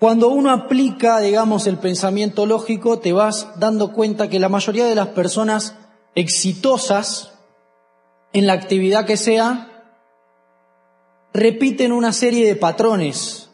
Cuando 0.00 0.30
uno 0.30 0.50
aplica, 0.50 1.20
digamos, 1.20 1.66
el 1.66 1.76
pensamiento 1.76 2.46
lógico, 2.46 2.98
te 3.00 3.12
vas 3.12 3.60
dando 3.60 3.92
cuenta 3.92 4.30
que 4.30 4.40
la 4.40 4.48
mayoría 4.48 4.86
de 4.86 4.94
las 4.94 5.08
personas 5.08 5.76
exitosas 6.14 7.34
en 8.32 8.46
la 8.46 8.54
actividad 8.54 9.06
que 9.06 9.18
sea, 9.18 9.66
repiten 11.34 11.92
una 11.92 12.12
serie 12.12 12.46
de 12.46 12.56
patrones. 12.56 13.50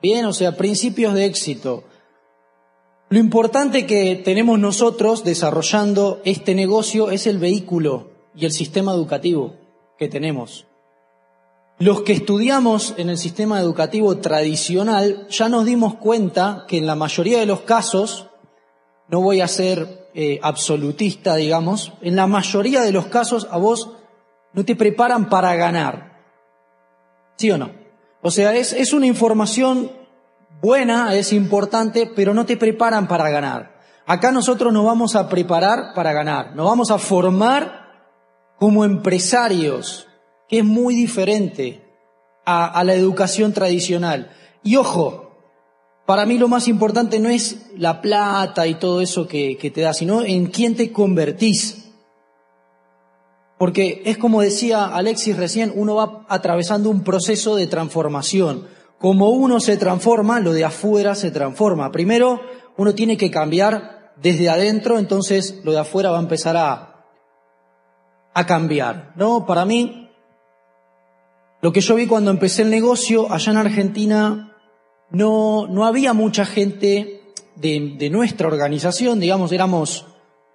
Bien, 0.00 0.24
o 0.26 0.32
sea, 0.32 0.56
principios 0.56 1.14
de 1.14 1.24
éxito. 1.24 1.84
Lo 3.08 3.18
importante 3.18 3.84
que 3.84 4.16
tenemos 4.16 4.58
nosotros 4.58 5.24
desarrollando 5.24 6.20
este 6.24 6.54
negocio 6.54 7.10
es 7.10 7.26
el 7.26 7.38
vehículo 7.38 8.10
y 8.34 8.46
el 8.46 8.52
sistema 8.52 8.92
educativo 8.92 9.56
que 9.98 10.08
tenemos. 10.08 10.66
Los 11.82 12.02
que 12.02 12.12
estudiamos 12.12 12.94
en 12.96 13.10
el 13.10 13.18
sistema 13.18 13.58
educativo 13.58 14.18
tradicional 14.18 15.26
ya 15.30 15.48
nos 15.48 15.64
dimos 15.64 15.96
cuenta 15.96 16.64
que 16.68 16.78
en 16.78 16.86
la 16.86 16.94
mayoría 16.94 17.40
de 17.40 17.46
los 17.46 17.62
casos, 17.62 18.28
no 19.08 19.20
voy 19.20 19.40
a 19.40 19.48
ser 19.48 20.08
eh, 20.14 20.38
absolutista, 20.44 21.34
digamos, 21.34 21.92
en 22.00 22.14
la 22.14 22.28
mayoría 22.28 22.82
de 22.82 22.92
los 22.92 23.06
casos 23.06 23.48
a 23.50 23.58
vos 23.58 23.96
no 24.52 24.64
te 24.64 24.76
preparan 24.76 25.28
para 25.28 25.56
ganar. 25.56 26.20
¿Sí 27.34 27.50
o 27.50 27.58
no? 27.58 27.72
O 28.22 28.30
sea, 28.30 28.54
es, 28.54 28.72
es 28.72 28.92
una 28.92 29.06
información 29.06 29.90
buena, 30.60 31.12
es 31.16 31.32
importante, 31.32 32.08
pero 32.14 32.32
no 32.32 32.46
te 32.46 32.56
preparan 32.56 33.08
para 33.08 33.28
ganar. 33.28 33.80
Acá 34.06 34.30
nosotros 34.30 34.72
nos 34.72 34.84
vamos 34.84 35.16
a 35.16 35.28
preparar 35.28 35.94
para 35.96 36.12
ganar, 36.12 36.54
nos 36.54 36.64
vamos 36.64 36.92
a 36.92 36.98
formar 36.98 37.88
como 38.56 38.84
empresarios, 38.84 40.06
es 40.52 40.64
muy 40.64 40.94
diferente 40.94 41.80
a, 42.44 42.84
la 42.84 42.94
educación 42.94 43.54
tradicional. 43.54 44.30
Y 44.62 44.76
ojo, 44.76 45.34
para 46.04 46.26
mí 46.26 46.36
lo 46.38 46.46
más 46.46 46.68
importante 46.68 47.18
no 47.18 47.30
es 47.30 47.70
la 47.76 48.02
plata 48.02 48.66
y 48.66 48.74
todo 48.74 49.00
eso 49.00 49.26
que, 49.26 49.56
que 49.56 49.70
te 49.70 49.80
da, 49.80 49.94
sino 49.94 50.22
en 50.22 50.46
quién 50.46 50.76
te 50.76 50.92
convertís. 50.92 51.90
Porque 53.58 54.02
es 54.04 54.18
como 54.18 54.42
decía 54.42 54.84
Alexis 54.84 55.36
recién, 55.38 55.72
uno 55.74 55.94
va 55.94 56.26
atravesando 56.28 56.90
un 56.90 57.02
proceso 57.02 57.56
de 57.56 57.66
transformación. 57.66 58.66
Como 58.98 59.30
uno 59.30 59.58
se 59.58 59.78
transforma, 59.78 60.38
lo 60.38 60.52
de 60.52 60.66
afuera 60.66 61.14
se 61.14 61.30
transforma. 61.30 61.90
Primero, 61.90 62.42
uno 62.76 62.94
tiene 62.94 63.16
que 63.16 63.30
cambiar 63.30 64.12
desde 64.16 64.50
adentro, 64.50 64.98
entonces 64.98 65.60
lo 65.64 65.72
de 65.72 65.78
afuera 65.78 66.10
va 66.10 66.18
a 66.18 66.22
empezar 66.22 66.58
a, 66.58 67.06
a 68.34 68.46
cambiar. 68.46 69.12
¿no? 69.16 69.46
Para 69.46 69.64
mí, 69.64 70.01
lo 71.62 71.72
que 71.72 71.80
yo 71.80 71.94
vi 71.94 72.06
cuando 72.06 72.32
empecé 72.32 72.62
el 72.62 72.70
negocio, 72.70 73.32
allá 73.32 73.52
en 73.52 73.58
Argentina, 73.58 74.56
no, 75.10 75.68
no 75.68 75.86
había 75.86 76.12
mucha 76.12 76.44
gente 76.44 77.22
de, 77.54 77.94
de 77.96 78.10
nuestra 78.10 78.48
organización, 78.48 79.20
digamos, 79.20 79.52
éramos 79.52 80.06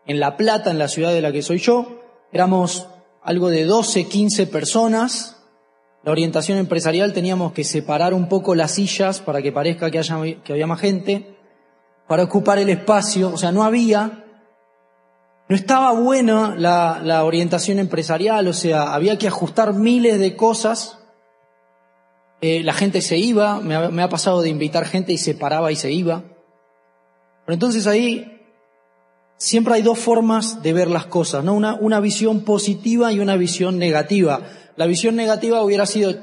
en 0.06 0.20
La 0.20 0.36
Plata, 0.36 0.70
en 0.70 0.78
la 0.78 0.90
ciudad 0.90 1.14
de 1.14 1.22
la 1.22 1.32
que 1.32 1.42
soy 1.42 1.60
yo, 1.60 2.02
éramos 2.34 2.88
algo 3.24 3.50
de 3.50 3.64
12, 3.64 4.06
15 4.06 4.48
personas. 4.48 5.38
La 6.04 6.12
orientación 6.12 6.58
empresarial 6.58 7.14
teníamos 7.14 7.54
que 7.54 7.64
separar 7.64 8.14
un 8.14 8.28
poco 8.28 8.54
las 8.54 8.72
sillas 8.72 9.22
para 9.22 9.42
que 9.42 9.54
parezca 9.54 9.90
que, 9.90 10.00
haya, 10.00 10.18
que 10.44 10.54
había 10.54 10.68
más 10.68 10.82
gente, 10.82 11.38
para 12.08 12.24
ocupar 12.24 12.60
el 12.60 12.70
espacio, 12.70 13.32
o 13.34 13.38
sea, 13.38 13.52
no 13.54 13.64
había. 13.64 14.26
No 15.50 15.56
estaba 15.56 15.92
buena 15.94 16.56
la, 16.58 17.24
orientación 17.24 17.80
empresarial, 17.80 18.48
o 18.48 18.54
sea, 18.54 18.94
había 18.94 19.18
que 19.18 19.28
ajustar 19.28 19.74
miles 19.74 20.20
de 20.20 20.36
cosas 20.36 20.98
eh, 22.40 22.62
la 22.64 22.74
gente 22.74 23.02
se 23.02 23.18
iba, 23.18 23.60
me 23.62 23.76
ha, 23.76 23.90
me 23.90 24.04
ha, 24.04 24.10
pasado 24.10 24.44
de 24.44 24.50
invitar 24.50 24.86
gente 24.86 25.12
y 25.12 25.18
se 25.18 25.34
paraba 25.34 25.72
y 25.72 25.76
se 25.76 25.92
iba. 25.92 26.24
Pero 27.46 27.54
entonces 27.54 27.88
ahí 27.88 28.44
siempre 29.38 29.76
hay 29.76 29.82
dos 29.82 29.98
formas 29.98 30.62
de 30.62 30.74
ver 30.74 30.90
las 30.90 31.08
cosas, 31.08 31.44
¿no? 31.44 31.54
Una, 31.54 31.74
una 31.76 32.00
visión 32.00 32.42
positiva 32.42 33.12
y 33.12 33.20
una 33.20 33.38
visión 33.38 33.80
negativa. 33.80 34.42
La 34.76 34.86
visión 34.86 35.16
negativa 35.16 35.64
hubiera 35.64 35.88
sido, 35.88 36.14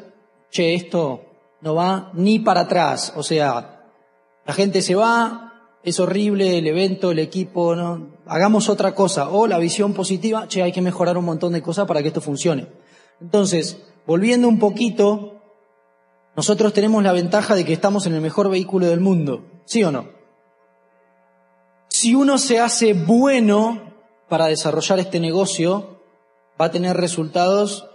che, 0.50 0.74
esto 0.74 1.24
no 1.62 1.74
va 1.74 2.10
ni 2.14 2.38
para 2.38 2.62
atrás, 2.62 3.12
o 3.16 3.22
sea, 3.22 3.82
la 4.46 4.52
gente 4.52 4.82
se 4.82 4.94
va, 4.94 5.53
es 5.84 6.00
horrible 6.00 6.58
el 6.58 6.66
evento, 6.66 7.10
el 7.10 7.18
equipo, 7.18 7.76
¿no? 7.76 8.14
Hagamos 8.26 8.68
otra 8.68 8.94
cosa. 8.94 9.28
O 9.28 9.46
la 9.46 9.58
visión 9.58 9.92
positiva, 9.92 10.48
che, 10.48 10.62
hay 10.62 10.72
que 10.72 10.80
mejorar 10.80 11.18
un 11.18 11.26
montón 11.26 11.52
de 11.52 11.62
cosas 11.62 11.86
para 11.86 12.02
que 12.02 12.08
esto 12.08 12.20
funcione. 12.20 12.66
Entonces, 13.20 13.82
volviendo 14.06 14.48
un 14.48 14.58
poquito 14.58 15.34
nosotros 16.36 16.72
tenemos 16.72 17.02
la 17.02 17.12
ventaja 17.12 17.54
de 17.54 17.64
que 17.64 17.72
estamos 17.72 18.06
en 18.06 18.14
el 18.14 18.20
mejor 18.20 18.50
vehículo 18.50 18.88
del 18.88 19.00
mundo, 19.00 19.44
¿sí 19.66 19.84
o 19.84 19.92
no? 19.92 20.08
Si 21.88 22.14
uno 22.14 22.38
se 22.38 22.58
hace 22.58 22.92
bueno 22.92 23.94
para 24.28 24.46
desarrollar 24.46 24.98
este 24.98 25.20
negocio, 25.20 26.00
va 26.60 26.66
a 26.66 26.70
tener 26.72 26.96
resultados 26.96 27.88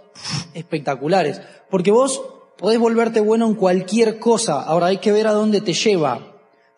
espectaculares. 0.54 1.42
Porque 1.68 1.90
vos 1.90 2.22
podés 2.56 2.78
volverte 2.78 3.20
bueno 3.20 3.46
en 3.46 3.54
cualquier 3.54 4.18
cosa, 4.18 4.62
ahora 4.62 4.86
hay 4.86 4.98
que 4.98 5.12
ver 5.12 5.26
a 5.26 5.32
dónde 5.32 5.60
te 5.60 5.74
lleva. 5.74 6.29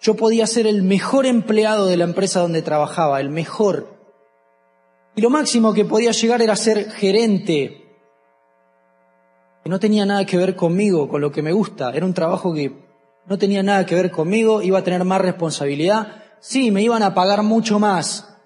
Yo 0.02 0.16
podía 0.16 0.48
ser 0.48 0.66
el 0.66 0.82
mejor 0.82 1.26
empleado 1.26 1.86
de 1.86 1.96
la 1.96 2.02
empresa 2.02 2.40
donde 2.40 2.60
trabajaba, 2.60 3.20
el 3.20 3.30
mejor. 3.30 3.96
Y 5.14 5.20
lo 5.20 5.30
máximo 5.30 5.72
que 5.72 5.84
podía 5.84 6.10
llegar 6.10 6.42
era 6.42 6.56
ser 6.56 6.90
gerente, 6.90 7.82
que 9.62 9.70
no 9.70 9.78
tenía 9.78 10.04
nada 10.04 10.26
que 10.26 10.36
ver 10.36 10.56
conmigo, 10.56 11.08
con 11.08 11.20
lo 11.20 11.30
que 11.30 11.40
me 11.40 11.52
gusta. 11.52 11.92
Era 11.92 12.04
un 12.04 12.14
trabajo 12.14 12.52
que 12.52 12.72
no 13.26 13.38
tenía 13.38 13.62
nada 13.62 13.86
que 13.86 13.94
ver 13.94 14.10
conmigo, 14.10 14.60
iba 14.60 14.80
a 14.80 14.84
tener 14.84 15.04
más 15.04 15.20
responsabilidad. 15.20 16.24
Sí, 16.40 16.72
me 16.72 16.82
iban 16.82 17.04
a 17.04 17.14
pagar 17.14 17.44
mucho 17.44 17.78
más. 17.78 18.36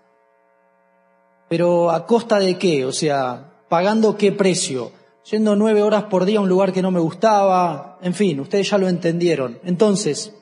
Pero 1.48 1.90
¿a 1.90 2.04
costa 2.06 2.38
de 2.38 2.58
qué? 2.58 2.84
O 2.84 2.92
sea, 2.92 3.62
¿pagando 3.70 4.18
qué 4.18 4.30
precio? 4.30 4.92
Yendo 5.30 5.56
nueve 5.56 5.82
horas 5.82 6.04
por 6.04 6.26
día 6.26 6.38
a 6.38 6.42
un 6.42 6.50
lugar 6.50 6.74
que 6.74 6.82
no 6.82 6.90
me 6.90 7.00
gustaba. 7.00 7.98
En 8.02 8.12
fin, 8.12 8.40
ustedes 8.40 8.68
ya 8.68 8.76
lo 8.76 8.88
entendieron. 8.88 9.58
Entonces, 9.64 10.34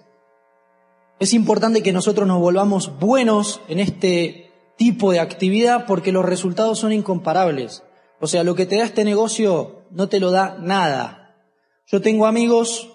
es 1.18 1.32
importante 1.32 1.82
que 1.82 1.92
nosotros 1.92 2.26
nos 2.26 2.40
volvamos 2.40 2.98
buenos 2.98 3.60
en 3.68 3.80
este 3.80 4.50
tipo 4.76 5.12
de 5.12 5.20
actividad 5.20 5.86
porque 5.86 6.12
los 6.12 6.24
resultados 6.24 6.78
son 6.78 6.92
incomparables. 6.92 7.82
O 8.20 8.26
sea, 8.26 8.44
lo 8.44 8.54
que 8.54 8.66
te 8.66 8.76
da 8.76 8.84
este 8.84 9.04
negocio 9.04 9.82
no 9.90 10.08
te 10.08 10.20
lo 10.20 10.30
da 10.30 10.56
nada. 10.60 11.36
Yo 11.86 12.00
tengo 12.00 12.26
amigos 12.26 12.90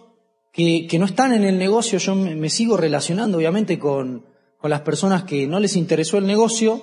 que, 0.51 0.87
no 0.99 1.05
están 1.05 1.33
en 1.33 1.45
el 1.45 1.57
negocio, 1.57 1.99
yo 1.99 2.15
me, 2.15 2.49
sigo 2.49 2.75
relacionando 2.75 3.37
obviamente 3.37 3.79
con, 3.79 4.25
con 4.57 4.69
las 4.69 4.81
personas 4.81 5.23
que 5.23 5.47
no 5.47 5.59
les 5.59 5.75
interesó 5.75 6.17
el 6.17 6.27
negocio 6.27 6.81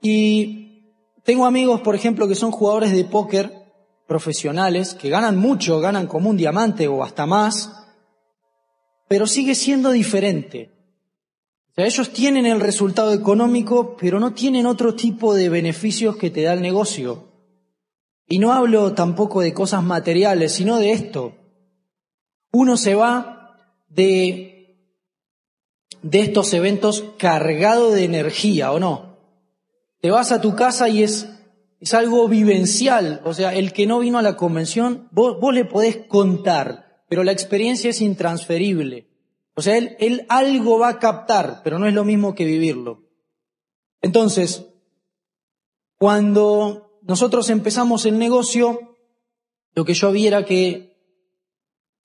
y 0.00 0.94
tengo 1.24 1.44
amigos, 1.44 1.80
por 1.80 1.94
ejemplo, 1.94 2.28
que 2.28 2.34
son 2.34 2.52
jugadores 2.52 2.92
de 2.92 3.04
póker 3.04 3.52
profesionales, 4.06 4.94
que 4.94 5.10
ganan 5.10 5.36
mucho, 5.36 5.80
ganan 5.80 6.06
como 6.06 6.30
un 6.30 6.36
diamante 6.36 6.86
o 6.86 7.02
hasta 7.02 7.26
más, 7.26 7.85
pero 9.08 9.26
sigue 9.26 9.54
siendo 9.54 9.90
diferente. 9.90 10.72
O 11.70 11.74
sea, 11.74 11.86
ellos 11.86 12.12
tienen 12.12 12.46
el 12.46 12.60
resultado 12.60 13.12
económico, 13.12 13.96
pero 14.00 14.18
no 14.18 14.32
tienen 14.32 14.66
otro 14.66 14.94
tipo 14.94 15.34
de 15.34 15.48
beneficios 15.48 16.16
que 16.16 16.30
te 16.30 16.42
da 16.42 16.54
el 16.54 16.62
negocio. 16.62 17.32
Y 18.28 18.38
no 18.38 18.52
hablo 18.52 18.94
tampoco 18.94 19.40
de 19.40 19.54
cosas 19.54 19.84
materiales, 19.84 20.52
sino 20.52 20.78
de 20.78 20.92
esto. 20.92 21.34
Uno 22.50 22.76
se 22.76 22.94
va 22.94 23.56
de, 23.88 24.80
de 26.02 26.20
estos 26.20 26.52
eventos 26.54 27.04
cargado 27.18 27.92
de 27.92 28.04
energía, 28.04 28.72
¿o 28.72 28.80
no? 28.80 29.18
Te 30.00 30.10
vas 30.10 30.32
a 30.32 30.40
tu 30.40 30.56
casa 30.56 30.88
y 30.88 31.02
es, 31.02 31.28
es 31.80 31.94
algo 31.94 32.26
vivencial. 32.26 33.20
O 33.24 33.34
sea, 33.34 33.54
el 33.54 33.72
que 33.72 33.86
no 33.86 34.00
vino 34.00 34.18
a 34.18 34.22
la 34.22 34.36
convención, 34.36 35.08
vos, 35.12 35.38
vos 35.40 35.54
le 35.54 35.64
podés 35.64 35.98
contar, 36.08 36.85
pero 37.08 37.24
la 37.24 37.32
experiencia 37.32 37.90
es 37.90 38.00
intransferible. 38.00 39.08
O 39.54 39.62
sea, 39.62 39.76
él, 39.78 40.26
algo 40.28 40.78
va 40.78 40.88
a 40.88 40.98
captar, 40.98 41.62
pero 41.64 41.78
no 41.78 41.86
es 41.86 41.94
lo 41.94 42.04
mismo 42.04 42.34
que 42.34 42.44
vivirlo. 42.44 43.04
Entonces, 44.02 44.66
cuando 45.98 47.00
nosotros 47.02 47.48
empezamos 47.48 48.04
el 48.04 48.18
negocio, 48.18 48.96
lo 49.74 49.84
que 49.84 49.94
yo 49.94 50.12
vi 50.12 50.26
era 50.26 50.44
que 50.44 50.96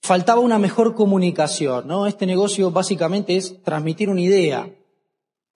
faltaba 0.02 0.40
una 0.40 0.60
mejor 0.60 0.96
comunicación, 0.96 1.88
¿no? 1.88 2.08
Este 2.08 2.25
negocio 2.25 2.72
básicamente 2.72 3.36
es 3.36 3.62
transmitir 3.64 4.10
una 4.10 4.22
idea, 4.22 4.74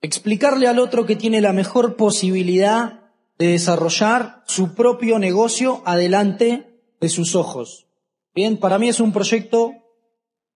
explicarle 0.02 0.68
al 0.68 0.80
otro 0.80 1.06
que 1.06 1.16
tiene 1.16 1.40
la 1.40 1.54
mejor 1.54 1.96
posibilidad 1.96 3.12
de 3.38 3.48
desarrollar 3.48 4.44
su 4.48 4.76
propio 4.76 5.18
negocio 5.18 5.82
adelante 5.86 6.82
de 7.00 7.10
sus 7.10 7.36
ojos. 7.36 7.88
Bien, 8.36 8.58
para 8.58 8.78
mí 8.78 8.90
es 8.90 9.00
un 9.00 9.14
proyecto 9.14 9.72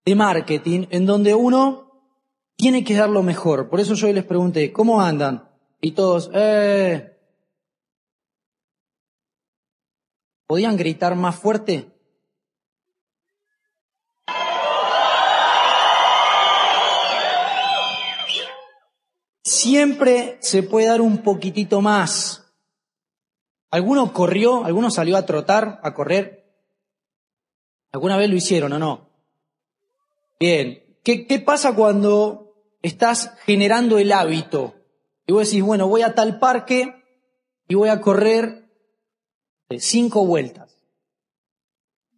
de 0.04 0.14
marketing 0.14 0.88
en 0.90 1.06
donde 1.06 1.34
uno 1.34 2.04
tiene 2.58 2.84
que 2.84 2.94
dar 2.94 3.10
lo 3.10 3.24
mejor. 3.24 3.70
Por 3.70 3.80
eso 3.80 3.94
yo 3.94 4.12
les 4.12 4.26
pregunté, 4.26 4.74
¿cómo 4.74 5.02
andan? 5.02 5.50
Y 5.80 5.94
todos, 5.94 6.30
eh... 6.34 7.16
¿Podían 10.46 10.76
gritar 10.76 11.16
más 11.16 11.38
fuerte? 11.38 11.90
Siempre 19.42 20.38
se 20.42 20.64
puede 20.64 20.88
dar 20.88 21.00
un 21.00 21.20
poquitito 21.20 21.80
más. 21.80 22.52
Alguno 23.72 24.12
corrió, 24.12 24.66
alguno 24.66 24.92
salió 24.92 25.16
a 25.16 25.26
trotar, 25.26 25.80
a 25.82 25.94
correr, 25.94 26.39
¿Alguna 27.92 28.18
vez 28.18 28.30
lo 28.30 28.36
hicieron 28.36 28.74
o 28.74 28.80
no? 28.80 29.10
Bien. 30.40 30.84
¿Qué, 31.04 31.26
qué 31.26 31.40
pasa 31.40 31.76
cuando 31.76 32.54
estás 32.82 33.34
generando 33.46 33.98
el 33.98 34.12
hábito? 34.12 34.76
Y 35.26 35.32
vos 35.32 35.48
decís, 35.48 35.64
bueno, 35.64 35.88
voy 35.88 36.02
a 36.02 36.14
tal 36.14 36.40
parque 36.40 36.94
y 37.68 37.76
voy 37.76 37.90
a 37.90 38.02
correr 38.02 38.70
cinco 39.78 40.26
vueltas. 40.26 40.82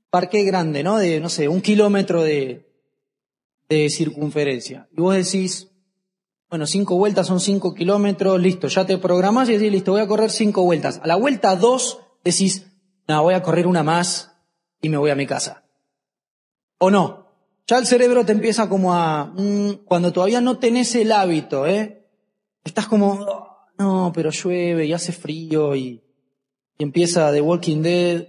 Parque 0.09 0.43
grande, 0.43 0.83
¿no? 0.83 0.97
De, 0.97 1.19
no 1.19 1.29
sé, 1.29 1.47
un 1.47 1.61
kilómetro 1.61 2.23
de, 2.23 2.69
de 3.69 3.89
circunferencia. 3.89 4.89
Y 4.91 5.01
vos 5.01 5.15
decís, 5.15 5.69
bueno, 6.49 6.67
cinco 6.67 6.97
vueltas 6.97 7.27
son 7.27 7.39
cinco 7.39 7.73
kilómetros, 7.73 8.41
listo, 8.41 8.67
ya 8.67 8.85
te 8.85 8.97
programás 8.97 9.47
y 9.47 9.53
decís, 9.53 9.71
listo, 9.71 9.93
voy 9.93 10.01
a 10.01 10.07
correr 10.07 10.31
cinco 10.31 10.63
vueltas. 10.63 10.99
A 11.01 11.07
la 11.07 11.15
vuelta 11.15 11.55
dos 11.55 11.99
decís, 12.25 12.67
no, 13.07 13.23
voy 13.23 13.35
a 13.35 13.41
correr 13.41 13.67
una 13.67 13.83
más 13.83 14.30
y 14.81 14.89
me 14.89 14.97
voy 14.97 15.11
a 15.11 15.15
mi 15.15 15.27
casa. 15.27 15.63
¿O 16.79 16.89
no? 16.89 17.27
Ya 17.67 17.77
el 17.77 17.85
cerebro 17.85 18.25
te 18.25 18.31
empieza 18.31 18.67
como 18.67 18.93
a, 18.93 19.25
mm, 19.25 19.85
cuando 19.85 20.11
todavía 20.11 20.41
no 20.41 20.57
tenés 20.57 20.95
el 20.95 21.11
hábito, 21.11 21.67
¿eh? 21.67 22.05
Estás 22.63 22.87
como, 22.87 23.13
oh, 23.13 23.57
no, 23.77 24.11
pero 24.13 24.31
llueve 24.31 24.85
y 24.85 24.93
hace 24.93 25.11
frío 25.11 25.75
y, 25.75 26.03
y 26.77 26.83
empieza 26.83 27.31
The 27.31 27.41
Walking 27.41 27.81
Dead. 27.81 28.27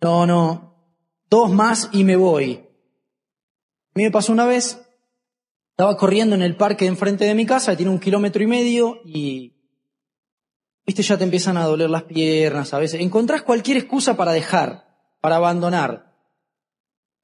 No, 0.00 0.26
no, 0.26 0.94
dos 1.28 1.50
más 1.50 1.90
y 1.92 2.04
me 2.04 2.16
voy. 2.16 2.54
A 2.54 3.98
mí 3.98 4.04
me 4.04 4.10
pasó 4.10 4.32
una 4.32 4.46
vez, 4.46 4.80
estaba 5.70 5.96
corriendo 5.96 6.34
en 6.34 6.42
el 6.42 6.56
parque 6.56 6.86
enfrente 6.86 7.24
de 7.24 7.34
mi 7.34 7.46
casa, 7.46 7.76
tiene 7.76 7.90
un 7.90 7.98
kilómetro 7.98 8.42
y 8.42 8.46
medio 8.46 9.00
y, 9.04 9.55
viste, 10.86 11.02
ya 11.02 11.18
te 11.18 11.24
empiezan 11.24 11.56
a 11.56 11.64
doler 11.64 11.90
las 11.90 12.04
piernas 12.04 12.72
a 12.72 12.78
veces. 12.78 13.00
Encontrás 13.00 13.42
cualquier 13.42 13.76
excusa 13.78 14.16
para 14.16 14.32
dejar, 14.32 14.86
para 15.20 15.36
abandonar. 15.36 16.14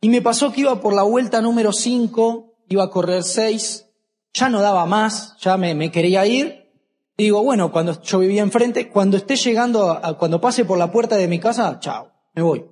Y 0.00 0.08
me 0.08 0.20
pasó 0.20 0.52
que 0.52 0.62
iba 0.62 0.80
por 0.80 0.94
la 0.94 1.04
vuelta 1.04 1.40
número 1.40 1.72
5, 1.72 2.64
iba 2.68 2.82
a 2.82 2.90
correr 2.90 3.22
6, 3.22 3.88
ya 4.34 4.48
no 4.48 4.60
daba 4.60 4.84
más, 4.84 5.36
ya 5.38 5.56
me, 5.56 5.92
quería 5.92 6.26
ir. 6.26 6.72
Y 7.16 7.24
digo, 7.24 7.44
bueno, 7.44 7.70
cuando 7.70 8.00
yo 8.02 8.18
vivía 8.18 8.42
enfrente, 8.42 8.88
cuando 8.88 9.16
esté 9.16 9.36
llegando, 9.36 9.90
a, 9.90 10.18
cuando 10.18 10.40
pase 10.40 10.64
por 10.64 10.76
la 10.76 10.90
puerta 10.90 11.16
de 11.16 11.28
mi 11.28 11.38
casa, 11.38 11.78
chao, 11.78 12.10
me 12.34 12.42
voy. 12.42 12.66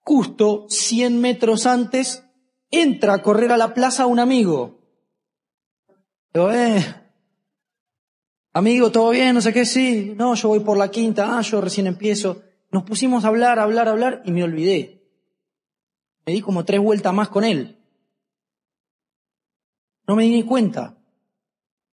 Justo 0.00 0.66
100 0.68 1.18
metros 1.18 1.64
antes, 1.64 2.24
entra 2.70 3.14
a 3.14 3.22
correr 3.22 3.52
a 3.52 3.56
la 3.56 3.72
plaza 3.72 4.06
un 4.06 4.18
amigo. 4.18 4.80
Digo, 6.34 6.52
eh, 6.52 6.84
amigo, 8.52 8.90
¿todo 8.90 9.10
bien? 9.10 9.34
No 9.34 9.40
sé 9.40 9.52
qué, 9.52 9.64
sí. 9.64 10.14
No, 10.16 10.34
yo 10.34 10.48
voy 10.48 10.60
por 10.60 10.76
la 10.76 10.90
quinta, 10.90 11.38
ah, 11.38 11.42
yo 11.42 11.60
recién 11.60 11.86
empiezo. 11.86 12.42
Nos 12.70 12.84
pusimos 12.84 13.24
a 13.24 13.28
hablar, 13.28 13.58
hablar, 13.58 13.88
hablar 13.88 14.22
y 14.24 14.32
me 14.32 14.44
olvidé. 14.44 15.02
Me 16.26 16.32
di 16.32 16.40
como 16.40 16.64
tres 16.64 16.80
vueltas 16.80 17.12
más 17.12 17.28
con 17.28 17.44
él. 17.44 17.78
No 20.06 20.16
me 20.16 20.24
di 20.24 20.30
ni 20.30 20.42
cuenta. 20.44 20.98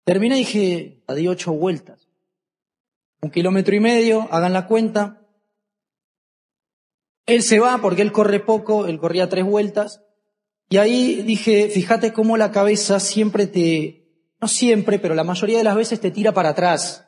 Terminé 0.03 0.35
y 0.35 0.39
dije, 0.39 1.03
di 1.15 1.27
ocho 1.27 1.53
vueltas. 1.53 2.07
Un 3.21 3.29
kilómetro 3.29 3.75
y 3.75 3.79
medio, 3.79 4.27
hagan 4.31 4.53
la 4.53 4.67
cuenta. 4.67 5.21
Él 7.25 7.43
se 7.43 7.59
va 7.59 7.77
porque 7.77 8.01
él 8.01 8.11
corre 8.11 8.39
poco, 8.39 8.87
él 8.87 8.99
corría 8.99 9.29
tres 9.29 9.45
vueltas. 9.45 10.03
Y 10.69 10.77
ahí 10.77 11.21
dije, 11.21 11.69
fíjate 11.69 12.13
cómo 12.13 12.37
la 12.37 12.51
cabeza 12.51 12.99
siempre 12.99 13.45
te, 13.45 14.00
no 14.41 14.47
siempre, 14.47 14.97
pero 14.97 15.13
la 15.13 15.23
mayoría 15.23 15.59
de 15.59 15.63
las 15.63 15.75
veces 15.75 16.01
te 16.01 16.11
tira 16.11 16.33
para 16.33 16.49
atrás 16.49 17.07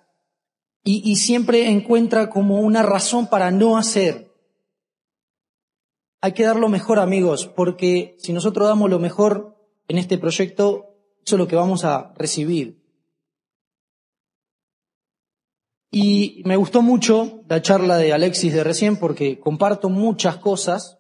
y, 0.86 1.16
siempre 1.16 1.70
encuentra 1.70 2.30
como 2.30 2.60
una 2.60 2.84
razón 2.84 3.28
para 3.28 3.52
no 3.52 3.78
hacer. 3.78 4.32
Hay 6.22 6.34
que 6.34 6.44
dar 6.44 6.58
lo 6.58 6.68
mejor, 6.68 7.00
amigos, 7.00 7.48
porque 7.48 8.16
si 8.20 8.34
nosotros 8.34 8.68
damos 8.68 8.90
lo 8.90 9.00
mejor 9.00 9.58
en 9.88 9.98
este 9.98 10.18
proyecto, 10.18 10.98
eso 11.26 11.36
es 11.36 11.40
lo 11.40 11.48
que 11.48 11.56
vamos 11.56 11.86
a 11.86 12.14
recibir. 12.18 12.84
Y 15.90 16.42
me 16.46 16.58
gustó 16.58 16.82
mucho 16.82 17.44
la 17.48 17.62
charla 17.62 17.98
de 17.98 18.14
Alexis 18.14 18.54
de 18.54 18.64
recién 18.64 18.98
porque 18.98 19.40
comparto 19.40 19.90
muchas 19.90 20.38
cosas 20.38 21.00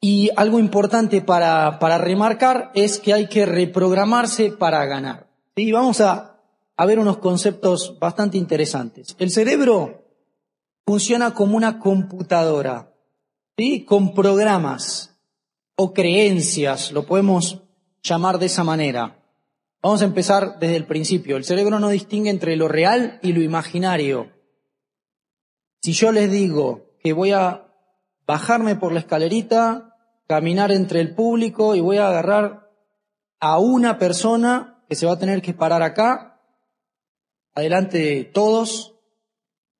y 0.00 0.30
algo 0.36 0.58
importante 0.58 1.20
para, 1.22 1.78
para 1.78 1.98
remarcar 1.98 2.70
es 2.74 2.98
que 2.98 3.12
hay 3.12 3.28
que 3.28 3.46
reprogramarse 3.46 4.52
para 4.52 4.84
ganar. 4.86 5.28
Y 5.56 5.72
vamos 5.72 6.00
a, 6.00 6.40
a 6.76 6.86
ver 6.86 6.98
unos 6.98 7.18
conceptos 7.18 7.98
bastante 7.98 8.38
interesantes. 8.38 9.16
El 9.18 9.30
cerebro 9.30 10.04
funciona 10.86 11.34
como 11.34 11.56
una 11.56 11.80
computadora, 11.80 12.94
¿sí? 13.56 13.84
con 13.84 14.14
programas 14.14 15.18
o 15.76 15.92
creencias, 15.92 16.92
lo 16.92 17.04
podemos 17.06 17.62
llamar 18.02 18.38
de 18.38 18.46
esa 18.46 18.64
manera. 18.64 19.18
Vamos 19.82 20.02
a 20.02 20.06
empezar 20.06 20.58
desde 20.58 20.76
el 20.76 20.86
principio. 20.86 21.36
El 21.36 21.44
cerebro 21.44 21.78
no 21.78 21.88
distingue 21.88 22.30
entre 22.30 22.56
lo 22.56 22.68
real 22.68 23.20
y 23.22 23.32
lo 23.32 23.42
imaginario. 23.42 24.32
Si 25.82 25.92
yo 25.92 26.10
les 26.10 26.30
digo 26.30 26.90
que 27.00 27.12
voy 27.12 27.32
a 27.32 27.67
bajarme 28.28 28.76
por 28.76 28.92
la 28.92 29.00
escalerita 29.00 29.96
caminar 30.28 30.70
entre 30.70 31.00
el 31.00 31.14
público 31.14 31.74
y 31.74 31.80
voy 31.80 31.96
a 31.96 32.08
agarrar 32.08 32.70
a 33.40 33.58
una 33.58 33.98
persona 33.98 34.84
que 34.86 34.94
se 34.94 35.06
va 35.06 35.12
a 35.12 35.18
tener 35.18 35.40
que 35.40 35.54
parar 35.54 35.82
acá, 35.82 36.38
adelante 37.54 37.98
de 37.98 38.24
todos, 38.24 38.94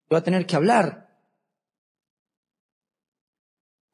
y 0.08 0.14
va 0.14 0.20
a 0.20 0.24
tener 0.24 0.46
que 0.46 0.56
hablar. 0.56 1.06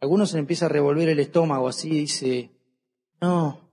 algunos 0.01 0.29
se 0.29 0.37
le 0.37 0.41
empieza 0.41 0.67
a 0.67 0.69
revolver 0.69 1.09
el 1.09 1.19
estómago 1.19 1.67
así, 1.67 1.89
dice, 1.89 2.51
no, 3.23 3.71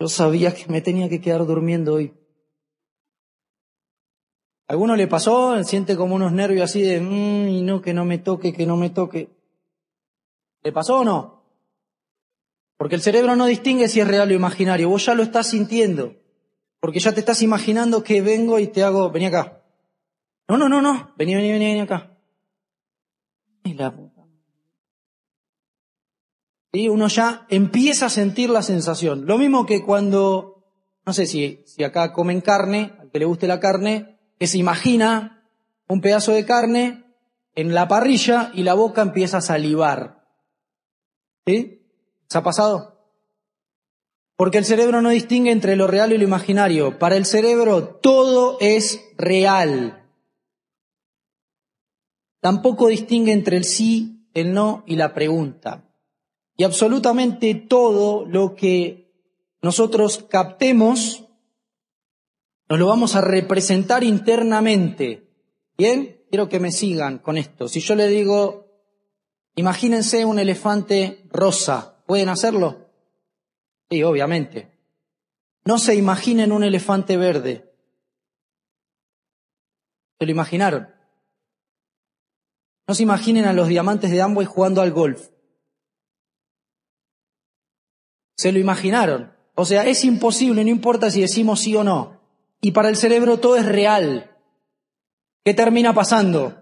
yo 0.00 0.08
sabía 0.08 0.54
que 0.54 0.66
me 0.66 0.80
tenía 0.80 1.10
que 1.10 1.20
quedar 1.20 1.44
durmiendo 1.46 1.94
hoy. 1.94 2.14
¿A 4.66 4.72
alguno 4.72 4.96
le 4.96 5.06
pasó? 5.06 5.62
Siente 5.62 5.94
como 5.94 6.14
unos 6.14 6.32
nervios 6.32 6.64
así 6.64 6.80
de, 6.80 7.00
mmm, 7.02 7.48
y 7.48 7.62
no, 7.62 7.82
que 7.82 7.92
no 7.92 8.06
me 8.06 8.16
toque, 8.16 8.54
que 8.54 8.64
no 8.64 8.78
me 8.78 8.88
toque. 8.88 9.39
¿Le 10.62 10.72
pasó 10.72 10.98
o 10.98 11.04
no? 11.04 11.40
Porque 12.76 12.94
el 12.94 13.02
cerebro 13.02 13.36
no 13.36 13.46
distingue 13.46 13.88
si 13.88 14.00
es 14.00 14.08
real 14.08 14.30
o 14.30 14.34
imaginario. 14.34 14.88
Vos 14.88 15.04
ya 15.04 15.14
lo 15.14 15.22
estás 15.22 15.48
sintiendo. 15.48 16.16
Porque 16.80 16.98
ya 16.98 17.12
te 17.12 17.20
estás 17.20 17.42
imaginando 17.42 18.02
que 18.02 18.22
vengo 18.22 18.58
y 18.58 18.68
te 18.68 18.82
hago, 18.82 19.10
vení 19.10 19.26
acá. 19.26 19.62
No, 20.48 20.56
no, 20.56 20.68
no, 20.68 20.80
no. 20.80 21.12
Vení, 21.16 21.34
vení, 21.34 21.52
vení, 21.52 21.66
vení 21.66 21.80
acá. 21.80 22.16
Y 23.64 23.74
la 23.74 23.94
puta. 23.94 24.26
Y 26.72 26.88
uno 26.88 27.08
ya 27.08 27.46
empieza 27.50 28.06
a 28.06 28.10
sentir 28.10 28.48
la 28.48 28.62
sensación. 28.62 29.26
Lo 29.26 29.36
mismo 29.36 29.66
que 29.66 29.84
cuando, 29.84 30.64
no 31.04 31.12
sé 31.12 31.26
si, 31.26 31.62
si 31.66 31.84
acá 31.84 32.12
comen 32.12 32.40
carne, 32.40 32.92
al 32.98 33.10
que 33.10 33.18
le 33.18 33.24
guste 33.26 33.46
la 33.46 33.60
carne, 33.60 34.18
que 34.38 34.46
se 34.46 34.56
imagina 34.58 35.44
un 35.88 36.00
pedazo 36.00 36.32
de 36.32 36.46
carne 36.46 37.04
en 37.54 37.74
la 37.74 37.88
parrilla 37.88 38.52
y 38.54 38.62
la 38.62 38.74
boca 38.74 39.02
empieza 39.02 39.38
a 39.38 39.42
salivar. 39.42 40.19
¿Sí? 41.50 41.82
¿Se 42.28 42.38
ha 42.38 42.44
pasado? 42.44 42.96
Porque 44.36 44.58
el 44.58 44.64
cerebro 44.64 45.02
no 45.02 45.10
distingue 45.10 45.50
entre 45.50 45.74
lo 45.74 45.88
real 45.88 46.12
y 46.12 46.18
lo 46.18 46.22
imaginario. 46.22 46.96
Para 47.00 47.16
el 47.16 47.26
cerebro 47.26 47.96
todo 47.96 48.56
es 48.60 49.04
real. 49.18 50.08
Tampoco 52.40 52.86
distingue 52.86 53.32
entre 53.32 53.56
el 53.56 53.64
sí, 53.64 54.28
el 54.32 54.54
no 54.54 54.84
y 54.86 54.94
la 54.94 55.12
pregunta. 55.12 55.92
Y 56.56 56.62
absolutamente 56.62 57.56
todo 57.56 58.24
lo 58.24 58.54
que 58.54 59.12
nosotros 59.60 60.24
captemos, 60.30 61.24
nos 62.68 62.78
lo 62.78 62.86
vamos 62.86 63.16
a 63.16 63.22
representar 63.22 64.04
internamente. 64.04 65.28
¿Bien? 65.76 66.22
Quiero 66.30 66.48
que 66.48 66.60
me 66.60 66.70
sigan 66.70 67.18
con 67.18 67.36
esto. 67.36 67.66
Si 67.66 67.80
yo 67.80 67.96
le 67.96 68.06
digo, 68.06 68.69
imagínense 69.60 70.24
un 70.24 70.38
elefante 70.38 71.28
rosa, 71.32 71.90
¿Pueden 72.10 72.28
hacerlo? 72.28 72.90
Sí, 73.88 74.02
obviamente. 74.02 74.76
No 75.64 75.78
se 75.78 75.94
imaginen 75.94 76.50
un 76.50 76.64
elefante 76.64 77.16
verde. 77.16 77.72
¿Se 80.18 80.26
lo 80.26 80.32
imaginaron? 80.32 80.92
No 82.88 82.96
se 82.96 83.04
imaginen 83.04 83.44
a 83.44 83.52
los 83.52 83.68
diamantes 83.68 84.10
de 84.10 84.20
Amway 84.20 84.44
jugando 84.44 84.82
al 84.82 84.90
golf. 84.90 85.28
Se 88.36 88.50
lo 88.50 88.58
imaginaron. 88.58 89.32
O 89.54 89.64
sea, 89.64 89.86
es 89.86 90.04
imposible, 90.04 90.64
no 90.64 90.70
importa 90.70 91.12
si 91.12 91.20
decimos 91.20 91.60
sí 91.60 91.76
o 91.76 91.84
no. 91.84 92.20
Y 92.60 92.72
para 92.72 92.88
el 92.88 92.96
cerebro 92.96 93.38
todo 93.38 93.54
es 93.54 93.66
real. 93.66 94.36
¿Qué 95.44 95.54
termina 95.54 95.94
pasando? 95.94 96.59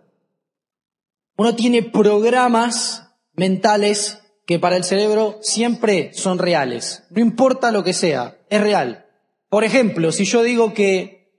Uno 1.39 1.55
tiene 1.55 1.85
programas 1.85 3.13
mentales 3.35 4.19
que 4.45 4.59
para 4.59 4.77
el 4.77 4.83
cerebro 4.83 5.39
siempre 5.41 6.13
son 6.13 6.39
reales. 6.39 7.05
No 7.11 7.21
importa 7.21 7.71
lo 7.71 7.85
que 7.85 7.93
sea, 7.93 8.37
es 8.51 8.61
real. 8.61 9.07
Por 9.49 9.63
ejemplo, 9.63 10.11
si 10.11 10.25
yo 10.25 10.43
digo 10.43 10.75
que 10.75 11.31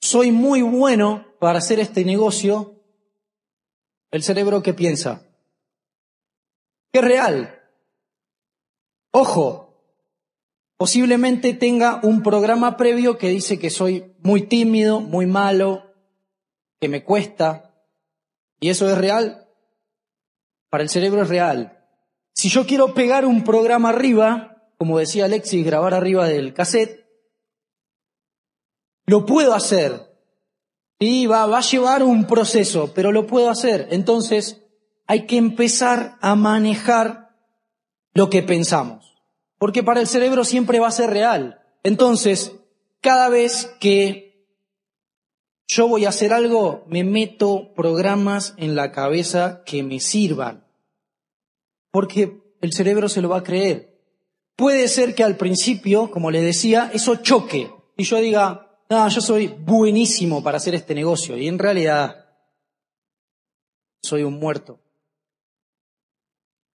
soy 0.00 0.32
muy 0.32 0.62
bueno 0.62 1.26
para 1.38 1.58
hacer 1.58 1.80
este 1.80 2.02
negocio, 2.02 2.82
el 4.10 4.22
cerebro 4.22 4.62
¿qué 4.62 4.72
piensa? 4.72 5.22
Que 6.90 7.00
es 7.00 7.04
real. 7.04 7.60
Ojo, 9.10 9.84
posiblemente 10.78 11.52
tenga 11.52 12.00
un 12.02 12.22
programa 12.22 12.78
previo 12.78 13.18
que 13.18 13.28
dice 13.28 13.58
que 13.58 13.68
soy 13.68 14.14
muy 14.20 14.46
tímido, 14.46 15.00
muy 15.00 15.26
malo, 15.26 15.92
que 16.80 16.88
me 16.88 17.04
cuesta. 17.04 17.74
¿Y 18.60 18.70
eso 18.70 18.88
es 18.88 18.96
real? 18.96 19.41
Para 20.72 20.84
el 20.84 20.88
cerebro 20.88 21.20
es 21.20 21.28
real. 21.28 21.78
Si 22.32 22.48
yo 22.48 22.66
quiero 22.66 22.94
pegar 22.94 23.26
un 23.26 23.44
programa 23.44 23.90
arriba, 23.90 24.72
como 24.78 24.98
decía 24.98 25.26
Alexis, 25.26 25.66
grabar 25.66 25.92
arriba 25.92 26.26
del 26.26 26.54
cassette, 26.54 27.04
lo 29.04 29.26
puedo 29.26 29.52
hacer. 29.52 30.16
Sí, 30.98 31.26
va, 31.26 31.44
va 31.44 31.58
a 31.58 31.60
llevar 31.60 32.02
un 32.02 32.26
proceso, 32.26 32.94
pero 32.94 33.12
lo 33.12 33.26
puedo 33.26 33.50
hacer. 33.50 33.88
Entonces, 33.90 34.62
hay 35.06 35.26
que 35.26 35.36
empezar 35.36 36.16
a 36.22 36.36
manejar 36.36 37.36
lo 38.14 38.30
que 38.30 38.42
pensamos. 38.42 39.22
Porque 39.58 39.82
para 39.82 40.00
el 40.00 40.06
cerebro 40.06 40.42
siempre 40.42 40.80
va 40.80 40.88
a 40.88 40.92
ser 40.92 41.10
real. 41.10 41.60
Entonces, 41.82 42.52
cada 43.02 43.28
vez 43.28 43.76
que 43.78 44.48
yo 45.66 45.86
voy 45.86 46.06
a 46.06 46.08
hacer 46.08 46.32
algo, 46.32 46.86
me 46.86 47.04
meto 47.04 47.74
programas 47.74 48.54
en 48.56 48.74
la 48.74 48.90
cabeza 48.90 49.64
que 49.66 49.82
me 49.82 50.00
sirvan. 50.00 50.61
Porque 51.92 52.40
el 52.60 52.72
cerebro 52.72 53.08
se 53.08 53.22
lo 53.22 53.28
va 53.28 53.38
a 53.38 53.42
creer. 53.44 54.00
Puede 54.56 54.88
ser 54.88 55.14
que 55.14 55.22
al 55.22 55.36
principio, 55.36 56.10
como 56.10 56.30
les 56.30 56.42
decía, 56.42 56.90
eso 56.92 57.16
choque. 57.16 57.70
Y 57.96 58.04
yo 58.04 58.18
diga, 58.18 58.80
no, 58.90 59.08
yo 59.08 59.20
soy 59.20 59.46
buenísimo 59.46 60.42
para 60.42 60.56
hacer 60.56 60.74
este 60.74 60.94
negocio 60.94 61.36
y 61.38 61.48
en 61.48 61.58
realidad 61.58 62.26
soy 64.02 64.22
un 64.22 64.38
muerto. 64.38 64.80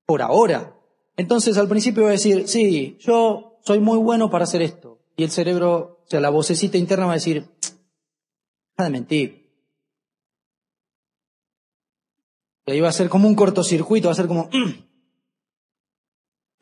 Por 0.07 0.23
ahora. 0.23 0.75
Entonces 1.17 1.59
al 1.59 1.69
principio 1.69 2.03
voy 2.03 2.11
a 2.11 2.13
decir, 2.13 2.47
sí, 2.49 2.97
yo 3.01 3.59
soy 3.65 3.81
muy 3.81 3.99
bueno 3.99 4.31
para 4.31 4.45
hacer 4.45 4.63
esto. 4.63 5.01
Y 5.17 5.25
el 5.25 5.31
cerebro, 5.31 6.03
o 6.05 6.09
sea, 6.09 6.21
la 6.21 6.31
vocecita 6.31 6.79
interna 6.79 7.07
va 7.07 7.13
a 7.13 7.17
decir, 7.17 7.49
deja 8.77 8.85
de 8.85 8.91
mentir. 8.91 9.51
Y 12.67 12.73
ahí 12.73 12.81
va 12.81 12.89
a 12.89 12.93
ser 12.93 13.09
como 13.09 13.29
un 13.29 13.35
cortocircuito, 13.35 14.09
va 14.09 14.13
a 14.13 14.17
ser 14.17 14.27
como... 14.27 14.49
Mm". 14.53 14.86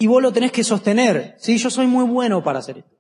Y 0.05 0.07
vos 0.07 0.21
lo 0.21 0.35
tenés 0.35 0.53
que 0.53 0.65
sostener. 0.65 1.35
Sí, 1.39 1.57
yo 1.57 1.71
soy 1.71 1.87
muy 1.87 2.05
bueno 2.05 2.45
para 2.45 2.59
hacer 2.59 2.77
esto. 2.77 2.95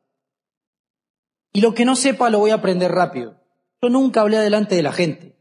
Y 1.52 1.61
lo 1.61 1.75
que 1.75 1.84
no 1.84 1.96
sepa 1.96 2.30
lo 2.30 2.38
voy 2.38 2.50
a 2.50 2.54
aprender 2.54 2.90
rápido. 2.92 3.42
Yo 3.82 3.90
nunca 3.90 4.23
hablé 4.23 4.38
delante 4.38 4.75
de 4.75 4.82
la 4.82 4.90
gente. 4.90 5.37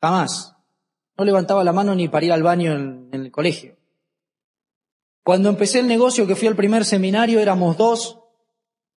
Jamás. 0.00 0.54
No 1.18 1.24
levantaba 1.24 1.64
la 1.64 1.72
mano 1.72 1.96
ni 1.96 2.06
para 2.06 2.26
ir 2.26 2.32
al 2.32 2.44
baño 2.44 2.72
en, 2.72 3.08
el 3.10 3.32
colegio. 3.32 3.76
Cuando 5.24 5.48
empecé 5.48 5.80
el 5.80 5.88
negocio, 5.88 6.24
que 6.24 6.36
fui 6.36 6.46
al 6.46 6.54
primer 6.54 6.84
seminario, 6.84 7.40
éramos 7.40 7.76
dos, 7.76 8.20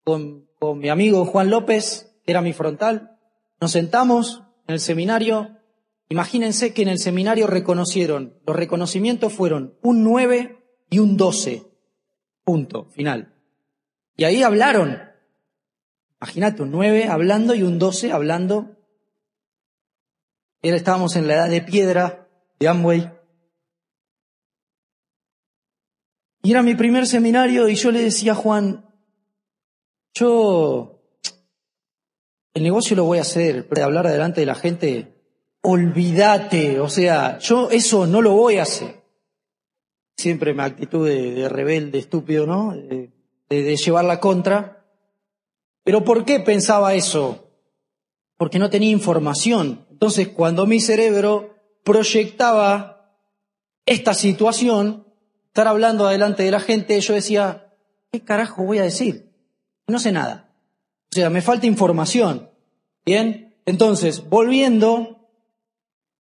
con, 0.05 0.47
con 0.59 0.81
mi 0.81 0.91
amigo 0.91 1.25
Juan 1.25 1.49
López, 1.49 2.15
que 2.27 2.33
era 2.33 2.43
mi 2.43 2.53
frontal. 2.53 3.19
Nos 3.63 3.73
sentamos 3.73 4.43
en 4.67 4.75
el 4.75 4.81
seminario. 4.81 5.57
Imagínense 6.11 6.75
que 6.75 6.83
en 6.83 6.89
el 6.89 6.99
seminario 6.99 7.47
reconocieron, 7.47 8.39
los 8.47 8.57
reconocimientos 8.57 9.33
fueron 9.33 9.79
un 9.81 10.05
9 10.05 10.59
y 10.91 10.99
un 10.99 11.17
12. 11.17 11.68
Punto, 12.49 12.87
final. 12.87 13.35
Y 14.17 14.25
ahí 14.25 14.43
hablaron 14.43 15.09
Imagínate, 16.21 16.63
un 16.63 16.73
9 16.73 17.09
hablando 17.09 17.55
y 17.55 17.63
un 17.63 17.79
12 17.79 18.11
hablando. 18.11 18.77
Era, 20.63 20.77
estábamos 20.77 21.15
en 21.15 21.29
la 21.29 21.35
edad 21.35 21.49
de 21.51 21.61
piedra 21.63 22.29
de 22.59 22.69
Amway. 22.69 23.13
Y 26.43 26.51
era 26.51 26.63
mi 26.63 26.75
primer 26.75 27.07
seminario 27.07 27.69
y 27.69 27.75
yo 27.75 27.93
le 27.93 28.03
decía 28.03 28.33
a 28.33 28.37
Juan, 28.37 28.85
yo 30.15 31.03
el 32.55 32.63
negocio 32.63 32.97
lo 32.97 33.05
voy 33.05 33.19
a 33.19 33.23
hacer, 33.23 33.69
pero 33.69 33.81
de 33.81 33.85
hablar 33.85 34.09
delante 34.09 34.41
de 34.41 34.47
la 34.47 34.55
gente, 34.55 35.23
olvídate, 35.61 36.81
o 36.81 36.89
sea, 36.89 37.39
yo 37.39 37.71
eso 37.71 38.07
no 38.07 38.23
lo 38.23 38.33
voy 38.33 38.57
a 38.57 38.63
hacer. 38.63 38.98
Siempre 40.19 40.53
mi 40.53 40.63
actitud 40.63 41.09
de, 41.09 41.49
rebelde, 41.49 41.99
estúpido, 41.99 42.47
¿no? 42.47 42.75
de, 42.75 43.11
de 43.49 43.77
llevar 43.77 44.05
la 44.05 44.21
contra. 44.21 44.85
Pero 45.85 46.05
¿por 46.05 46.27
qué 46.27 46.41
pensaba 46.41 46.95
eso? 46.95 47.49
Porque 48.37 48.59
no 48.59 48.69
tenía 48.69 48.91
información. 48.91 49.87
Entonces, 49.91 50.29
cuando 50.29 50.67
mi 50.67 50.81
cerebro 50.81 51.55
proyectaba 51.85 53.15
esta 53.87 54.13
situación, 54.13 55.07
estar 55.47 55.67
hablando 55.67 56.07
adelante 56.07 56.43
de 56.43 56.51
la 56.51 56.61
gente, 56.61 57.01
yo 57.01 57.15
decía, 57.15 57.73
¿qué 58.13 58.21
carajo 58.21 58.65
voy 58.65 58.79
a 58.79 58.83
decir? 58.83 59.33
No 59.87 59.99
sé 59.99 60.13
nada. 60.13 60.53
O 61.11 61.15
sea, 61.15 61.31
me 61.31 61.41
falta 61.41 61.67
información. 61.67 62.51
Bien, 63.07 63.57
entonces, 63.65 64.29
volviendo, 64.29 65.31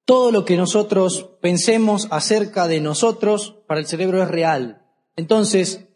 todo 0.04 0.32
lo 0.32 0.44
que 0.46 0.56
nosotros 0.56 1.27
pensemos 1.40 2.08
acerca 2.10 2.68
de 2.68 2.80
nosotros 2.80 3.58
para 3.66 3.80
el 3.80 3.86
cerebro 3.86 4.22
es 4.22 4.28
real. 4.28 4.84
Entonces, 5.16 5.88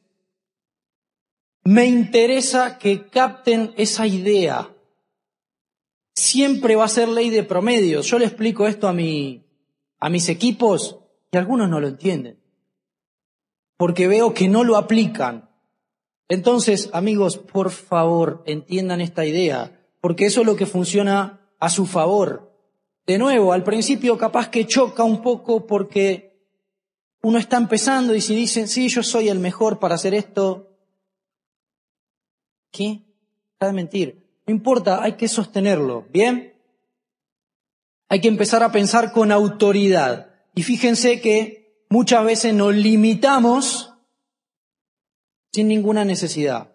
me 1.65 1.87
interesa 1.87 2.79
que 2.79 3.09
capten 3.09 3.73
esa 3.77 4.07
idea. 4.07 4.75
Siempre 6.15 6.77
va 6.77 6.85
a 6.85 6.89
ser 6.89 7.09
ley 7.09 7.31
de 7.31 7.45
promedios. 7.45 8.07
Yo 8.07 8.19
le 8.19 8.27
explico 8.27 8.67
esto 8.67 8.89
a, 8.89 8.93
mi, 8.93 9.47
a 9.99 10.09
mis 10.09 10.29
equipos 10.29 10.99
y 11.31 11.37
algunos 11.37 11.69
no 11.69 11.81
lo 11.81 11.89
entienden. 11.89 12.41
Porque 13.77 14.09
veo 14.09 14.35
que 14.35 14.49
no 14.49 14.65
lo 14.65 14.77
aplican. 14.77 15.51
Entonces, 16.29 16.91
amigos, 16.93 17.39
por 17.39 17.71
favor, 17.71 18.43
entiendan 18.47 19.01
esta 19.01 19.25
idea, 19.25 19.87
porque 20.01 20.27
eso 20.27 20.41
es 20.41 20.47
lo 20.47 20.57
que 20.57 20.67
funciona 20.67 21.41
a 21.61 21.69
su 21.69 21.87
favor. 21.87 22.52
De 23.07 23.19
nuevo, 23.19 23.53
al 23.53 23.65
principio 23.65 24.17
capaz 24.17 24.49
que 24.49 24.67
choca 24.67 25.05
un 25.05 25.23
poco 25.23 25.67
porque 25.67 26.47
uno 27.23 27.39
está 27.39 27.57
empezando 27.57 28.15
y 28.15 28.21
si 28.21 28.35
dicen, 28.35 28.69
sí, 28.69 28.89
yo 28.89 29.03
soy 29.03 29.29
el 29.29 29.39
mejor 29.39 29.79
para 29.79 29.95
hacer 29.97 30.15
esto, 30.15 30.73
¿Qué? 32.73 33.03
Deja 33.61 33.71
de 33.71 33.73
mentir. 33.73 34.27
No 34.47 34.55
importa, 34.55 35.03
hay 35.03 35.13
que 35.13 35.29
sostenerlo. 35.29 36.07
¿Bien? 36.11 36.55
Hay 38.09 38.21
que 38.21 38.29
empezar 38.29 38.63
a 38.63 38.73
pensar 38.73 39.13
con 39.13 39.31
autoridad. 39.31 40.35
Y 40.55 40.63
fíjense 40.63 41.21
que 41.21 41.85
muchas 41.89 42.25
veces 42.25 42.55
nos 42.55 42.75
limitamos 42.75 43.95
sin 45.53 45.69
ninguna 45.69 46.05
necesidad. 46.05 46.73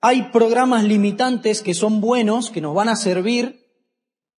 Hay 0.00 0.30
programas 0.30 0.84
limitantes 0.84 1.62
que 1.62 1.74
son 1.74 2.00
buenos, 2.00 2.50
que 2.50 2.60
nos 2.60 2.74
van 2.74 2.88
a 2.88 2.96
servir, 2.96 3.57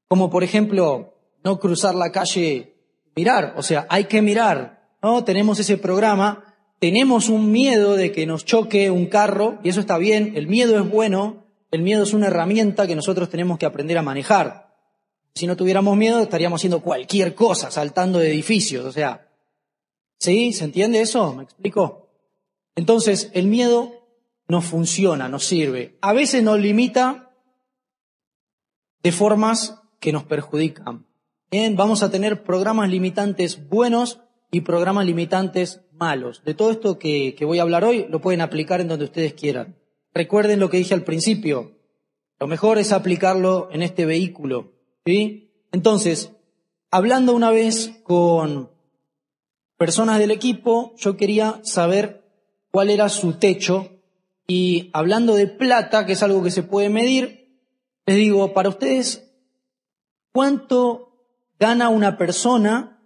como 0.08 0.30
por 0.30 0.42
ejemplo 0.42 1.14
no 1.44 1.60
cruzar 1.60 1.94
la 1.94 2.10
calle, 2.10 2.74
mirar, 3.14 3.54
o 3.56 3.62
sea, 3.62 3.86
hay 3.88 4.04
que 4.04 4.22
mirar, 4.22 4.88
¿no? 5.02 5.24
Tenemos 5.24 5.60
ese 5.60 5.76
programa 5.76 6.48
tenemos 6.78 7.28
un 7.28 7.50
miedo 7.50 7.96
de 7.96 8.12
que 8.12 8.26
nos 8.26 8.44
choque 8.44 8.90
un 8.90 9.06
carro, 9.06 9.58
y 9.64 9.68
eso 9.68 9.80
está 9.80 9.98
bien, 9.98 10.36
el 10.36 10.46
miedo 10.46 10.78
es 10.78 10.88
bueno, 10.88 11.44
el 11.70 11.82
miedo 11.82 12.04
es 12.04 12.12
una 12.12 12.28
herramienta 12.28 12.86
que 12.86 12.94
nosotros 12.94 13.28
tenemos 13.28 13.58
que 13.58 13.66
aprender 13.66 13.98
a 13.98 14.02
manejar. 14.02 14.76
Si 15.34 15.46
no 15.46 15.56
tuviéramos 15.56 15.96
miedo, 15.96 16.20
estaríamos 16.20 16.60
haciendo 16.60 16.80
cualquier 16.80 17.34
cosa, 17.34 17.70
saltando 17.70 18.20
de 18.20 18.30
edificios, 18.30 18.84
o 18.84 18.92
sea, 18.92 19.28
¿sí? 20.18 20.52
¿Se 20.52 20.64
entiende 20.64 21.00
eso? 21.00 21.34
¿Me 21.34 21.42
explico? 21.42 22.10
Entonces, 22.76 23.30
el 23.34 23.48
miedo 23.48 23.92
no 24.46 24.62
funciona, 24.62 25.28
no 25.28 25.40
sirve. 25.40 25.98
A 26.00 26.12
veces 26.12 26.42
nos 26.44 26.60
limita 26.60 27.34
de 29.02 29.12
formas 29.12 29.77
que 30.00 30.12
nos 30.12 30.24
perjudican. 30.24 31.06
Bien, 31.50 31.76
vamos 31.76 32.02
a 32.02 32.10
tener 32.10 32.42
programas 32.42 32.90
limitantes 32.90 33.68
buenos 33.68 34.20
y 34.50 34.62
programas 34.62 35.06
limitantes 35.06 35.82
malos. 35.92 36.42
De 36.44 36.54
todo 36.54 36.70
esto 36.70 36.98
que, 36.98 37.34
voy 37.40 37.58
a 37.58 37.62
hablar 37.62 37.84
hoy 37.84 38.06
lo 38.08 38.20
pueden 38.20 38.40
aplicar 38.40 38.80
en 38.80 38.88
donde 38.88 39.06
ustedes 39.06 39.34
quieran. 39.34 39.76
Recuerden 40.14 40.60
lo 40.60 40.70
que 40.70 40.78
dije 40.78 40.94
al 40.94 41.04
principio. 41.04 41.78
Lo 42.38 42.46
mejor 42.46 42.78
es 42.78 42.92
aplicarlo 42.92 43.68
en 43.72 43.82
este 43.82 44.06
vehículo. 44.06 44.72
¿sí? 45.04 45.50
Entonces, 45.72 46.32
hablando 46.90 47.34
una 47.34 47.50
vez 47.50 47.92
con 48.04 48.70
personas 49.76 50.18
del 50.18 50.30
equipo, 50.30 50.94
yo 50.96 51.16
quería 51.16 51.60
saber 51.62 52.24
cuál 52.70 52.90
era 52.90 53.08
su 53.08 53.34
techo 53.34 53.90
y 54.46 54.90
hablando 54.92 55.34
de 55.34 55.46
plata, 55.46 56.06
que 56.06 56.12
es 56.12 56.22
algo 56.22 56.42
que 56.42 56.50
se 56.50 56.62
puede 56.62 56.88
medir, 56.88 57.58
les 58.06 58.16
digo, 58.16 58.54
para 58.54 58.70
ustedes, 58.70 59.27
¿cuánto 60.32 61.08
gana 61.58 61.88
una 61.88 62.16
persona 62.16 62.98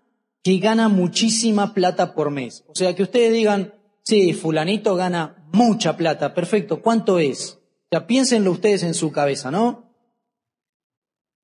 que 0.43 0.59
gana 0.59 0.89
muchísima 0.89 1.73
plata 1.73 2.15
por 2.15 2.31
mes. 2.31 2.65
O 2.67 2.75
sea, 2.75 2.95
que 2.95 3.05
ustedes 3.05 3.33
digan, 3.33 3.75
sí, 4.03 4.33
fulanito 4.33 4.97
gana 4.97 5.47
mucha 5.53 5.97
plata, 5.97 6.35
perfecto, 6.35 6.83
¿cuánto 6.83 7.19
es? 7.19 7.61
sea, 7.91 8.07
piénsenlo 8.07 8.51
ustedes 8.51 8.83
en 8.83 8.95
su 8.95 9.13
cabeza, 9.13 9.51
¿no? 9.51 9.95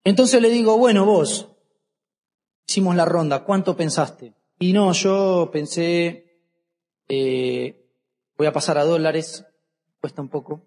Entonces 0.05 0.41
le 0.41 0.49
digo, 0.49 0.79
bueno, 0.79 1.05
vos, 1.05 1.49
hicimos 2.67 2.97
la 2.97 3.05
ronda, 3.05 3.45
¿cuánto 3.45 3.77
pensaste? 3.77 4.35
Y 4.59 4.73
no, 4.73 4.93
yo 4.93 5.51
pensé, 5.53 6.43
eh, 7.09 7.87
voy 8.37 8.47
a 8.47 8.53
pasar 8.53 8.79
a 8.79 8.85
dólares, 8.85 9.45
cuesta 10.01 10.23
un 10.23 10.29
poco. 10.29 10.63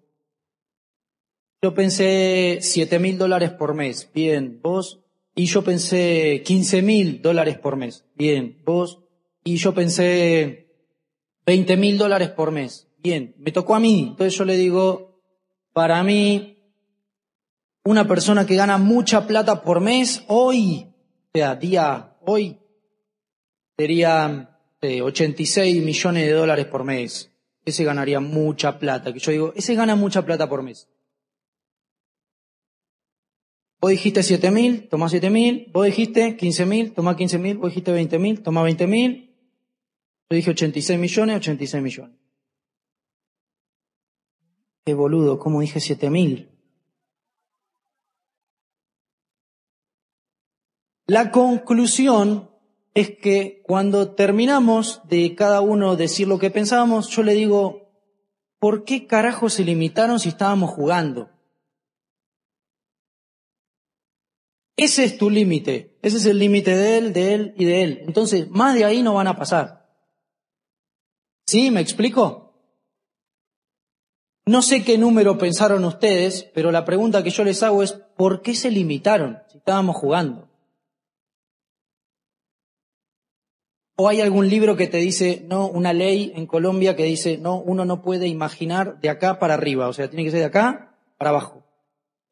Yo 1.60 1.74
pensé 1.74 2.58
siete 2.62 2.98
mil 2.98 3.18
dólares 3.18 3.50
por 3.50 3.74
mes, 3.74 4.10
bien, 4.12 4.60
vos. 4.62 5.01
Y 5.34 5.46
yo 5.46 5.62
pensé 5.62 6.42
quince 6.44 6.82
mil 6.82 7.22
dólares 7.22 7.58
por 7.58 7.76
mes, 7.76 8.04
bien, 8.14 8.60
vos. 8.64 9.00
Y 9.44 9.56
yo 9.56 9.74
pensé 9.74 10.68
veinte 11.46 11.76
mil 11.76 11.98
dólares 11.98 12.28
por 12.30 12.50
mes, 12.50 12.88
bien. 12.98 13.34
Me 13.38 13.52
tocó 13.52 13.74
a 13.74 13.80
mí, 13.80 14.08
entonces 14.10 14.36
yo 14.36 14.44
le 14.44 14.56
digo, 14.56 15.20
para 15.72 16.02
mí, 16.02 16.58
una 17.84 18.06
persona 18.06 18.46
que 18.46 18.56
gana 18.56 18.78
mucha 18.78 19.26
plata 19.26 19.62
por 19.62 19.80
mes, 19.80 20.22
hoy, 20.28 20.86
o 21.34 21.38
sea, 21.38 21.56
día, 21.56 22.16
hoy, 22.20 22.58
sería 23.76 24.58
eh, 24.80 25.00
86 25.00 25.82
millones 25.82 26.26
de 26.26 26.32
dólares 26.32 26.66
por 26.66 26.84
mes. 26.84 27.30
Ese 27.64 27.84
ganaría 27.84 28.20
mucha 28.20 28.78
plata. 28.78 29.12
Que 29.12 29.20
yo 29.20 29.32
digo, 29.32 29.52
ese 29.56 29.74
gana 29.74 29.94
mucha 29.96 30.24
plata 30.24 30.48
por 30.48 30.62
mes. 30.62 30.88
Vos 33.82 33.90
dijiste 33.90 34.22
7 34.22 34.52
mil, 34.52 34.88
toma 34.88 35.08
7 35.08 35.28
mil. 35.28 35.68
Vos 35.72 35.84
dijiste 35.84 36.36
15 36.36 36.66
mil, 36.66 36.92
toma 36.94 37.16
15 37.16 37.38
mil. 37.38 37.58
Vos 37.58 37.70
dijiste 37.70 37.90
20 37.90 38.18
mil, 38.20 38.40
toma 38.40 38.62
20 38.62 38.86
mil. 38.86 39.34
Yo 40.30 40.36
dije 40.36 40.50
86 40.52 41.00
millones, 41.00 41.36
86 41.38 41.82
millones. 41.82 42.16
Qué 44.84 44.94
boludo, 44.94 45.40
¿cómo 45.40 45.60
dije 45.60 45.80
7 45.80 46.10
mil? 46.10 46.48
La 51.08 51.32
conclusión 51.32 52.50
es 52.94 53.10
que 53.18 53.62
cuando 53.64 54.14
terminamos 54.14 55.02
de 55.08 55.34
cada 55.34 55.60
uno 55.60 55.96
decir 55.96 56.28
lo 56.28 56.38
que 56.38 56.52
pensábamos, 56.52 57.08
yo 57.08 57.24
le 57.24 57.34
digo, 57.34 57.90
¿por 58.60 58.84
qué 58.84 59.08
carajo 59.08 59.48
se 59.48 59.64
limitaron 59.64 60.20
si 60.20 60.28
estábamos 60.28 60.70
jugando? 60.70 61.31
Ese 64.76 65.04
es 65.04 65.18
tu 65.18 65.28
límite, 65.28 65.98
ese 66.02 66.16
es 66.16 66.26
el 66.26 66.38
límite 66.38 66.74
de 66.74 66.98
él, 66.98 67.12
de 67.12 67.34
él 67.34 67.54
y 67.56 67.64
de 67.64 67.82
él. 67.82 68.02
Entonces, 68.06 68.48
más 68.48 68.74
de 68.74 68.84
ahí 68.84 69.02
no 69.02 69.14
van 69.14 69.26
a 69.26 69.36
pasar. 69.36 69.82
¿Sí? 71.46 71.70
¿Me 71.70 71.80
explico? 71.80 72.42
No 74.46 74.62
sé 74.62 74.82
qué 74.82 74.98
número 74.98 75.38
pensaron 75.38 75.84
ustedes, 75.84 76.50
pero 76.54 76.72
la 76.72 76.84
pregunta 76.84 77.22
que 77.22 77.30
yo 77.30 77.44
les 77.44 77.62
hago 77.62 77.82
es, 77.82 77.92
¿por 77.92 78.42
qué 78.42 78.54
se 78.54 78.70
limitaron 78.70 79.38
si 79.48 79.58
estábamos 79.58 79.96
jugando? 79.96 80.48
¿O 83.96 84.08
hay 84.08 84.20
algún 84.20 84.48
libro 84.48 84.74
que 84.74 84.88
te 84.88 84.96
dice, 84.96 85.44
no, 85.46 85.68
una 85.68 85.92
ley 85.92 86.32
en 86.34 86.46
Colombia 86.46 86.96
que 86.96 87.04
dice, 87.04 87.38
no, 87.38 87.60
uno 87.60 87.84
no 87.84 88.02
puede 88.02 88.26
imaginar 88.26 88.98
de 89.00 89.10
acá 89.10 89.38
para 89.38 89.54
arriba, 89.54 89.86
o 89.86 89.92
sea, 89.92 90.08
tiene 90.08 90.24
que 90.24 90.30
ser 90.30 90.40
de 90.40 90.46
acá 90.46 90.96
para 91.18 91.30
abajo? 91.30 91.64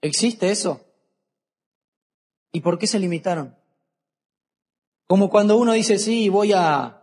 ¿Existe 0.00 0.50
eso? 0.50 0.89
¿Y 2.52 2.60
por 2.60 2.78
qué 2.78 2.86
se 2.86 2.98
limitaron? 2.98 3.56
Como 5.06 5.30
cuando 5.30 5.56
uno 5.56 5.72
dice, 5.72 5.98
sí, 5.98 6.28
voy 6.28 6.52
a, 6.52 7.02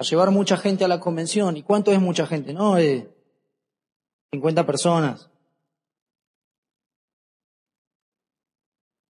llevar 0.00 0.30
mucha 0.30 0.56
gente 0.56 0.84
a 0.84 0.88
la 0.88 1.00
convención. 1.00 1.56
¿Y 1.56 1.62
cuánto 1.62 1.92
es 1.92 2.00
mucha 2.00 2.26
gente? 2.26 2.52
No, 2.52 2.78
eh, 2.78 3.08
50 4.32 4.66
personas. 4.66 5.30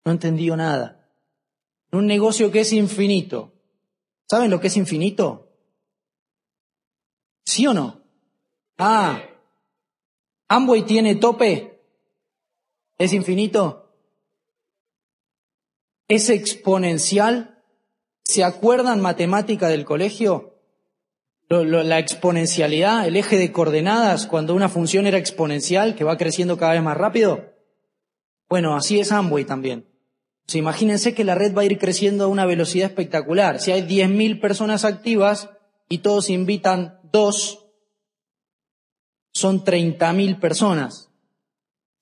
No 0.04 0.12
entendió 0.12 0.56
nada. 0.56 1.08
Un 1.92 2.06
negocio 2.06 2.50
que 2.50 2.60
es 2.60 2.72
infinito, 2.72 3.52
¿Saben 4.28 4.50
lo 4.50 4.60
que 4.60 4.66
es 4.66 4.76
infinito? 4.76 5.52
¿Sí 7.44 7.66
o 7.66 7.72
no? 7.72 8.00
Ah, 8.76 9.22
Amway 10.48 10.84
tiene 10.84 11.14
tope. 11.14 11.80
¿Es 12.98 13.12
infinito? 13.12 13.85
¿Es 16.08 16.30
exponencial? 16.30 17.62
¿Se 18.24 18.44
acuerdan 18.44 19.00
matemática 19.00 19.68
del 19.68 19.84
colegio? 19.84 20.52
la 21.48 22.00
exponencialidad, 22.00 23.06
el 23.06 23.16
eje 23.16 23.36
de 23.36 23.52
coordenadas, 23.52 24.26
cuando 24.26 24.52
una 24.52 24.68
función 24.68 25.06
era 25.06 25.16
exponencial, 25.16 25.94
que 25.94 26.02
va 26.02 26.16
creciendo 26.16 26.58
cada 26.58 26.72
vez 26.72 26.82
más 26.82 26.96
rápido. 26.96 27.52
Bueno, 28.48 28.74
así 28.74 28.98
es 28.98 29.12
Amway 29.12 29.44
también 29.44 29.86
imagínense 30.54 31.14
que 31.14 31.24
la 31.24 31.34
red 31.34 31.54
va 31.54 31.62
a 31.62 31.64
ir 31.64 31.78
creciendo 31.78 32.24
a 32.24 32.28
una 32.28 32.46
velocidad 32.46 32.88
espectacular. 32.88 33.60
Si 33.60 33.72
hay 33.72 33.82
10.000 33.82 34.40
personas 34.40 34.84
activas 34.84 35.50
y 35.88 35.98
todos 35.98 36.30
invitan 36.30 37.00
dos, 37.12 37.66
son 39.32 39.64
30.000 39.64 40.38
personas. 40.38 41.10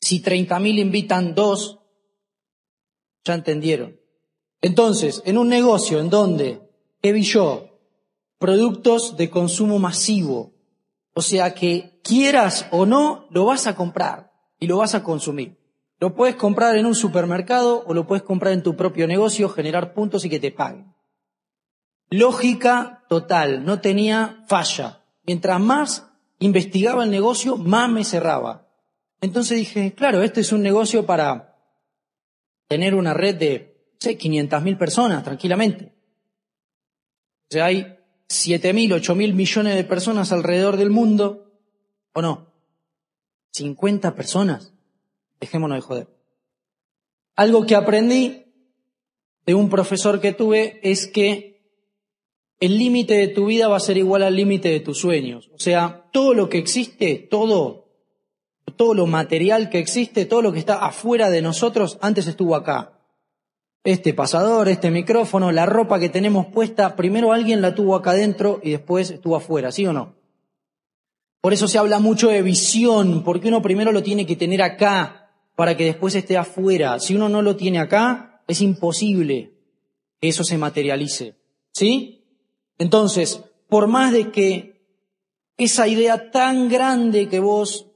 Si 0.00 0.22
30.000 0.22 0.78
invitan 0.78 1.34
dos, 1.34 1.80
ya 3.24 3.34
entendieron. 3.34 3.98
Entonces, 4.60 5.22
en 5.24 5.38
un 5.38 5.48
negocio 5.48 6.00
en 6.00 6.10
donde, 6.10 6.60
¿qué 7.02 7.12
vi 7.12 7.22
yo? 7.22 7.78
Productos 8.38 9.16
de 9.16 9.30
consumo 9.30 9.78
masivo. 9.78 10.52
O 11.14 11.22
sea 11.22 11.54
que 11.54 12.00
quieras 12.02 12.66
o 12.70 12.86
no, 12.86 13.26
lo 13.30 13.44
vas 13.44 13.66
a 13.66 13.76
comprar 13.76 14.32
y 14.58 14.66
lo 14.66 14.78
vas 14.78 14.94
a 14.94 15.02
consumir. 15.02 15.58
Lo 16.00 16.14
puedes 16.14 16.36
comprar 16.36 16.76
en 16.76 16.86
un 16.86 16.94
supermercado 16.94 17.84
o 17.86 17.94
lo 17.94 18.06
puedes 18.06 18.24
comprar 18.24 18.52
en 18.52 18.62
tu 18.62 18.76
propio 18.76 19.06
negocio, 19.06 19.48
generar 19.48 19.94
puntos 19.94 20.24
y 20.24 20.30
que 20.30 20.40
te 20.40 20.50
paguen. 20.50 20.92
Lógica 22.10 23.04
total, 23.08 23.64
no 23.64 23.80
tenía 23.80 24.44
falla. 24.46 25.04
Mientras 25.26 25.60
más 25.60 26.06
investigaba 26.38 27.04
el 27.04 27.10
negocio, 27.10 27.56
más 27.56 27.88
me 27.90 28.04
cerraba. 28.04 28.68
Entonces 29.20 29.58
dije, 29.58 29.94
claro, 29.94 30.22
este 30.22 30.42
es 30.42 30.52
un 30.52 30.62
negocio 30.62 31.06
para 31.06 31.53
tener 32.68 32.94
una 32.94 33.14
red 33.14 33.36
de, 33.36 33.76
sé, 33.98 34.16
500 34.16 34.62
mil 34.62 34.76
personas 34.76 35.22
tranquilamente. 35.24 35.92
O 37.50 37.52
sea, 37.52 37.66
hay 37.66 37.98
7 38.28 38.72
mil, 38.72 38.92
8 38.92 39.14
mil 39.14 39.34
millones 39.34 39.74
de 39.74 39.84
personas 39.84 40.32
alrededor 40.32 40.76
del 40.76 40.90
mundo, 40.90 41.52
¿o 42.12 42.22
no? 42.22 42.52
50 43.52 44.14
personas. 44.14 44.74
Dejémonos 45.40 45.76
de 45.76 45.82
joder. 45.82 46.08
Algo 47.36 47.66
que 47.66 47.74
aprendí 47.74 48.44
de 49.46 49.54
un 49.54 49.68
profesor 49.68 50.20
que 50.20 50.32
tuve 50.32 50.80
es 50.82 51.06
que 51.06 51.54
el 52.60 52.78
límite 52.78 53.14
de 53.14 53.28
tu 53.28 53.46
vida 53.46 53.68
va 53.68 53.76
a 53.76 53.80
ser 53.80 53.96
igual 53.96 54.22
al 54.22 54.36
límite 54.36 54.70
de 54.70 54.80
tus 54.80 54.98
sueños. 54.98 55.50
O 55.52 55.58
sea, 55.58 56.08
todo 56.12 56.34
lo 56.34 56.48
que 56.48 56.58
existe, 56.58 57.16
todo, 57.16 57.83
todo 58.76 58.94
lo 58.94 59.06
material 59.06 59.70
que 59.70 59.78
existe, 59.78 60.24
todo 60.24 60.42
lo 60.42 60.52
que 60.52 60.58
está 60.58 60.84
afuera 60.84 61.30
de 61.30 61.42
nosotros, 61.42 61.98
antes 62.00 62.26
estuvo 62.26 62.56
acá. 62.56 62.92
Este 63.84 64.14
pasador, 64.14 64.68
este 64.68 64.90
micrófono, 64.90 65.52
la 65.52 65.66
ropa 65.66 66.00
que 66.00 66.08
tenemos 66.08 66.46
puesta, 66.46 66.96
primero 66.96 67.32
alguien 67.32 67.60
la 67.60 67.74
tuvo 67.74 67.94
acá 67.94 68.12
adentro 68.12 68.60
y 68.62 68.70
después 68.70 69.10
estuvo 69.10 69.36
afuera, 69.36 69.70
¿sí 69.70 69.86
o 69.86 69.92
no? 69.92 70.14
Por 71.40 71.52
eso 71.52 71.68
se 71.68 71.76
habla 71.76 71.98
mucho 71.98 72.28
de 72.28 72.40
visión, 72.40 73.22
porque 73.22 73.48
uno 73.48 73.60
primero 73.60 73.92
lo 73.92 74.02
tiene 74.02 74.24
que 74.24 74.36
tener 74.36 74.62
acá, 74.62 75.24
para 75.54 75.76
que 75.76 75.84
después 75.84 76.14
esté 76.14 76.36
afuera. 76.36 76.98
Si 76.98 77.14
uno 77.14 77.28
no 77.28 77.42
lo 77.42 77.56
tiene 77.56 77.78
acá, 77.78 78.42
es 78.48 78.60
imposible 78.60 79.52
que 80.20 80.28
eso 80.28 80.42
se 80.44 80.58
materialice. 80.58 81.36
¿Sí? 81.72 82.24
Entonces, 82.78 83.42
por 83.68 83.86
más 83.86 84.12
de 84.12 84.30
que 84.30 84.74
esa 85.56 85.86
idea 85.86 86.30
tan 86.30 86.68
grande 86.68 87.28
que 87.28 87.40
vos 87.40 87.90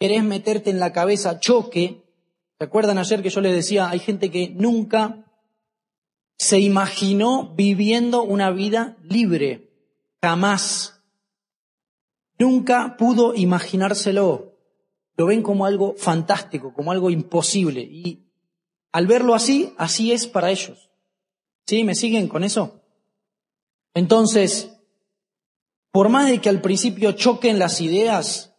querés 0.00 0.24
meterte 0.24 0.70
en 0.70 0.80
la 0.80 0.92
cabeza 0.92 1.38
choque, 1.38 2.02
¿recuerdan 2.58 2.98
ayer 2.98 3.22
que 3.22 3.30
yo 3.30 3.40
les 3.40 3.54
decía, 3.54 3.88
hay 3.88 4.00
gente 4.00 4.30
que 4.32 4.48
nunca 4.48 5.24
se 6.36 6.58
imaginó 6.58 7.54
viviendo 7.54 8.24
una 8.24 8.50
vida 8.50 8.96
libre? 9.02 9.70
Jamás. 10.20 11.00
Nunca 12.38 12.96
pudo 12.96 13.34
imaginárselo 13.36 14.50
lo 15.20 15.26
ven 15.26 15.42
como 15.42 15.66
algo 15.66 15.96
fantástico, 15.98 16.72
como 16.72 16.92
algo 16.92 17.10
imposible. 17.10 17.82
Y 17.82 18.24
al 18.90 19.06
verlo 19.06 19.34
así, 19.34 19.74
así 19.76 20.12
es 20.12 20.26
para 20.26 20.50
ellos. 20.50 20.88
¿Sí? 21.66 21.84
¿Me 21.84 21.94
siguen 21.94 22.26
con 22.26 22.42
eso? 22.42 22.80
Entonces, 23.92 24.78
por 25.92 26.08
más 26.08 26.30
de 26.30 26.40
que 26.40 26.48
al 26.48 26.62
principio 26.62 27.12
choquen 27.12 27.58
las 27.58 27.82
ideas, 27.82 28.49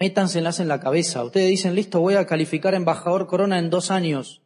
métanselas 0.00 0.58
en 0.58 0.68
la 0.68 0.80
cabeza. 0.80 1.22
Ustedes 1.22 1.48
dicen, 1.48 1.74
listo, 1.74 2.00
voy 2.00 2.14
a 2.14 2.26
calificar 2.26 2.74
embajador 2.74 3.26
Corona 3.26 3.58
en 3.58 3.68
dos 3.68 3.90
años. 3.90 4.42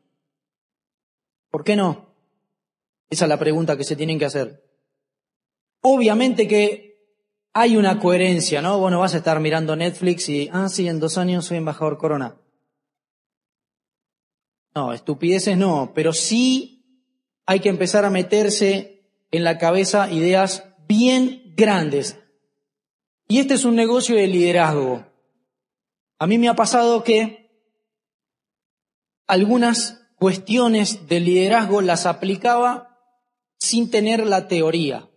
¿Por 1.50 1.62
qué 1.62 1.76
no? 1.76 2.12
Esa 3.08 3.26
es 3.26 3.28
la 3.28 3.38
pregunta 3.38 3.76
que 3.76 3.84
se 3.84 3.94
tienen 3.94 4.18
que 4.18 4.24
hacer. 4.24 4.64
Obviamente 5.80 6.48
que 6.48 6.94
hay 7.52 7.76
una 7.76 8.00
coherencia, 8.00 8.60
¿no? 8.60 8.80
Bueno, 8.80 8.98
vas 8.98 9.14
a 9.14 9.18
estar 9.18 9.38
mirando 9.38 9.76
Netflix 9.76 10.28
y, 10.28 10.50
ah, 10.52 10.68
sí, 10.68 10.88
en 10.88 10.98
dos 10.98 11.16
años 11.16 11.44
soy 11.44 11.58
embajador 11.58 11.98
corona. 11.98 12.36
No, 14.74 14.92
estupideces 14.92 15.56
no, 15.56 15.92
pero 15.94 16.12
sí 16.12 16.74
hay 17.46 17.60
que 17.60 17.68
empezar 17.68 18.04
a 18.04 18.10
meterse 18.10 19.08
en 19.30 19.44
la 19.44 19.58
cabeza 19.58 20.10
ideas 20.10 20.64
bien 20.88 21.54
grandes. 21.54 22.18
Y 23.28 23.38
este 23.38 23.54
es 23.54 23.64
un 23.64 23.76
negocio 23.76 24.16
de 24.16 24.26
liderazgo. 24.26 25.13
A 26.18 26.26
mí 26.26 26.38
me 26.38 26.48
ha 26.48 26.54
pasado 26.54 27.02
que 27.02 27.50
algunas 29.26 30.06
cuestiones 30.16 31.08
de 31.08 31.20
liderazgo 31.20 31.80
las 31.80 32.06
aplicaba 32.06 32.98
sin 33.58 33.90
tener 33.90 34.26
la 34.26 34.48
teoría. 34.48 35.08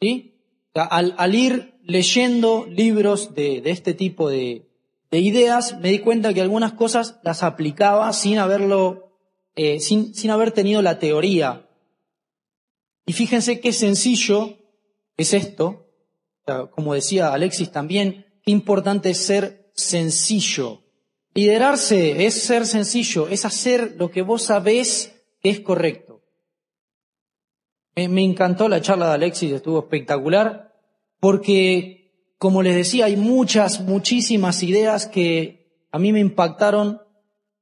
¿Sí? 0.00 0.30
al, 0.74 1.34
ir 1.34 1.78
leyendo 1.82 2.66
libros 2.66 3.34
de, 3.34 3.62
este 3.64 3.94
tipo 3.94 4.28
de, 4.28 4.66
ideas, 5.10 5.78
me 5.80 5.90
di 5.90 5.98
cuenta 5.98 6.32
que 6.32 6.40
algunas 6.40 6.72
cosas 6.72 7.18
las 7.22 7.42
aplicaba 7.42 8.12
sin 8.12 8.38
haberlo, 8.38 9.16
eh, 9.56 9.80
sin, 9.80 10.14
sin 10.14 10.30
haber 10.30 10.52
tenido 10.52 10.82
la 10.82 10.98
teoría. 10.98 11.68
Y 13.06 13.12
fíjense 13.12 13.60
qué 13.60 13.72
sencillo 13.72 14.58
es 15.16 15.34
esto. 15.34 15.86
como 16.70 16.94
decía 16.94 17.32
Alexis 17.32 17.70
también, 17.70 18.26
importante 18.44 19.10
es 19.10 19.24
ser 19.24 19.70
sencillo. 19.74 20.82
Liderarse 21.34 22.26
es 22.26 22.42
ser 22.42 22.66
sencillo, 22.66 23.28
es 23.28 23.44
hacer 23.44 23.94
lo 23.96 24.10
que 24.10 24.22
vos 24.22 24.42
sabés 24.42 25.22
que 25.40 25.50
es 25.50 25.60
correcto. 25.60 26.22
Me, 27.94 28.22
encantó 28.22 28.68
la 28.68 28.80
charla 28.80 29.08
de 29.08 29.14
Alexis, 29.14 29.52
estuvo 29.52 29.78
espectacular, 29.80 30.74
porque, 31.20 32.12
como 32.38 32.62
les 32.62 32.74
decía, 32.74 33.06
hay 33.06 33.16
muchas, 33.16 33.80
muchísimas 33.80 34.62
ideas 34.62 35.06
que 35.06 35.68
a 35.92 35.98
mí 35.98 36.12
me 36.12 36.20
impactaron 36.20 37.00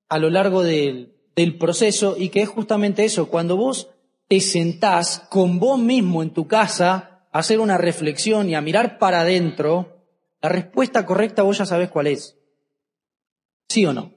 a 0.09 0.19
lo 0.19 0.31
largo 0.31 0.63
del, 0.63 1.15
del 1.35 1.59
proceso 1.59 2.17
y 2.17 2.29
que 2.29 2.43
es 2.43 2.49
justamente 2.49 3.05
eso, 3.05 3.29
cuando 3.29 3.57
vos 3.57 3.91
te 4.29 4.41
sentás 4.41 5.21
con 5.31 5.59
vos 5.59 5.79
mismo 5.79 6.23
en 6.23 6.31
tu 6.31 6.47
casa 6.47 7.27
a 7.33 7.39
hacer 7.39 7.61
una 7.61 7.79
reflexión 7.79 8.49
y 8.49 8.55
a 8.55 8.61
mirar 8.61 8.99
para 8.99 9.23
adentro, 9.23 9.98
la 10.41 10.49
respuesta 10.49 11.05
correcta 11.07 11.43
vos 11.43 11.59
ya 11.59 11.67
sabés 11.67 11.91
cuál 11.91 12.09
es. 12.09 12.39
¿Sí 13.69 13.85
o 13.87 13.93
no? 13.93 14.15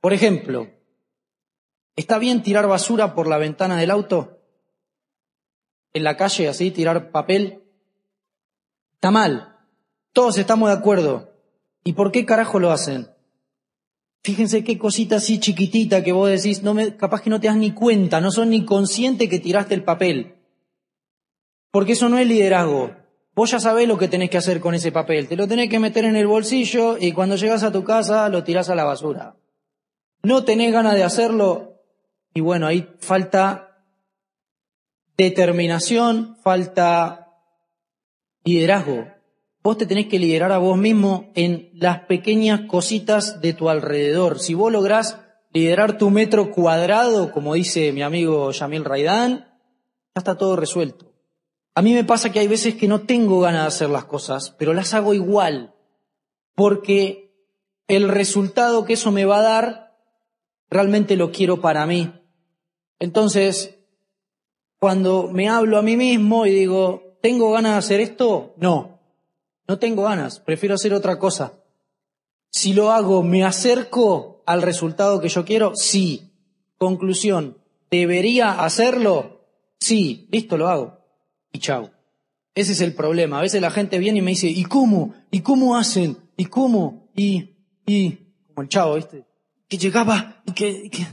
Por 0.00 0.12
ejemplo, 0.12 0.70
¿está 1.96 2.18
bien 2.18 2.42
tirar 2.42 2.66
basura 2.66 3.14
por 3.14 3.26
la 3.26 3.38
ventana 3.38 3.76
del 3.76 3.90
auto? 3.90 4.40
en 5.92 6.04
la 6.04 6.16
calle 6.16 6.48
así, 6.48 6.70
tirar 6.70 7.10
papel, 7.10 7.62
está 8.94 9.10
mal. 9.10 9.56
Todos 10.12 10.38
estamos 10.38 10.68
de 10.68 10.76
acuerdo. 10.76 11.32
¿Y 11.84 11.94
por 11.94 12.12
qué 12.12 12.24
carajo 12.26 12.58
lo 12.58 12.70
hacen? 12.70 13.08
Fíjense 14.22 14.64
qué 14.64 14.78
cosita 14.78 15.16
así 15.16 15.40
chiquitita 15.40 16.04
que 16.04 16.12
vos 16.12 16.28
decís, 16.28 16.62
no 16.62 16.74
me, 16.74 16.96
capaz 16.96 17.22
que 17.22 17.30
no 17.30 17.40
te 17.40 17.46
das 17.46 17.56
ni 17.56 17.72
cuenta, 17.72 18.20
no 18.20 18.30
son 18.30 18.50
ni 18.50 18.64
consciente 18.64 19.28
que 19.28 19.38
tiraste 19.38 19.74
el 19.74 19.82
papel. 19.82 20.36
Porque 21.70 21.92
eso 21.92 22.08
no 22.08 22.18
es 22.18 22.26
liderazgo. 22.26 22.94
Vos 23.40 23.52
ya 23.52 23.58
sabés 23.58 23.88
lo 23.88 23.96
que 23.96 24.06
tenés 24.06 24.28
que 24.28 24.36
hacer 24.36 24.60
con 24.60 24.74
ese 24.74 24.92
papel. 24.92 25.26
Te 25.26 25.34
lo 25.34 25.48
tenés 25.48 25.70
que 25.70 25.78
meter 25.78 26.04
en 26.04 26.14
el 26.14 26.26
bolsillo 26.26 26.98
y 26.98 27.12
cuando 27.12 27.36
llegas 27.36 27.62
a 27.62 27.72
tu 27.72 27.84
casa 27.84 28.28
lo 28.28 28.44
tirás 28.44 28.68
a 28.68 28.74
la 28.74 28.84
basura. 28.84 29.34
No 30.22 30.44
tenés 30.44 30.74
ganas 30.74 30.94
de 30.94 31.04
hacerlo 31.04 31.80
y 32.34 32.42
bueno, 32.42 32.66
ahí 32.66 32.86
falta 32.98 33.82
determinación, 35.16 36.36
falta 36.42 37.28
liderazgo. 38.44 39.06
Vos 39.62 39.78
te 39.78 39.86
tenés 39.86 40.08
que 40.08 40.18
liderar 40.18 40.52
a 40.52 40.58
vos 40.58 40.76
mismo 40.76 41.32
en 41.34 41.70
las 41.72 42.00
pequeñas 42.00 42.68
cositas 42.68 43.40
de 43.40 43.54
tu 43.54 43.70
alrededor. 43.70 44.38
Si 44.38 44.52
vos 44.52 44.70
lográs 44.70 45.18
liderar 45.50 45.96
tu 45.96 46.10
metro 46.10 46.50
cuadrado, 46.50 47.32
como 47.32 47.54
dice 47.54 47.90
mi 47.92 48.02
amigo 48.02 48.50
Yamil 48.50 48.84
Raidán, 48.84 49.46
ya 50.14 50.18
está 50.18 50.36
todo 50.36 50.56
resuelto. 50.56 51.09
A 51.80 51.82
mí 51.82 51.94
me 51.94 52.04
pasa 52.04 52.30
que 52.30 52.40
hay 52.40 52.46
veces 52.46 52.74
que 52.74 52.88
no 52.88 53.06
tengo 53.06 53.40
ganas 53.40 53.62
de 53.62 53.68
hacer 53.68 53.88
las 53.88 54.04
cosas, 54.04 54.54
pero 54.58 54.74
las 54.74 54.92
hago 54.92 55.14
igual, 55.14 55.72
porque 56.54 57.32
el 57.88 58.10
resultado 58.10 58.84
que 58.84 58.92
eso 58.92 59.10
me 59.10 59.24
va 59.24 59.38
a 59.38 59.42
dar, 59.42 59.98
realmente 60.68 61.16
lo 61.16 61.32
quiero 61.32 61.62
para 61.62 61.86
mí. 61.86 62.12
Entonces, 62.98 63.78
cuando 64.78 65.30
me 65.32 65.48
hablo 65.48 65.78
a 65.78 65.82
mí 65.82 65.96
mismo 65.96 66.44
y 66.44 66.50
digo, 66.50 67.16
¿tengo 67.22 67.50
ganas 67.50 67.72
de 67.72 67.78
hacer 67.78 68.00
esto? 68.00 68.52
No, 68.58 69.00
no 69.66 69.78
tengo 69.78 70.02
ganas, 70.02 70.38
prefiero 70.38 70.74
hacer 70.74 70.92
otra 70.92 71.18
cosa. 71.18 71.54
Si 72.50 72.74
lo 72.74 72.92
hago, 72.92 73.22
¿me 73.22 73.42
acerco 73.42 74.42
al 74.44 74.60
resultado 74.60 75.18
que 75.18 75.30
yo 75.30 75.46
quiero? 75.46 75.72
Sí. 75.74 76.30
Conclusión, 76.76 77.56
¿debería 77.90 78.62
hacerlo? 78.62 79.46
Sí, 79.78 80.28
listo, 80.30 80.58
lo 80.58 80.68
hago. 80.68 80.99
Y 81.52 81.58
chao. 81.58 81.90
Ese 82.54 82.72
es 82.72 82.80
el 82.80 82.94
problema. 82.94 83.38
A 83.38 83.42
veces 83.42 83.60
la 83.60 83.70
gente 83.70 83.98
viene 83.98 84.18
y 84.18 84.22
me 84.22 84.32
dice, 84.32 84.48
¿y 84.48 84.64
cómo? 84.64 85.14
¿Y 85.30 85.40
cómo 85.40 85.76
hacen? 85.76 86.18
¿Y 86.36 86.46
cómo? 86.46 87.10
Y, 87.14 87.56
y, 87.86 88.18
como 88.48 88.62
el 88.62 88.68
chavo, 88.68 88.94
¿viste? 88.96 89.24
Que 89.68 89.78
llegaba 89.78 90.42
y 90.46 90.52
que, 90.52 90.90
que, 90.90 91.06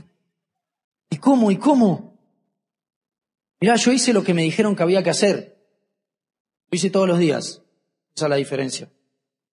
¿y 1.10 1.16
cómo? 1.16 1.50
¿Y 1.50 1.56
cómo? 1.56 2.18
Mirá, 3.60 3.76
yo 3.76 3.92
hice 3.92 4.12
lo 4.12 4.24
que 4.24 4.34
me 4.34 4.42
dijeron 4.42 4.76
que 4.76 4.82
había 4.82 5.02
que 5.02 5.10
hacer. 5.10 5.58
Lo 6.70 6.76
hice 6.76 6.90
todos 6.90 7.08
los 7.08 7.18
días. 7.18 7.62
Esa 8.14 8.26
es 8.26 8.30
la 8.30 8.36
diferencia. 8.36 8.90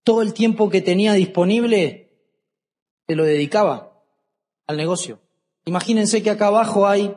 Todo 0.04 0.22
el 0.22 0.34
tiempo 0.34 0.70
que 0.70 0.82
tenía 0.82 1.14
disponible, 1.14 2.06
se 3.08 3.16
lo 3.16 3.24
dedicaba 3.24 4.04
al 4.68 4.78
negocio. 4.78 5.20
Imagínense 5.66 6.22
que 6.22 6.30
acá 6.30 6.48
abajo 6.48 6.88
hay 6.88 7.16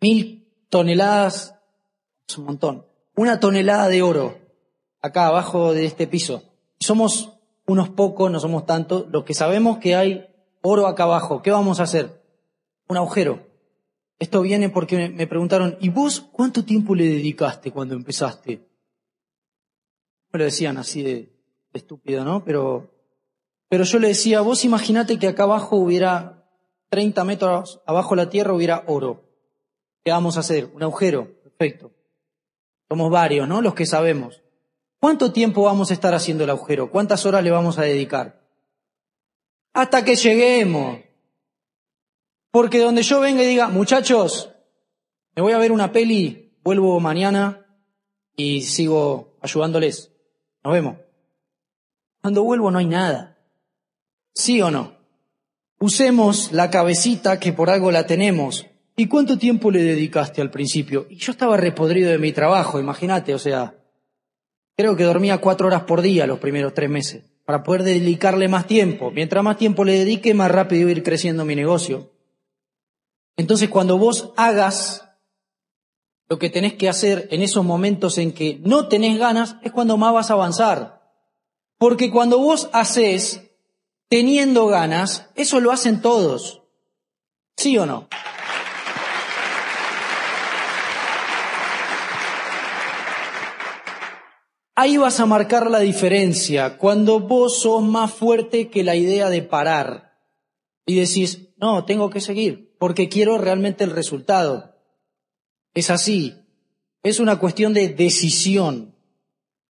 mil 0.00 0.48
toneladas, 0.68 1.54
es 2.28 2.38
un 2.38 2.44
montón, 2.44 2.86
una 3.18 3.40
tonelada 3.40 3.88
de 3.88 4.00
oro, 4.00 4.38
acá 5.02 5.26
abajo 5.26 5.74
de 5.74 5.86
este 5.86 6.06
piso. 6.06 6.44
Somos 6.78 7.32
unos 7.66 7.88
pocos, 7.88 8.30
no 8.30 8.38
somos 8.38 8.64
tantos, 8.64 9.06
los 9.10 9.24
que 9.24 9.34
sabemos 9.34 9.78
que 9.78 9.96
hay 9.96 10.28
oro 10.62 10.86
acá 10.86 11.02
abajo. 11.02 11.42
¿Qué 11.42 11.50
vamos 11.50 11.80
a 11.80 11.82
hacer? 11.82 12.22
Un 12.86 12.96
agujero. 12.96 13.44
Esto 14.20 14.40
viene 14.40 14.68
porque 14.68 15.08
me 15.08 15.26
preguntaron, 15.26 15.76
¿y 15.80 15.88
vos 15.88 16.20
cuánto 16.20 16.64
tiempo 16.64 16.94
le 16.94 17.06
dedicaste 17.06 17.72
cuando 17.72 17.96
empezaste? 17.96 18.68
Me 20.30 20.38
lo 20.38 20.44
decían 20.44 20.76
así 20.76 21.02
de, 21.02 21.32
estúpido, 21.72 22.24
¿no? 22.24 22.44
Pero, 22.44 22.94
pero 23.68 23.82
yo 23.82 23.98
le 23.98 24.08
decía, 24.08 24.42
vos 24.42 24.64
imaginate 24.64 25.18
que 25.18 25.26
acá 25.26 25.42
abajo 25.42 25.74
hubiera 25.74 26.48
30 26.90 27.24
metros 27.24 27.80
abajo 27.84 28.14
de 28.14 28.24
la 28.24 28.30
tierra 28.30 28.54
hubiera 28.54 28.84
oro. 28.86 29.24
¿Qué 30.04 30.12
vamos 30.12 30.36
a 30.36 30.40
hacer? 30.40 30.70
Un 30.72 30.84
agujero. 30.84 31.32
Perfecto. 31.42 31.97
Somos 32.88 33.10
varios, 33.10 33.46
¿no? 33.46 33.60
Los 33.60 33.74
que 33.74 33.86
sabemos. 33.86 34.42
¿Cuánto 35.00 35.32
tiempo 35.32 35.62
vamos 35.62 35.90
a 35.90 35.94
estar 35.94 36.14
haciendo 36.14 36.44
el 36.44 36.50
agujero? 36.50 36.90
¿Cuántas 36.90 37.24
horas 37.26 37.44
le 37.44 37.50
vamos 37.50 37.78
a 37.78 37.82
dedicar? 37.82 38.42
Hasta 39.74 40.04
que 40.04 40.16
lleguemos. 40.16 41.00
Porque 42.50 42.80
donde 42.80 43.02
yo 43.02 43.20
venga 43.20 43.42
y 43.42 43.46
diga, 43.46 43.68
muchachos, 43.68 44.50
me 45.36 45.42
voy 45.42 45.52
a 45.52 45.58
ver 45.58 45.70
una 45.70 45.92
peli, 45.92 46.58
vuelvo 46.64 46.98
mañana 46.98 47.66
y 48.34 48.62
sigo 48.62 49.36
ayudándoles. 49.40 50.12
Nos 50.64 50.72
vemos. 50.72 50.96
Cuando 52.22 52.42
vuelvo 52.42 52.70
no 52.70 52.78
hay 52.78 52.86
nada. 52.86 53.38
¿Sí 54.34 54.60
o 54.62 54.70
no? 54.70 54.96
Usemos 55.78 56.52
la 56.52 56.70
cabecita 56.70 57.38
que 57.38 57.52
por 57.52 57.70
algo 57.70 57.92
la 57.92 58.06
tenemos. 58.06 58.66
¿Y 58.98 59.06
cuánto 59.06 59.38
tiempo 59.38 59.70
le 59.70 59.84
dedicaste 59.84 60.42
al 60.42 60.50
principio? 60.50 61.06
Y 61.08 61.18
yo 61.18 61.30
estaba 61.30 61.56
repodrido 61.56 62.10
de 62.10 62.18
mi 62.18 62.32
trabajo, 62.32 62.80
imagínate, 62.80 63.32
o 63.32 63.38
sea, 63.38 63.76
creo 64.76 64.96
que 64.96 65.04
dormía 65.04 65.38
cuatro 65.38 65.68
horas 65.68 65.84
por 65.84 66.02
día 66.02 66.26
los 66.26 66.40
primeros 66.40 66.74
tres 66.74 66.90
meses, 66.90 67.22
para 67.44 67.62
poder 67.62 67.84
dedicarle 67.84 68.48
más 68.48 68.66
tiempo. 68.66 69.12
Mientras 69.12 69.44
más 69.44 69.56
tiempo 69.56 69.84
le 69.84 69.92
dedique, 69.92 70.34
más 70.34 70.50
rápido 70.50 70.80
iba 70.80 70.88
a 70.88 70.94
ir 70.94 71.04
creciendo 71.04 71.44
mi 71.44 71.54
negocio. 71.54 72.10
Entonces, 73.36 73.68
cuando 73.68 73.98
vos 73.98 74.32
hagas 74.36 75.08
lo 76.28 76.40
que 76.40 76.50
tenés 76.50 76.74
que 76.74 76.88
hacer 76.88 77.28
en 77.30 77.42
esos 77.42 77.64
momentos 77.64 78.18
en 78.18 78.32
que 78.32 78.60
no 78.64 78.88
tenés 78.88 79.16
ganas, 79.16 79.58
es 79.62 79.70
cuando 79.70 79.96
más 79.96 80.12
vas 80.12 80.32
a 80.32 80.34
avanzar. 80.34 81.08
Porque 81.78 82.10
cuando 82.10 82.40
vos 82.40 82.68
haces 82.72 83.48
teniendo 84.08 84.66
ganas, 84.66 85.30
eso 85.36 85.60
lo 85.60 85.70
hacen 85.70 86.02
todos. 86.02 86.62
¿Sí 87.56 87.78
o 87.78 87.86
no? 87.86 88.08
Ahí 94.80 94.96
vas 94.96 95.18
a 95.18 95.26
marcar 95.26 95.72
la 95.72 95.80
diferencia, 95.80 96.78
cuando 96.78 97.18
vos 97.18 97.62
sos 97.62 97.82
más 97.82 98.12
fuerte 98.12 98.68
que 98.68 98.84
la 98.84 98.94
idea 98.94 99.28
de 99.28 99.42
parar 99.42 100.12
y 100.86 100.94
decís, 100.94 101.48
no, 101.56 101.84
tengo 101.84 102.10
que 102.10 102.20
seguir 102.20 102.76
porque 102.78 103.08
quiero 103.08 103.38
realmente 103.38 103.82
el 103.82 103.90
resultado. 103.90 104.76
Es 105.74 105.90
así. 105.90 106.32
Es 107.02 107.18
una 107.18 107.40
cuestión 107.40 107.74
de 107.74 107.88
decisión. 107.88 108.94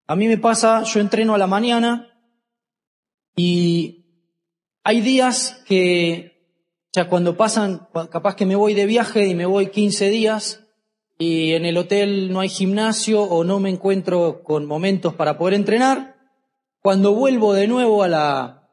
A 0.08 0.16
mí 0.16 0.26
me 0.26 0.38
pasa, 0.38 0.82
yo 0.82 0.98
entreno 0.98 1.36
a 1.36 1.38
la 1.38 1.46
mañana 1.46 2.12
y 3.36 4.06
hay 4.82 5.02
días 5.02 5.62
que, 5.68 6.50
o 6.86 6.90
sea, 6.94 7.08
cuando 7.08 7.36
pasan, 7.36 7.86
capaz 8.10 8.34
que 8.34 8.44
me 8.44 8.56
voy 8.56 8.74
de 8.74 8.86
viaje 8.86 9.28
y 9.28 9.36
me 9.36 9.46
voy 9.46 9.70
15 9.70 10.10
días 10.10 10.65
y 11.18 11.52
en 11.52 11.64
el 11.64 11.76
hotel 11.78 12.32
no 12.32 12.40
hay 12.40 12.48
gimnasio 12.48 13.22
o 13.22 13.44
no 13.44 13.58
me 13.58 13.70
encuentro 13.70 14.42
con 14.42 14.66
momentos 14.66 15.14
para 15.14 15.38
poder 15.38 15.54
entrenar, 15.54 16.16
cuando 16.82 17.14
vuelvo 17.14 17.54
de 17.54 17.66
nuevo 17.66 18.02
a 18.02 18.08
la, 18.08 18.70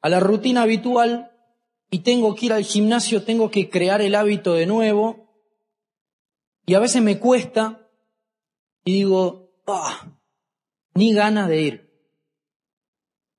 a 0.00 0.08
la 0.08 0.20
rutina 0.20 0.62
habitual 0.62 1.30
y 1.90 2.00
tengo 2.00 2.34
que 2.34 2.46
ir 2.46 2.52
al 2.52 2.64
gimnasio, 2.64 3.24
tengo 3.24 3.50
que 3.50 3.68
crear 3.68 4.00
el 4.00 4.14
hábito 4.14 4.54
de 4.54 4.66
nuevo 4.66 5.24
y 6.66 6.74
a 6.74 6.80
veces 6.80 7.02
me 7.02 7.18
cuesta 7.18 7.88
y 8.84 8.94
digo, 8.94 9.52
ah, 9.66 10.18
ni 10.94 11.12
ganas 11.12 11.48
de 11.48 11.60
ir. 11.60 11.90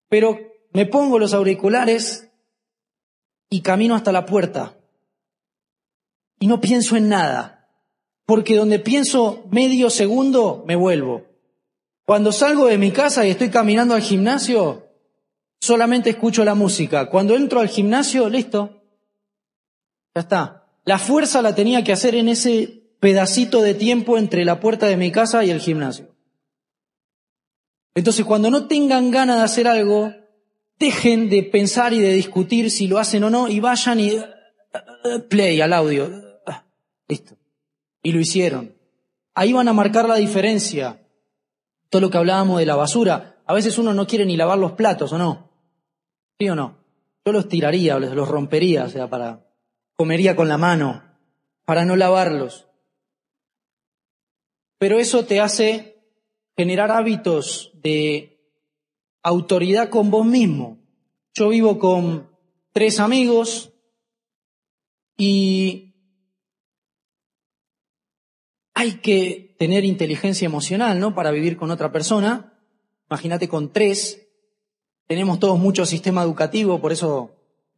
Pero 0.09 0.39
me 0.73 0.85
pongo 0.85 1.19
los 1.19 1.33
auriculares 1.33 2.31
y 3.49 3.61
camino 3.61 3.95
hasta 3.95 4.11
la 4.11 4.25
puerta. 4.25 4.77
Y 6.39 6.47
no 6.47 6.61
pienso 6.61 6.95
en 6.95 7.09
nada, 7.09 7.54
porque 8.25 8.55
donde 8.55 8.79
pienso 8.79 9.45
medio 9.51 9.89
segundo, 9.89 10.63
me 10.67 10.75
vuelvo. 10.75 11.23
Cuando 12.05 12.31
salgo 12.31 12.67
de 12.67 12.77
mi 12.77 12.91
casa 12.91 13.25
y 13.25 13.31
estoy 13.31 13.49
caminando 13.49 13.95
al 13.95 14.01
gimnasio, 14.01 14.87
solamente 15.59 16.11
escucho 16.11 16.45
la 16.45 16.55
música. 16.55 17.09
Cuando 17.09 17.35
entro 17.35 17.59
al 17.59 17.69
gimnasio, 17.69 18.29
listo. 18.29 18.83
Ya 20.13 20.21
está. 20.21 20.67
La 20.85 20.99
fuerza 20.99 21.41
la 21.41 21.55
tenía 21.55 21.83
que 21.83 21.91
hacer 21.91 22.15
en 22.15 22.29
ese 22.29 22.83
pedacito 22.99 23.61
de 23.61 23.73
tiempo 23.73 24.17
entre 24.17 24.45
la 24.45 24.59
puerta 24.59 24.87
de 24.87 24.97
mi 24.97 25.11
casa 25.11 25.43
y 25.43 25.49
el 25.49 25.59
gimnasio. 25.59 26.15
Entonces, 27.95 28.25
cuando 28.25 28.49
no 28.51 28.67
tengan 28.67 29.09
ganas 29.09 29.37
de 29.37 29.43
hacer 29.43 29.67
algo, 29.67 30.13
dejen 30.77 31.29
de 31.29 31.43
pensar 31.43 31.93
y 31.93 31.99
de 31.99 32.13
discutir 32.13 32.69
si 32.69 32.87
lo 32.87 32.99
hacen 32.99 33.23
o 33.23 33.29
no 33.29 33.47
y 33.47 33.59
vayan 33.59 33.99
y 33.99 34.11
play 35.29 35.61
al 35.61 35.73
audio. 35.73 36.09
Listo. 37.07 37.34
Y 38.05 38.11
lo 38.11 38.19
hicieron. 38.19 38.77
Ahí 39.33 39.51
van 39.51 39.67
a 39.67 39.73
marcar 39.73 40.07
la 40.07 40.13
diferencia. 40.13 41.01
Todo 41.89 42.03
lo 42.03 42.11
que 42.11 42.19
hablábamos 42.19 42.59
de 42.59 42.67
la 42.67 42.75
basura. 42.75 43.41
A 43.47 43.53
veces 43.55 43.79
uno 43.79 43.95
no 43.95 44.05
quiere 44.05 44.27
ni 44.27 44.37
lavar 44.37 44.59
los 44.59 44.73
platos, 44.73 45.11
¿o 45.11 45.17
no? 45.17 45.49
¿Sí 46.37 46.47
o 46.47 46.53
no? 46.53 46.77
Yo 47.25 47.31
los 47.31 47.49
tiraría, 47.49 47.97
los 47.97 48.27
rompería, 48.27 48.83
o 48.83 48.89
sea, 48.89 49.09
para, 49.09 49.49
comería 49.95 50.35
con 50.35 50.47
la 50.47 50.59
mano, 50.59 51.03
para 51.65 51.83
no 51.83 51.95
lavarlos. 51.95 52.67
Pero 54.77 54.99
eso 54.99 55.25
te 55.25 55.41
hace 55.41 55.97
generar 56.55 56.91
hábitos 56.91 57.71
de 57.73 58.39
autoridad 59.23 59.89
con 59.89 60.11
vos 60.11 60.27
mismo. 60.27 60.77
Yo 61.33 61.49
vivo 61.49 61.79
con 61.79 62.29
tres 62.71 62.99
amigos 62.99 63.73
y 65.17 65.84
hay 68.75 68.99
que 68.99 69.55
tener 69.57 69.83
inteligencia 69.83 70.45
emocional, 70.45 70.99
¿no? 70.99 71.15
Para 71.15 71.31
vivir 71.31 71.57
con 71.57 71.71
otra 71.71 71.91
persona. 71.91 72.53
Imagínate 73.09 73.47
con 73.49 73.73
tres. 73.73 74.27
Tenemos 75.07 75.39
todos 75.39 75.57
mucho 75.57 75.87
sistema 75.87 76.21
educativo, 76.21 76.79
por 76.79 76.91
eso 76.91 77.31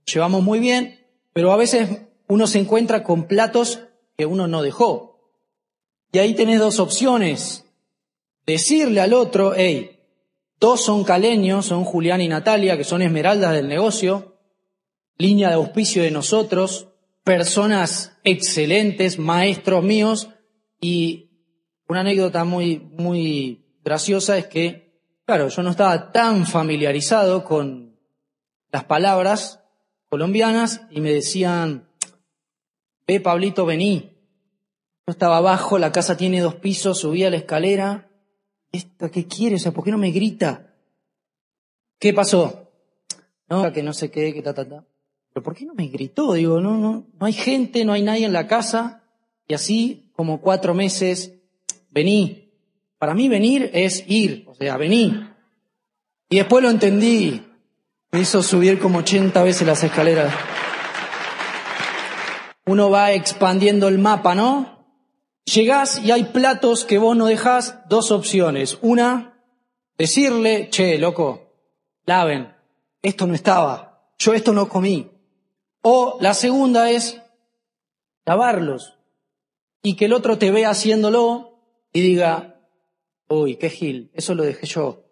llevamos 0.06 0.44
muy 0.44 0.60
bien, 0.60 1.08
pero 1.32 1.54
a 1.54 1.58
veces 1.58 2.02
uno 2.28 2.48
se 2.48 2.60
encuentra 2.60 3.04
con 3.04 3.28
platos 3.28 3.84
que 4.18 4.26
uno 4.26 4.48
no 4.48 4.62
dejó. 4.62 5.32
Y 6.12 6.20
ahí 6.20 6.34
tenés 6.34 6.60
dos 6.60 6.80
opciones. 6.80 7.66
Decirle 8.46 9.00
al 9.00 9.14
otro, 9.14 9.54
hey, 9.56 9.98
Dos 10.60 10.84
son 10.84 11.04
caleños, 11.04 11.68
son 11.68 11.84
Julián 11.84 12.22
y 12.22 12.28
Natalia, 12.28 12.78
que 12.78 12.84
son 12.84 13.04
esmeraldas 13.04 13.54
del 13.54 13.68
negocio, 13.68 14.38
línea 15.18 15.50
de 15.50 15.56
auspicio 15.56 16.02
de 16.02 16.10
nosotros, 16.10 16.88
personas 17.24 18.18
excelentes, 18.24 19.20
maestros 19.20 19.84
míos, 19.84 20.30
y 20.80 21.30
una 21.88 22.02
anécdota 22.02 22.44
muy, 22.44 22.80
muy 22.80 23.66
graciosa 23.84 24.38
es 24.38 24.48
que, 24.48 25.02
claro, 25.26 25.48
yo 25.48 25.63
no 25.63 25.72
estaba 25.72 26.12
tan 26.12 26.46
familiarizado 26.46 27.44
con 27.44 27.98
las 28.72 28.84
palabras 28.84 29.63
colombianas 30.10 30.82
y 30.92 31.02
me 31.02 31.12
decían, 31.12 31.88
ve 33.08 33.20
Pablito, 33.20 33.66
vení. 33.66 34.13
Yo 35.06 35.12
estaba 35.12 35.38
abajo, 35.38 35.78
la 35.80 35.92
casa 35.92 36.18
tiene 36.18 36.42
dos 36.42 36.56
pisos, 36.56 37.00
subía 37.00 37.30
la 37.30 37.38
escalera 37.38 38.08
¿Esta 38.72 39.10
qué 39.10 39.28
quiere? 39.28 39.56
O 39.56 39.60
sea, 39.60 39.72
¿por 39.72 39.84
qué 39.84 39.92
no 39.92 39.98
me 39.98 40.12
grita? 40.12 40.74
¿Qué 42.00 42.13
pasó? 42.13 42.70
No, 43.50 43.72
que 43.72 43.82
no 43.82 43.94
sé 43.94 44.12
qué, 44.12 44.34
que 44.34 44.42
ta, 44.42 44.54
ta, 44.54 44.68
ta. 44.68 44.86
Pero 45.34 45.44
¿por 45.44 45.56
qué 45.56 45.66
no 45.66 45.74
me 45.74 45.88
gritó? 45.88 46.34
Digo, 46.34 46.60
no, 46.60 46.78
no, 46.78 47.08
no 47.20 47.26
hay 47.26 47.34
gente, 47.34 47.86
no 47.86 47.94
hay 47.94 48.02
nadie 48.02 48.26
en 48.26 48.34
la 48.34 48.48
casa. 48.48 49.04
Y 49.48 49.54
así, 49.54 50.07
como 50.18 50.42
cuatro 50.42 50.74
meses, 50.74 51.32
vení. 51.92 52.52
Para 52.98 53.14
mí 53.14 53.30
venir 53.30 53.70
es 53.72 54.04
ir, 54.08 54.46
o 54.48 54.56
sea, 54.56 54.76
vení. 54.76 55.30
Y 56.28 56.38
después 56.38 56.64
lo 56.64 56.72
entendí. 56.72 57.46
Me 58.12 58.22
hizo 58.22 58.42
subir 58.42 58.80
como 58.80 59.00
80 59.00 59.44
veces 59.44 59.68
las 59.68 59.84
escaleras. 59.84 60.34
Uno 62.66 62.90
va 62.90 63.12
expandiendo 63.12 63.88
el 63.88 64.00
mapa, 64.00 64.34
¿no? 64.34 64.88
Llegás 65.46 66.00
y 66.04 66.12
hay 66.12 66.24
platos 66.24 66.84
que 66.84 66.98
vos 66.98 67.16
no 67.16 67.28
dejás, 67.28 67.88
dos 67.88 68.10
opciones. 68.10 68.80
Una, 68.82 69.40
decirle, 70.00 70.70
che, 70.72 70.98
loco, 70.98 71.54
laven, 72.08 72.56
esto 73.04 73.28
no 73.28 73.36
estaba, 73.36 74.10
yo 74.18 74.34
esto 74.34 74.52
no 74.52 74.68
comí. 74.68 75.12
O 75.84 76.18
la 76.20 76.34
segunda 76.34 76.90
es 76.90 77.22
lavarlos 78.26 78.97
y 79.88 79.95
que 79.95 80.04
el 80.04 80.12
otro 80.12 80.38
te 80.38 80.52
vea 80.52 80.69
haciéndolo 80.69 81.62
y 81.93 82.02
diga, 82.02 82.60
uy, 83.30 83.56
qué 83.56 83.69
gil, 83.69 84.12
eso 84.13 84.36
lo 84.36 84.43
dejé 84.43 84.67
yo. 84.67 85.06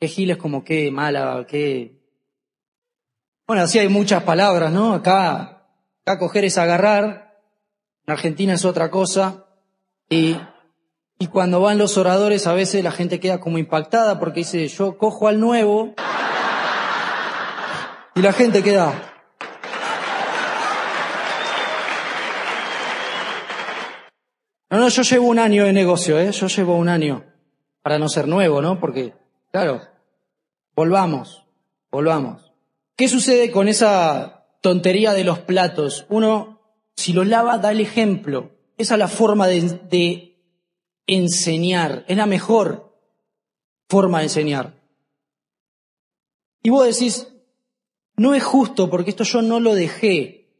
Qué 0.00 0.08
gil 0.08 0.32
es 0.32 0.38
como 0.38 0.64
qué 0.64 0.90
mala, 0.90 1.46
qué... 1.48 2.02
Bueno, 3.46 3.62
así 3.62 3.78
hay 3.78 3.88
muchas 3.88 4.24
palabras, 4.24 4.72
¿no? 4.72 4.92
Acá, 4.92 5.68
acá 6.04 6.18
coger 6.18 6.46
es 6.46 6.58
agarrar 6.58 7.38
en 8.04 8.12
Argentina 8.12 8.54
es 8.54 8.64
otra 8.64 8.90
cosa. 8.90 9.46
Y, 10.10 10.36
y 11.20 11.28
cuando 11.28 11.60
van 11.60 11.78
los 11.78 11.96
oradores 11.96 12.48
a 12.48 12.54
veces 12.54 12.82
la 12.82 12.90
gente 12.90 13.20
queda 13.20 13.38
como 13.38 13.58
impactada 13.58 14.18
porque 14.18 14.40
dice, 14.40 14.66
yo 14.66 14.98
cojo 14.98 15.28
al 15.28 15.38
nuevo 15.38 15.94
y 18.16 18.20
la 18.20 18.32
gente 18.32 18.64
queda... 18.64 19.07
No, 24.70 24.78
no, 24.78 24.88
yo 24.88 25.02
llevo 25.02 25.26
un 25.26 25.38
año 25.38 25.64
de 25.64 25.72
negocio, 25.72 26.18
¿eh? 26.18 26.30
Yo 26.32 26.46
llevo 26.46 26.76
un 26.76 26.88
año 26.88 27.24
para 27.82 27.98
no 27.98 28.08
ser 28.08 28.28
nuevo, 28.28 28.60
¿no? 28.60 28.78
Porque, 28.78 29.14
claro, 29.50 29.80
volvamos, 30.74 31.44
volvamos. 31.90 32.52
¿Qué 32.96 33.08
sucede 33.08 33.50
con 33.50 33.68
esa 33.68 34.46
tontería 34.60 35.12
de 35.14 35.24
los 35.24 35.38
platos? 35.38 36.04
Uno 36.08 36.58
si 36.98 37.12
lo 37.12 37.22
lava, 37.22 37.58
da 37.58 37.70
el 37.70 37.80
ejemplo. 37.80 38.50
Esa 38.76 38.94
es 38.94 38.98
la 38.98 39.06
forma 39.06 39.46
de, 39.46 40.36
enseñar. 41.06 42.04
Es 42.08 42.16
la 42.16 42.26
mejor 42.26 42.92
forma 43.88 44.18
de 44.18 44.24
enseñar. 44.24 44.82
Y 46.60 46.70
vos 46.70 46.84
decís, 46.84 47.28
no 48.16 48.34
es 48.34 48.42
justo 48.42 48.90
porque 48.90 49.10
esto 49.10 49.22
yo 49.22 49.42
no 49.42 49.60
lo 49.60 49.76
dejé. 49.76 50.50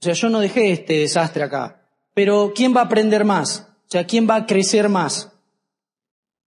O 0.00 0.04
sea, 0.04 0.14
yo 0.14 0.30
no 0.30 0.40
dejé 0.40 0.72
este 0.72 0.94
desastre 0.94 1.42
acá. 1.42 1.81
Pero 2.14 2.52
¿quién 2.54 2.74
va 2.76 2.82
a 2.82 2.84
aprender 2.84 3.24
más? 3.24 3.68
O 3.86 3.90
sea, 3.92 4.06
¿quién 4.06 4.28
va 4.28 4.36
a 4.36 4.46
crecer 4.46 4.88
más? 4.88 5.32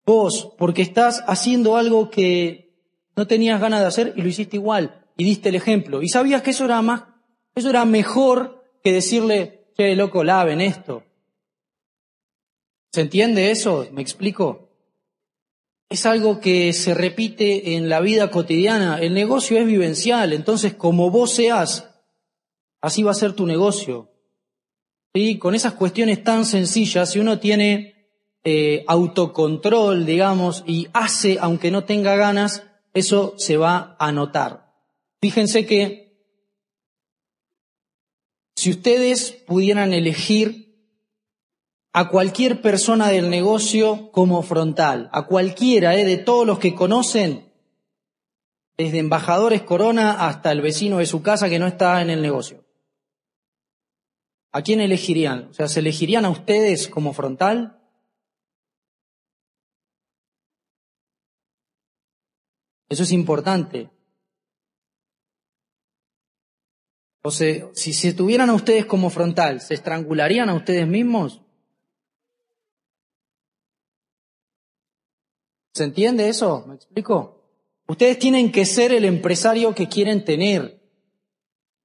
Vos, 0.05 0.53
porque 0.57 0.81
estás 0.81 1.23
haciendo 1.27 1.77
algo 1.77 2.09
que 2.09 2.73
no 3.15 3.27
tenías 3.27 3.59
ganas 3.59 3.81
de 3.81 3.87
hacer 3.87 4.13
y 4.15 4.21
lo 4.21 4.27
hiciste 4.27 4.57
igual 4.57 5.03
y 5.17 5.23
diste 5.23 5.49
el 5.49 5.55
ejemplo. 5.55 6.01
Y 6.01 6.09
sabías 6.09 6.41
que 6.41 6.51
eso 6.51 6.65
era 6.65 6.81
más 6.81 7.03
eso 7.55 7.69
era 7.69 7.85
mejor 7.85 8.63
que 8.83 8.91
decirle, 8.91 9.69
che, 9.77 9.95
loco, 9.95 10.23
laven 10.23 10.59
esto. 10.59 11.03
¿Se 12.91 13.01
entiende 13.01 13.49
eso? 13.51 13.87
¿Me 13.91 14.01
explico? 14.01 14.69
Es 15.89 16.05
algo 16.05 16.41
que 16.41 16.73
se 16.73 16.93
repite 16.93 17.75
en 17.75 17.87
la 17.87 18.01
vida 18.01 18.29
cotidiana. 18.29 18.99
El 18.99 19.13
negocio 19.13 19.57
es 19.57 19.65
vivencial, 19.65 20.33
entonces 20.33 20.73
como 20.73 21.09
vos 21.09 21.33
seas, 21.33 21.89
así 22.81 23.03
va 23.03 23.11
a 23.11 23.15
ser 23.15 23.33
tu 23.33 23.45
negocio. 23.45 24.11
¿Sí? 25.15 25.37
Con 25.37 25.55
esas 25.55 25.75
cuestiones 25.75 26.25
tan 26.25 26.43
sencillas, 26.43 27.09
si 27.09 27.19
uno 27.19 27.39
tiene 27.39 28.09
eh, 28.43 28.83
autocontrol, 28.85 30.05
digamos, 30.05 30.65
y 30.67 30.89
hace 30.91 31.37
aunque 31.39 31.71
no 31.71 31.85
tenga 31.85 32.17
ganas, 32.17 32.63
eso 32.93 33.33
se 33.37 33.55
va 33.55 33.95
a 33.97 34.11
notar. 34.11 34.73
Fíjense 35.21 35.65
que 35.65 36.19
si 38.57 38.71
ustedes 38.71 39.31
pudieran 39.31 39.93
elegir 39.93 40.65
a 41.93 42.09
cualquier 42.09 42.61
persona 42.61 43.07
del 43.07 43.29
negocio 43.29 44.11
como 44.11 44.43
frontal, 44.43 45.09
a 45.13 45.27
cualquiera, 45.27 45.95
¿eh? 45.95 46.03
de 46.03 46.17
todos 46.17 46.45
los 46.45 46.59
que 46.59 46.75
conocen, 46.75 47.53
desde 48.75 48.99
embajadores 48.99 49.61
Corona 49.61 50.27
hasta 50.27 50.51
el 50.51 50.59
vecino 50.59 50.97
de 50.97 51.05
su 51.05 51.21
casa 51.21 51.47
que 51.47 51.57
no 51.57 51.67
está 51.67 52.01
en 52.01 52.09
el 52.09 52.21
negocio. 52.21 52.64
¿A 54.57 54.61
quién 54.61 54.79
elegirían? 54.79 55.49
O 55.49 55.53
sea, 55.53 55.67
¿se 55.67 55.81
elegirían 55.81 56.23
a 56.23 56.29
ustedes 56.29 56.87
como 56.87 57.11
frontal? 57.11 57.77
Eso 62.87 63.03
es 63.03 63.11
importante. 63.11 63.89
O 67.21 67.31
sea, 67.31 67.69
si 67.73 67.91
se 67.91 68.13
tuvieran 68.13 68.49
a 68.49 68.53
ustedes 68.53 68.85
como 68.85 69.09
frontal, 69.09 69.59
¿se 69.59 69.73
estrangularían 69.73 70.47
a 70.47 70.55
ustedes 70.55 70.87
mismos? 70.87 71.41
¿Se 75.73 75.83
entiende 75.83 76.29
eso? 76.29 76.63
¿Me 76.65 76.75
explico? 76.75 77.43
Ustedes 77.87 78.17
tienen 78.19 78.53
que 78.53 78.65
ser 78.65 78.93
el 78.93 79.03
empresario 79.03 79.75
que 79.75 79.89
quieren 79.89 80.23
tener. 80.23 80.81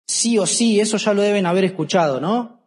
Sí 0.07 0.39
o 0.39 0.47
sí, 0.47 0.79
eso 0.79 0.99
ya 0.99 1.15
lo 1.15 1.23
deben 1.23 1.47
haber 1.47 1.65
escuchado, 1.65 2.21
¿no? 2.21 2.60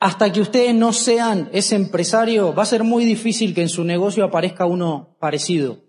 Hasta 0.00 0.32
que 0.32 0.40
ustedes 0.40 0.74
no 0.74 0.92
sean 0.92 1.50
ese 1.52 1.74
empresario, 1.74 2.54
va 2.54 2.62
a 2.62 2.66
ser 2.66 2.84
muy 2.84 3.04
difícil 3.04 3.54
que 3.54 3.62
en 3.62 3.68
su 3.68 3.84
negocio 3.84 4.24
aparezca 4.24 4.66
uno 4.66 5.16
parecido. 5.18 5.82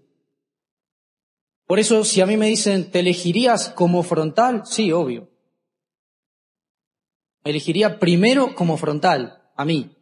Por 1.67 1.79
eso, 1.79 2.03
si 2.03 2.19
a 2.21 2.25
mí 2.25 2.35
me 2.35 2.47
dicen, 2.47 2.89
¿te 2.89 2.99
elegirías 2.99 3.69
como 3.69 4.01
frontal? 4.01 4.63
Sí, 4.65 4.91
obvio. 4.91 5.29
Me 7.43 7.51
elegiría 7.51 7.99
primero 7.99 8.55
como 8.55 8.77
frontal, 8.77 9.43
a 9.55 9.65
mí 9.65 9.95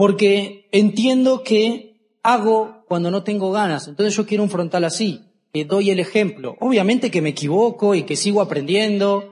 porque 0.00 0.66
entiendo 0.72 1.42
que 1.42 2.16
hago 2.22 2.86
cuando 2.88 3.10
no 3.10 3.22
tengo 3.22 3.52
ganas. 3.52 3.86
Entonces 3.86 4.16
yo 4.16 4.24
quiero 4.24 4.42
un 4.42 4.48
frontal 4.48 4.84
así, 4.84 5.26
que 5.52 5.66
doy 5.66 5.90
el 5.90 6.00
ejemplo. 6.00 6.56
Obviamente 6.58 7.10
que 7.10 7.20
me 7.20 7.28
equivoco 7.28 7.94
y 7.94 8.04
que 8.04 8.16
sigo 8.16 8.40
aprendiendo, 8.40 9.29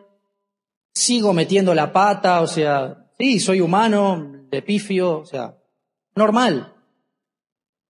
sigo 0.99 1.33
metiendo 1.33 1.75
la 1.75 1.93
pata, 1.93 2.41
o 2.41 2.47
sea, 2.47 3.07
sí, 3.19 3.39
soy 3.39 3.61
humano, 3.61 4.47
de 4.51 4.63
pifio, 4.63 5.19
o 5.19 5.25
sea, 5.25 5.57
normal, 6.15 6.75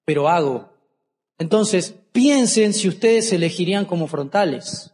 pero 0.05 0.29
hago. 0.29 0.71
Entonces, 1.39 1.95
piensen 2.13 2.75
si 2.75 2.89
ustedes 2.89 3.33
elegirían 3.33 3.87
como 3.87 4.09
frontales. 4.09 4.93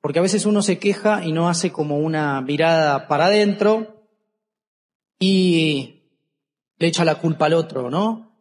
Porque 0.00 0.18
a 0.18 0.22
veces 0.22 0.44
uno 0.44 0.60
se 0.60 0.78
queja 0.78 1.24
y 1.24 1.32
no 1.32 1.48
hace 1.48 1.72
como 1.72 1.98
una 1.98 2.40
mirada 2.42 3.08
para 3.08 3.26
adentro 3.26 4.06
y 5.18 6.02
le 6.76 6.88
echa 6.88 7.06
la 7.06 7.14
culpa 7.14 7.46
al 7.46 7.54
otro, 7.54 7.88
¿no? 7.88 8.36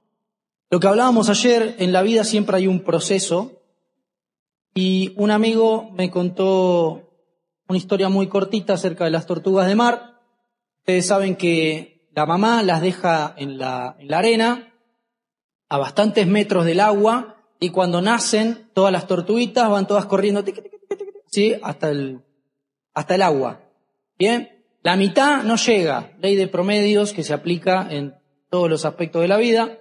Lo 0.69 0.79
que 0.81 0.87
hablábamos 0.87 1.29
ayer, 1.29 1.75
en 1.79 1.93
la 1.93 2.01
vida 2.01 2.25
siempre 2.25 2.57
hay 2.57 2.67
un 2.67 2.81
proceso 2.81 3.63
y 4.73 5.13
un 5.15 5.31
amigo 5.31 5.91
me 5.91 6.09
contó 6.09 7.02
una 7.73 7.79
historia 7.79 8.07
muy 8.07 8.27
cortita 8.27 8.73
acerca 8.73 9.05
de 9.05 9.09
las 9.09 9.25
tortugas 9.25 9.65
de 9.65 9.73
mar. 9.73 10.21
Ustedes 10.81 11.07
saben 11.07 11.35
que 11.35 12.07
la 12.13 12.27
mamá 12.27 12.61
las 12.61 12.83
deja 12.83 13.33
en 13.35 13.57
la, 13.57 13.95
en 13.97 14.09
la 14.09 14.19
arena 14.19 14.73
a 15.69 15.77
bastantes 15.79 16.27
metros 16.27 16.65
del 16.65 16.79
agua 16.79 17.37
y 17.59 17.71
cuando 17.71 17.99
nacen 17.99 18.69
todas 18.75 18.91
las 18.91 19.07
tortuguitas 19.07 19.67
van 19.71 19.87
todas 19.87 20.05
corriendo 20.05 20.43
hasta, 21.63 21.89
el, 21.89 22.21
hasta 22.93 23.15
el 23.15 23.21
agua. 23.23 23.61
¿Bien? 24.19 24.63
La 24.83 24.95
mitad 24.95 25.41
no 25.41 25.55
llega, 25.55 26.11
ley 26.19 26.35
de 26.35 26.47
promedios 26.47 27.11
que 27.11 27.23
se 27.23 27.33
aplica 27.33 27.87
en 27.89 28.13
todos 28.51 28.69
los 28.69 28.85
aspectos 28.85 29.23
de 29.23 29.29
la 29.29 29.37
vida. 29.37 29.79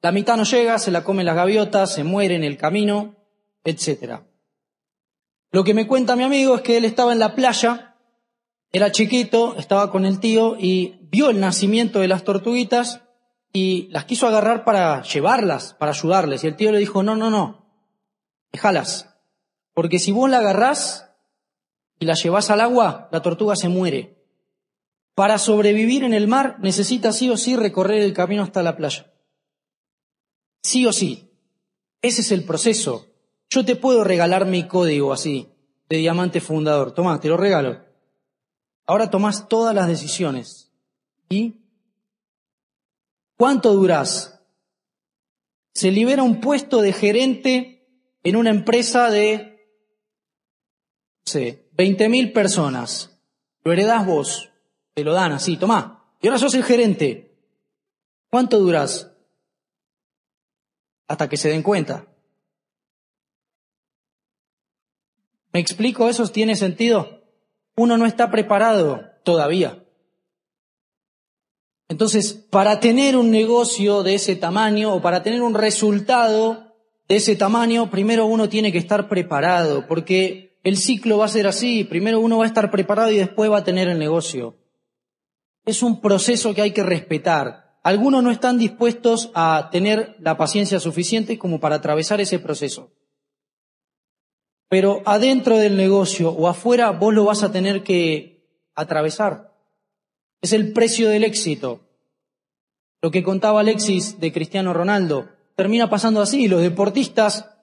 La 0.00 0.12
mitad 0.12 0.38
no 0.38 0.44
llega, 0.44 0.78
se 0.78 0.90
la 0.90 1.04
comen 1.04 1.26
las 1.26 1.36
gaviotas, 1.36 1.92
se 1.92 2.04
muere 2.04 2.36
en 2.36 2.44
el 2.44 2.56
camino, 2.56 3.16
etc. 3.64 4.22
Lo 5.54 5.62
que 5.62 5.72
me 5.72 5.86
cuenta 5.86 6.16
mi 6.16 6.24
amigo 6.24 6.56
es 6.56 6.62
que 6.62 6.76
él 6.76 6.84
estaba 6.84 7.12
en 7.12 7.20
la 7.20 7.36
playa, 7.36 7.94
era 8.72 8.90
chiquito, 8.90 9.54
estaba 9.56 9.92
con 9.92 10.04
el 10.04 10.18
tío 10.18 10.56
y 10.58 10.98
vio 11.02 11.30
el 11.30 11.38
nacimiento 11.38 12.00
de 12.00 12.08
las 12.08 12.24
tortuguitas 12.24 13.02
y 13.52 13.86
las 13.92 14.04
quiso 14.04 14.26
agarrar 14.26 14.64
para 14.64 15.04
llevarlas, 15.04 15.74
para 15.74 15.92
ayudarles. 15.92 16.42
Y 16.42 16.48
el 16.48 16.56
tío 16.56 16.72
le 16.72 16.80
dijo, 16.80 17.04
no, 17.04 17.14
no, 17.14 17.30
no, 17.30 17.70
déjalas. 18.50 19.14
Porque 19.74 20.00
si 20.00 20.10
vos 20.10 20.28
la 20.28 20.38
agarrás 20.38 21.12
y 22.00 22.06
la 22.06 22.14
llevas 22.14 22.50
al 22.50 22.60
agua, 22.60 23.08
la 23.12 23.22
tortuga 23.22 23.54
se 23.54 23.68
muere. 23.68 24.26
Para 25.14 25.38
sobrevivir 25.38 26.02
en 26.02 26.14
el 26.14 26.26
mar 26.26 26.56
necesita 26.58 27.12
sí 27.12 27.30
o 27.30 27.36
sí 27.36 27.54
recorrer 27.54 28.02
el 28.02 28.12
camino 28.12 28.42
hasta 28.42 28.64
la 28.64 28.76
playa. 28.76 29.14
Sí 30.64 30.84
o 30.84 30.92
sí. 30.92 31.30
Ese 32.02 32.22
es 32.22 32.32
el 32.32 32.42
proceso. 32.42 33.13
Yo 33.54 33.64
te 33.64 33.76
puedo 33.76 34.02
regalar 34.02 34.46
mi 34.46 34.66
código 34.66 35.12
así, 35.12 35.48
de 35.88 35.98
diamante 35.98 36.40
fundador. 36.40 36.90
Tomá, 36.90 37.20
te 37.20 37.28
lo 37.28 37.36
regalo. 37.36 37.84
Ahora 38.84 39.10
tomás 39.10 39.46
todas 39.48 39.72
las 39.72 39.86
decisiones. 39.86 40.72
¿Y 41.28 41.60
cuánto 43.36 43.72
durás? 43.72 44.40
Se 45.72 45.92
libera 45.92 46.24
un 46.24 46.40
puesto 46.40 46.82
de 46.82 46.92
gerente 46.92 47.86
en 48.24 48.34
una 48.34 48.50
empresa 48.50 49.08
de, 49.08 49.68
no 51.24 51.30
sé, 51.30 51.70
20.000 51.76 52.32
personas. 52.32 53.16
Lo 53.62 53.72
heredás 53.72 54.04
vos. 54.04 54.50
Te 54.94 55.04
lo 55.04 55.14
dan 55.14 55.30
así, 55.30 55.56
tomá. 55.56 56.12
Y 56.20 56.26
ahora 56.26 56.40
sos 56.40 56.54
el 56.54 56.64
gerente. 56.64 57.38
¿Cuánto 58.30 58.58
duras? 58.58 59.12
Hasta 61.06 61.28
que 61.28 61.36
se 61.36 61.50
den 61.50 61.62
cuenta. 61.62 62.08
¿Me 65.54 65.60
explico? 65.60 66.08
¿Eso 66.08 66.26
tiene 66.26 66.56
sentido? 66.56 67.22
Uno 67.76 67.96
no 67.96 68.06
está 68.06 68.28
preparado 68.28 69.02
todavía. 69.22 69.84
Entonces, 71.88 72.32
para 72.32 72.80
tener 72.80 73.16
un 73.16 73.30
negocio 73.30 74.02
de 74.02 74.16
ese 74.16 74.34
tamaño 74.34 74.92
o 74.92 75.00
para 75.00 75.22
tener 75.22 75.42
un 75.42 75.54
resultado 75.54 76.74
de 77.06 77.16
ese 77.16 77.36
tamaño, 77.36 77.88
primero 77.88 78.26
uno 78.26 78.48
tiene 78.48 78.72
que 78.72 78.78
estar 78.78 79.08
preparado, 79.08 79.86
porque 79.86 80.58
el 80.64 80.76
ciclo 80.76 81.18
va 81.18 81.26
a 81.26 81.28
ser 81.28 81.46
así. 81.46 81.84
Primero 81.84 82.18
uno 82.18 82.38
va 82.38 82.44
a 82.44 82.48
estar 82.48 82.72
preparado 82.72 83.12
y 83.12 83.18
después 83.18 83.48
va 83.48 83.58
a 83.58 83.64
tener 83.64 83.86
el 83.86 84.00
negocio. 84.00 84.56
Es 85.64 85.84
un 85.84 86.00
proceso 86.00 86.52
que 86.52 86.62
hay 86.62 86.72
que 86.72 86.82
respetar. 86.82 87.78
Algunos 87.84 88.24
no 88.24 88.32
están 88.32 88.58
dispuestos 88.58 89.30
a 89.34 89.68
tener 89.70 90.16
la 90.18 90.36
paciencia 90.36 90.80
suficiente 90.80 91.38
como 91.38 91.60
para 91.60 91.76
atravesar 91.76 92.20
ese 92.20 92.40
proceso. 92.40 92.90
Pero 94.74 95.02
adentro 95.04 95.56
del 95.56 95.76
negocio 95.76 96.30
o 96.30 96.48
afuera 96.48 96.90
vos 96.90 97.14
lo 97.14 97.24
vas 97.24 97.44
a 97.44 97.52
tener 97.52 97.84
que 97.84 98.44
atravesar. 98.74 99.54
Es 100.40 100.52
el 100.52 100.72
precio 100.72 101.08
del 101.08 101.22
éxito. 101.22 101.82
Lo 103.00 103.12
que 103.12 103.22
contaba 103.22 103.60
Alexis 103.60 104.18
de 104.18 104.32
Cristiano 104.32 104.72
Ronaldo 104.72 105.28
termina 105.54 105.88
pasando 105.88 106.20
así. 106.20 106.48
Los 106.48 106.60
deportistas 106.60 107.54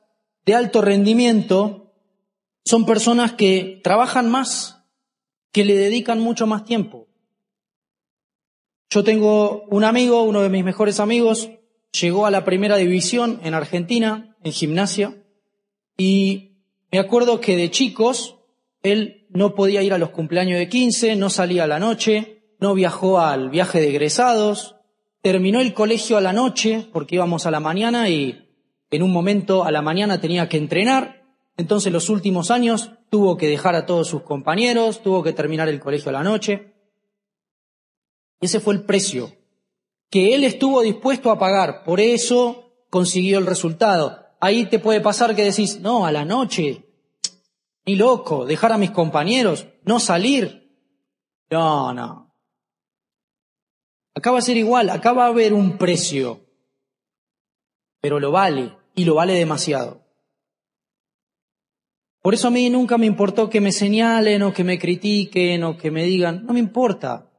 de 0.46 0.56
alto 0.56 0.80
rendimiento 0.80 1.92
son 2.64 2.86
personas 2.86 3.34
que 3.34 3.82
trabajan 3.84 4.30
más, 4.30 4.86
que 5.52 5.66
le 5.66 5.76
dedican 5.76 6.22
mucho 6.22 6.48
más 6.48 6.64
tiempo. 6.64 7.10
Yo 8.90 9.04
tengo 9.04 9.64
un 9.64 9.84
amigo, 9.84 10.24
uno 10.24 10.44
de 10.44 10.50
mis 10.50 10.64
mejores 10.64 11.02
amigos, 11.02 11.50
llegó 11.92 12.26
a 12.26 12.32
la 12.32 12.46
primera 12.46 12.78
división 12.78 13.42
en 13.44 13.54
Argentina, 13.54 14.38
en 14.46 14.54
gimnasia, 14.54 15.22
y 15.98 16.51
me 16.92 17.00
acuerdo 17.00 17.40
que 17.40 17.56
de 17.56 17.72
chicos 17.72 18.38
él 18.84 19.28
no 19.30 19.56
podía 19.56 19.82
ir 19.82 19.94
a 19.94 19.98
los 19.98 20.10
cumpleaños 20.10 20.60
de 20.60 20.68
15, 20.68 21.16
no 21.16 21.30
salía 21.30 21.64
a 21.64 21.68
la 21.68 21.80
noche, 21.80 22.44
no 22.60 22.74
viajó 22.74 23.20
al 23.20 23.50
viaje 23.50 23.80
de 23.80 23.90
egresados, 23.90 24.76
terminó 25.22 25.62
el 25.62 25.74
colegio 25.74 26.18
a 26.18 26.22
la 26.22 26.34
noche 26.34 26.88
porque 26.92 27.16
íbamos 27.16 27.46
a 27.46 27.52
la 27.52 27.60
mañana 27.60 28.10
y 28.10 28.50
en 28.90 29.04
un 29.04 29.12
momento 29.12 29.64
a 29.64 29.72
la 29.72 29.82
mañana 29.82 30.20
tenía 30.20 30.50
que 30.50 30.58
entrenar, 30.58 31.24
entonces 31.58 31.94
los 31.94 32.10
últimos 32.10 32.52
años 32.52 32.92
tuvo 33.10 33.38
que 33.38 33.48
dejar 33.48 33.76
a 33.76 33.86
todos 33.86 34.08
sus 34.08 34.24
compañeros, 34.24 35.02
tuvo 35.02 35.24
que 35.24 35.34
terminar 35.34 35.70
el 35.70 35.80
colegio 35.80 36.10
a 36.10 36.14
la 36.14 36.24
noche. 36.24 36.74
Ese 38.40 38.60
fue 38.60 38.74
el 38.74 38.84
precio 38.84 39.32
que 40.10 40.36
él 40.36 40.44
estuvo 40.44 40.82
dispuesto 40.82 41.32
a 41.32 41.40
pagar. 41.40 41.84
Por 41.84 42.00
eso 42.00 42.74
consiguió 42.90 43.38
el 43.38 43.46
resultado. 43.46 44.26
Ahí 44.42 44.66
te 44.66 44.80
puede 44.80 45.02
pasar 45.02 45.36
que 45.36 45.44
decís, 45.44 45.80
no, 45.80 46.06
a 46.06 46.12
la 46.12 46.26
noche, 46.26 46.84
ni 47.86 47.96
loco, 47.96 48.46
dejar 48.46 48.72
a 48.72 48.78
mis 48.80 48.90
compañeros, 48.90 49.68
no 49.84 50.00
salir. 50.00 50.76
No, 51.52 51.94
no. 51.94 52.36
Acá 54.16 54.32
va 54.32 54.40
a 54.40 54.42
ser 54.42 54.58
igual, 54.58 54.90
acá 54.90 55.14
va 55.14 55.26
a 55.26 55.30
haber 55.30 55.54
un 55.54 55.78
precio, 55.78 56.46
pero 58.02 58.20
lo 58.20 58.32
vale, 58.32 58.76
y 58.96 59.06
lo 59.06 59.14
vale 59.14 59.34
demasiado. 59.34 60.02
Por 62.24 62.34
eso 62.34 62.48
a 62.48 62.52
mí 62.52 62.68
nunca 62.72 62.98
me 62.98 63.06
importó 63.06 63.48
que 63.48 63.62
me 63.62 63.72
señalen 63.72 64.42
o 64.42 64.54
que 64.54 64.64
me 64.64 64.80
critiquen 64.80 65.64
o 65.64 65.78
que 65.78 65.92
me 65.92 66.04
digan, 66.04 66.46
no 66.48 66.54
me 66.54 66.60
importa. 66.60 67.32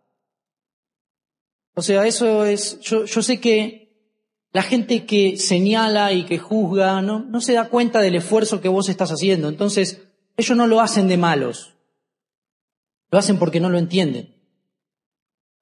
O 1.74 1.82
sea, 1.82 2.06
eso 2.06 2.44
es, 2.44 2.78
yo, 2.80 3.06
yo 3.06 3.22
sé 3.22 3.40
que 3.40 3.81
la 4.52 4.62
gente 4.62 5.06
que 5.06 5.36
señala 5.38 6.12
y 6.12 6.24
que 6.24 6.38
juzga 6.38 7.00
no, 7.00 7.20
no 7.20 7.40
se 7.40 7.54
da 7.54 7.68
cuenta 7.68 8.00
del 8.00 8.16
esfuerzo 8.16 8.60
que 8.60 8.68
vos 8.68 8.88
estás 8.88 9.10
haciendo. 9.10 9.48
Entonces, 9.48 10.02
ellos 10.36 10.56
no 10.56 10.66
lo 10.66 10.80
hacen 10.80 11.08
de 11.08 11.16
malos. 11.16 11.74
Lo 13.10 13.18
hacen 13.18 13.38
porque 13.38 13.60
no 13.60 13.70
lo 13.70 13.78
entienden. 13.78 14.34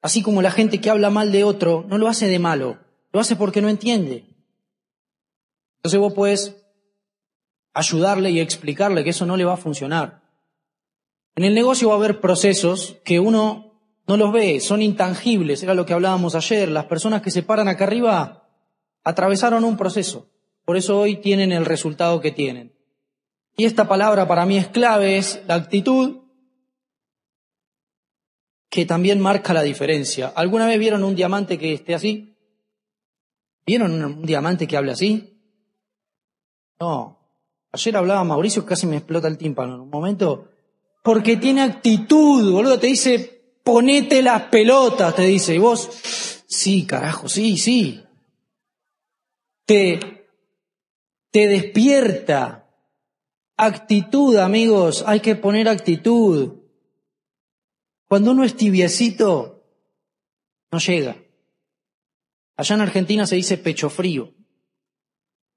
Así 0.03 0.23
como 0.23 0.43
la 0.43 0.51
gente 0.51 0.81
que 0.81 0.91
habla 0.91 1.11
mal 1.11 1.31
de 1.31 1.45
otro 1.45 1.85
no 1.89 1.99
lo 1.99 2.09
hace 2.09 2.27
de 2.27 2.39
malo, 2.39 2.79
lo 3.13 3.21
hace 3.21 3.37
porque 3.37 3.61
no 3.61 3.69
entiende. 3.69 4.25
Entonces 5.77 6.01
vos 6.01 6.15
puedes 6.15 6.57
ayudarle 7.75 8.31
y 8.31 8.41
explicarle 8.41 9.05
que 9.05 9.11
eso 9.11 9.27
no 9.27 9.37
le 9.37 9.45
va 9.45 9.55
a 9.55 9.59
funcionar. 9.59 10.23
En 11.37 11.45
el 11.45 11.55
negocio 11.55 11.89
va 11.89 11.95
a 11.95 11.99
haber 11.99 12.21
procesos 12.21 12.97
que 13.05 13.21
uno 13.21 13.73
no 14.07 14.17
los 14.17 14.33
ve, 14.33 14.61
son 14.61 14.83
intangibles, 14.83 15.63
era 15.63 15.75
lo 15.75 15.87
que 15.87 15.93
hablábamos 15.93 16.35
ayer. 16.35 16.69
Las 16.71 16.87
personas 16.87 17.23
que 17.23 17.31
se 17.31 17.43
paran 17.43 17.69
acá 17.69 17.85
arriba 17.85 18.40
atravesaron 19.05 19.65
un 19.65 19.77
proceso, 19.77 20.31
por 20.65 20.77
eso 20.77 20.99
hoy 20.99 21.17
tienen 21.17 21.53
el 21.53 21.65
resultado 21.65 22.21
que 22.21 22.31
tienen. 22.31 22.73
Y 23.57 23.65
esta 23.65 23.89
palabra 23.89 24.27
para 24.27 24.47
mí 24.47 24.57
es 24.57 24.69
clave, 24.69 25.19
es 25.19 25.43
la 25.47 25.55
actitud 25.55 26.23
que 28.69 28.87
también 28.87 29.21
marca 29.21 29.53
la 29.53 29.63
diferencia. 29.63 30.29
¿Alguna 30.29 30.67
vez 30.67 30.79
vieron 30.79 31.03
un 31.03 31.17
diamante 31.17 31.59
que 31.59 31.73
esté 31.73 31.95
así? 31.95 32.37
¿Vieron 33.67 34.03
un 34.03 34.23
diamante 34.23 34.67
que 34.67 34.77
hable 34.77 34.93
así? 34.93 35.37
No, 36.79 37.21
Ayer 37.73 37.97
hablaba 37.97 38.25
Mauricio, 38.25 38.67
casi 38.67 38.87
me 38.87 38.97
explota 38.97 39.29
el 39.29 39.39
tímpano 39.39 39.75
en 39.75 39.81
un 39.81 39.91
momento, 39.91 40.49
porque 41.05 41.37
tiene 41.37 41.63
actitud, 41.63 42.53
boludo, 42.53 42.81
te 42.81 42.89
dice, 42.89 43.43
ponete 43.63 44.23
las 44.23 44.43
pelotas, 44.45 45.15
te 45.15 45.23
dice, 45.23 45.55
y 45.55 45.59
vos, 45.59 45.89
sí, 46.47 46.85
carajo, 46.85 47.29
sí, 47.29 47.57
sí. 47.57 48.03
Te, 49.71 51.47
despierta. 51.47 52.69
Actitud, 53.57 54.37
amigos, 54.39 55.05
hay 55.07 55.21
que 55.21 55.37
poner 55.37 55.69
actitud. 55.69 56.55
Cuando 58.09 58.33
uno 58.33 58.43
es 58.43 58.57
tibiecito, 58.57 59.63
no 60.73 60.79
llega. 60.81 61.23
Allá 62.57 62.75
en 62.75 62.81
Argentina 62.81 63.29
se 63.29 63.37
dice 63.37 63.59
pecho 63.59 63.91
frío. 63.91 64.35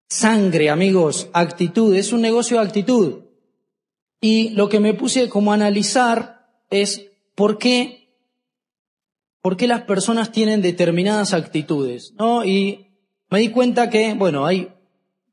Sangre, 0.10 0.70
amigos, 0.70 1.30
actitud, 1.34 1.96
es 1.96 2.14
un 2.14 2.22
negocio 2.22 2.60
de 2.60 2.68
actitud. 2.68 3.24
Y 4.22 4.50
lo 4.50 4.70
que 4.70 4.80
me 4.80 4.94
puse 4.94 5.28
como 5.28 5.52
a 5.52 5.56
analizar 5.56 6.62
es 6.70 7.10
por 7.34 7.58
qué, 7.58 8.16
por 9.42 9.58
qué 9.58 9.66
las 9.66 9.86
personas 9.86 10.32
tienen 10.32 10.62
determinadas 10.62 11.34
actitudes, 11.34 12.14
¿no? 12.14 12.46
Y 12.46 12.93
me 13.34 13.40
di 13.40 13.50
cuenta 13.50 13.90
que, 13.90 14.14
bueno, 14.14 14.46
ahí 14.46 14.72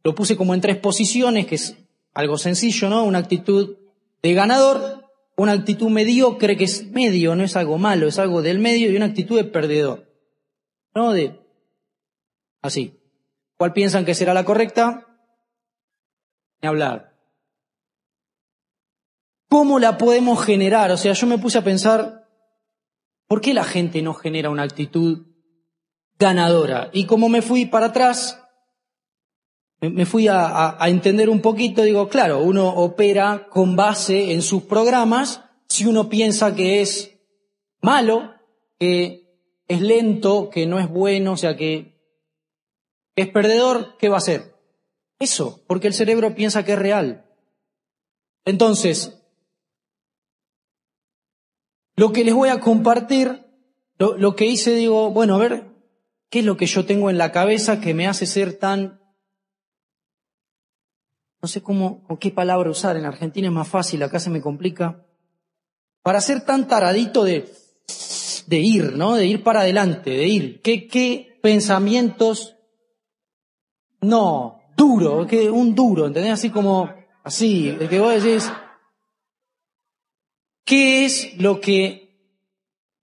lo 0.03 0.15
puse 0.15 0.35
como 0.35 0.55
en 0.55 0.63
tres 0.63 0.79
posiciones, 0.79 1.47
que 1.47 1.57
es 1.57 1.77
algo 2.15 2.39
sencillo, 2.39 2.89
¿no? 2.89 3.05
Una 3.05 3.19
actitud 3.19 3.77
de 4.23 4.33
ganador, 4.33 5.05
una 5.37 5.53
actitud 5.53 5.91
mediocre, 5.91 6.57
que 6.57 6.65
es 6.65 6.91
medio, 6.93 7.37
no 7.37 7.45
es 7.45 7.57
algo 7.57 7.77
malo, 7.77 8.09
es 8.09 8.19
algo 8.19 8.41
del 8.41 8.59
medio, 8.59 8.91
y 8.91 8.97
una 8.97 9.05
actitud 9.05 9.37
de 9.37 9.45
perdedor, 9.45 10.11
¿no? 10.95 11.13
De, 11.13 11.41
así. 12.63 12.99
¿Cuál 13.59 13.75
piensan 13.75 14.07
que 14.07 14.15
será 14.15 14.33
la 14.33 14.47
correcta? 14.47 15.07
Ni 16.63 16.69
hablar. 16.71 17.19
¿Cómo 19.51 19.79
la 19.79 19.99
podemos 19.99 20.43
generar? 20.43 20.91
O 20.91 20.97
sea, 20.97 21.13
yo 21.13 21.27
me 21.27 21.37
puse 21.37 21.59
a 21.59 21.65
pensar, 21.65 22.27
¿por 23.27 23.43
qué 23.43 23.53
la 23.53 23.65
gente 23.65 24.01
no 24.01 24.15
genera 24.15 24.49
una 24.49 24.63
actitud 24.63 25.30
ganadora? 26.21 26.91
Y 26.93 27.07
como 27.07 27.29
me 27.29 27.43
fui 27.43 27.67
para 27.67 27.87
atrás, 27.87 28.39
me 29.81 30.05
fui 30.05 30.29
a, 30.29 30.77
entender 30.83 31.31
un 31.31 31.41
poquito, 31.41 31.83
digo, 31.83 32.09
claro, 32.09 32.43
uno 32.43 32.69
opera 32.69 33.49
con 33.49 33.75
base 33.75 34.33
en 34.33 34.43
sus 34.43 34.63
programas, 34.63 35.43
si 35.69 35.87
uno 35.87 36.09
piensa 36.09 36.55
que 36.55 36.83
es 36.83 37.19
malo, 37.81 38.35
que 38.79 39.27
es 39.67 39.81
lento, 39.81 40.51
que 40.51 40.67
no 40.67 40.79
es 40.79 40.89
bueno, 40.89 41.33
o 41.33 41.37
sea, 41.37 41.57
que 41.57 41.99
es 43.17 43.29
perdedor, 43.29 43.97
¿qué 43.99 44.09
va 44.09 44.17
a 44.17 44.19
hacer? 44.19 44.55
Eso, 45.19 45.63
porque 45.67 45.87
el 45.87 45.95
cerebro 45.95 46.35
piensa 46.35 46.65
que 46.65 46.73
es 46.73 46.79
real. 46.79 47.25
Entonces, 48.45 49.23
lo 51.97 52.13
que 52.13 52.25
les 52.25 52.35
voy 52.35 52.49
a 52.51 52.61
compartir, 52.61 53.47
lo, 53.99 54.35
que 54.35 54.47
hice, 54.47 54.75
digo, 54.75 55.11
bueno, 55.11 55.35
a 55.35 55.39
ver, 55.39 55.70
¿qué 56.31 56.39
es 56.39 56.45
lo 56.45 56.57
que 56.57 56.67
yo 56.67 56.87
tengo 56.87 57.11
en 57.11 57.19
la 57.19 57.33
cabeza 57.33 57.81
que 57.81 57.93
me 57.93 58.07
hace 58.07 58.25
ser 58.25 58.59
tan... 58.59 59.01
No 61.43 61.49
sé 61.49 61.63
cómo, 61.63 62.05
o 62.09 62.19
qué 62.19 62.31
palabra 62.31 62.71
usar, 62.71 62.97
en 62.97 63.07
Argentina 63.07 63.49
es 63.49 63.53
más 63.53 63.69
fácil, 63.69 64.03
acá 64.03 64.21
se 64.21 64.31
me 64.31 64.41
complica. 64.41 65.05
Para 66.03 66.21
ser 66.21 66.45
tan 66.45 66.69
taradito 66.69 67.25
de, 67.25 67.53
de 68.47 68.59
ir, 68.59 68.97
¿no? 68.97 69.15
De 69.15 69.27
ir 69.27 69.43
para 69.43 69.61
adelante, 69.61 70.11
de 70.11 70.27
ir. 70.27 70.61
¿Qué, 70.63 70.87
qué 70.87 71.39
pensamientos 71.43 72.57
no, 74.03 74.63
duro, 74.77 75.27
que 75.27 75.51
un 75.51 75.75
duro, 75.75 76.07
¿entendés? 76.07 76.33
Así 76.33 76.51
como, 76.51 76.91
así, 77.23 77.69
el 77.69 77.89
que 77.89 78.01
vos 78.01 78.23
decís, 78.23 78.51
¿qué 80.65 81.05
es 81.05 81.39
lo 81.39 81.61
que, 81.61 82.00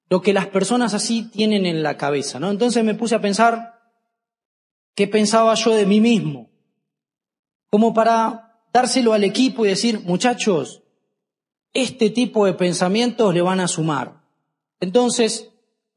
lo 0.09 0.21
que 0.21 0.33
las 0.33 0.47
personas 0.47 0.93
así 0.93 1.23
tienen 1.23 1.65
en 1.65 1.83
la 1.83 1.97
cabeza, 1.97 2.39
no? 2.39 2.49
Entonces 2.49 2.83
me 2.83 2.95
puse 2.95 3.15
a 3.15 3.21
pensar, 3.21 3.81
¿qué 4.95 5.07
pensaba 5.07 5.53
yo 5.55 5.71
de 5.73 5.85
mí 5.85 5.99
mismo? 5.99 6.49
Como 7.69 7.93
para 7.93 8.61
dárselo 8.71 9.13
al 9.13 9.23
equipo 9.23 9.65
y 9.65 9.69
decir, 9.69 10.01
muchachos, 10.01 10.83
este 11.73 12.09
tipo 12.09 12.45
de 12.45 12.53
pensamientos 12.53 13.33
le 13.33 13.41
van 13.41 13.59
a 13.59 13.67
sumar. 13.67 14.23
Entonces, 14.79 15.49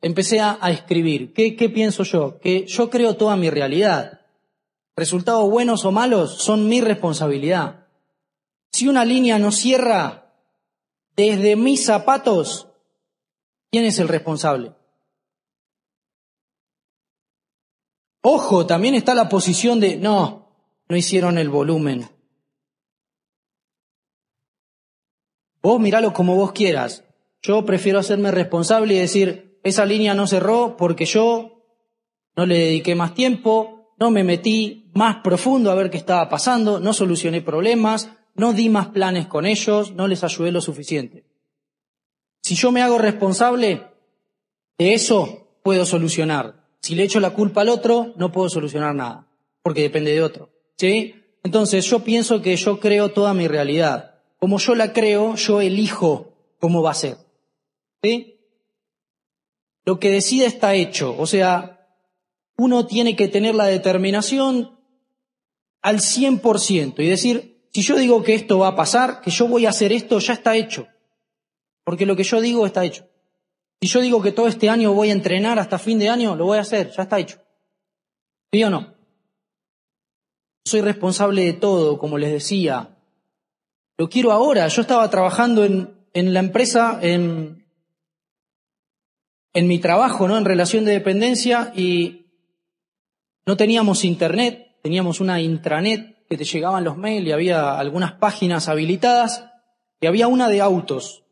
empecé 0.03 0.41
a, 0.41 0.59
a 0.61 0.71
escribir. 0.71 1.33
¿Qué, 1.33 1.55
¿Qué 1.57 1.69
pienso 1.69 2.03
yo? 2.03 2.39
Que 2.41 2.67
yo 2.67 2.91
creo 2.91 3.17
toda 3.17 3.37
mi 3.37 3.51
realidad. 3.51 4.21
Resultados 4.97 5.49
buenos 5.49 5.85
o 5.85 5.93
malos 5.93 6.43
son 6.43 6.69
mi 6.69 6.81
responsabilidad. 6.81 7.87
Si 8.73 8.89
una 8.89 9.05
línea 9.05 9.39
no 9.39 9.53
cierra 9.53 10.35
desde 11.17 11.57
mis 11.57 11.85
zapatos, 11.85 12.70
¿quién 13.71 13.85
es 13.85 13.99
el 13.99 14.09
responsable? 14.09 14.73
Ojo, 18.23 18.67
también 18.67 18.95
está 18.95 19.15
la 19.15 19.29
posición 19.29 19.81
de, 19.81 19.97
no, 19.97 20.53
no 20.89 20.97
hicieron 20.97 21.39
el 21.39 21.49
volumen. 21.49 22.09
Vos 25.63 25.81
miralo 25.81 26.13
como 26.13 26.37
vos 26.37 26.53
quieras. 26.53 27.05
Yo 27.43 27.65
prefiero 27.65 27.99
hacerme 27.99 28.31
responsable 28.31 28.95
y 28.95 28.99
decir, 28.99 29.59
esa 29.63 29.87
línea 29.87 30.15
no 30.15 30.27
cerró 30.27 30.77
porque 30.77 31.07
yo 31.07 31.65
no 32.37 32.47
le 32.47 32.59
dediqué 32.59 32.95
más 32.95 33.15
tiempo, 33.15 33.95
no 33.99 34.11
me 34.11 34.25
metí 34.25 34.91
más 34.95 35.17
profundo 35.23 35.71
a 35.71 35.75
ver 35.75 35.91
qué 35.91 35.97
estaba 35.97 36.29
pasando, 36.29 36.81
no 36.81 36.93
solucioné 36.93 37.41
problemas, 37.41 38.11
no 38.35 38.53
di 38.53 38.69
más 38.69 38.89
planes 38.89 39.27
con 39.27 39.47
ellos, 39.47 39.93
no 39.93 40.09
les 40.09 40.25
ayudé 40.25 40.53
lo 40.53 40.61
suficiente. 40.61 41.30
Si 42.51 42.57
yo 42.57 42.73
me 42.73 42.83
hago 42.83 42.99
responsable 42.99 43.87
de 44.77 44.93
eso, 44.93 45.47
puedo 45.63 45.87
solucionar. 45.87 46.67
Si 46.81 46.97
le 46.97 47.05
echo 47.05 47.21
la 47.21 47.31
culpa 47.31 47.61
al 47.61 47.69
otro, 47.69 48.13
no 48.17 48.33
puedo 48.33 48.49
solucionar 48.49 48.93
nada, 48.93 49.29
porque 49.63 49.83
depende 49.83 50.11
de 50.11 50.21
otro. 50.21 50.51
¿Sí? 50.77 51.15
Entonces 51.45 51.85
yo 51.85 52.01
pienso 52.01 52.43
que 52.43 52.57
yo 52.57 52.81
creo 52.81 53.11
toda 53.11 53.35
mi 53.35 53.47
realidad. 53.47 54.17
Como 54.41 54.59
yo 54.59 54.75
la 54.75 54.93
creo, 54.93 55.37
yo 55.37 55.61
elijo 55.61 56.35
cómo 56.59 56.83
va 56.83 56.91
a 56.91 56.95
ser. 56.95 57.19
¿Sí? 58.03 58.41
Lo 59.85 60.01
que 60.01 60.11
decide 60.11 60.47
está 60.47 60.75
hecho. 60.75 61.15
O 61.21 61.29
sea, 61.29 61.87
uno 62.57 62.85
tiene 62.85 63.15
que 63.15 63.29
tener 63.29 63.55
la 63.55 63.67
determinación 63.67 64.77
al 65.83 66.01
100% 66.01 66.95
y 66.99 67.07
decir, 67.09 67.63
si 67.73 67.83
yo 67.83 67.95
digo 67.95 68.25
que 68.25 68.35
esto 68.35 68.59
va 68.59 68.67
a 68.67 68.75
pasar, 68.75 69.21
que 69.21 69.31
yo 69.31 69.47
voy 69.47 69.67
a 69.67 69.71
hacer 69.71 69.93
esto, 69.93 70.19
ya 70.19 70.33
está 70.33 70.57
hecho. 70.57 70.89
Porque 71.91 72.07
lo 72.07 72.15
que 72.15 72.23
yo 72.23 72.41
digo 72.41 72.67
está 72.67 72.85
hecho. 72.85 73.09
Si 73.81 73.89
yo 73.89 74.01
digo 74.01 74.23
que 74.23 74.31
todo 74.31 74.47
este 74.47 74.69
año 74.69 74.93
voy 74.93 75.09
a 75.09 75.13
entrenar 75.13 75.59
hasta 75.59 75.77
fin 75.77 75.99
de 75.99 76.09
año, 76.09 76.37
lo 76.37 76.45
voy 76.45 76.59
a 76.59 76.61
hacer, 76.61 76.93
ya 76.93 77.03
está 77.03 77.19
hecho. 77.19 77.43
¿Sí 78.53 78.63
o 78.63 78.71
no? 78.71 78.95
Soy 80.65 80.83
responsable 80.83 81.45
de 81.45 81.53
todo, 81.55 81.99
como 81.99 82.17
les 82.17 82.31
decía. 82.31 82.97
Lo 83.99 84.09
quiero 84.09 84.31
ahora. 84.31 84.69
Yo 84.69 84.83
estaba 84.83 85.11
trabajando 85.11 85.65
en, 85.65 86.33
la 86.33 86.39
empresa, 86.39 87.01
en, 87.03 87.67
en 89.53 89.67
mi 89.67 89.81
trabajo, 89.81 90.29
¿no? 90.29 90.39
En 90.39 90.45
relación 90.45 90.85
de 90.85 90.93
dependencia 90.93 91.73
y 91.75 92.27
no 93.47 93.57
teníamos 93.57 94.05
internet, 94.05 94.77
teníamos 94.81 95.19
una 95.19 95.41
intranet 95.41 96.25
que 96.29 96.37
te 96.37 96.45
llegaban 96.45 96.85
los 96.85 96.97
mails 96.97 97.27
y 97.27 97.33
había 97.33 97.77
algunas 97.77 98.13
páginas 98.13 98.69
habilitadas 98.69 99.45
y 100.01 100.07
había 100.07 100.29
una 100.29 100.49
de 100.49 100.61
autos, 100.61 101.25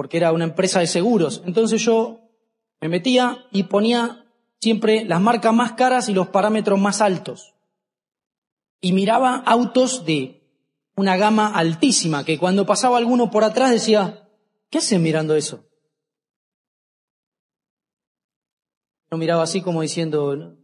porque 0.00 0.16
era 0.16 0.32
una 0.32 0.44
empresa 0.44 0.80
de 0.80 0.86
seguros. 0.86 1.42
Entonces 1.44 1.82
yo 1.82 2.22
me 2.80 2.88
metía 2.88 3.44
y 3.50 3.64
ponía 3.64 4.24
siempre 4.58 5.04
las 5.04 5.20
marcas 5.20 5.52
más 5.52 5.72
caras 5.72 6.08
y 6.08 6.14
los 6.14 6.28
parámetros 6.28 6.80
más 6.80 7.02
altos. 7.02 7.52
Y 8.80 8.94
miraba 8.94 9.36
autos 9.36 10.06
de 10.06 10.42
una 10.96 11.18
gama 11.18 11.52
altísima, 11.54 12.24
que 12.24 12.38
cuando 12.38 12.64
pasaba 12.64 12.96
alguno 12.96 13.30
por 13.30 13.44
atrás 13.44 13.72
decía, 13.72 14.26
¿qué 14.70 14.78
hacen 14.78 15.02
mirando 15.02 15.34
eso? 15.34 15.66
Yo 19.10 19.18
miraba 19.18 19.42
así 19.42 19.60
como 19.60 19.82
diciendo, 19.82 20.34
no 20.34 20.56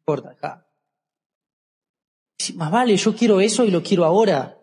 importa, 0.00 0.36
Más 2.54 2.70
vale, 2.70 2.98
yo 2.98 3.16
quiero 3.16 3.40
eso 3.40 3.64
y 3.64 3.70
lo 3.70 3.82
quiero 3.82 4.04
ahora. 4.04 4.57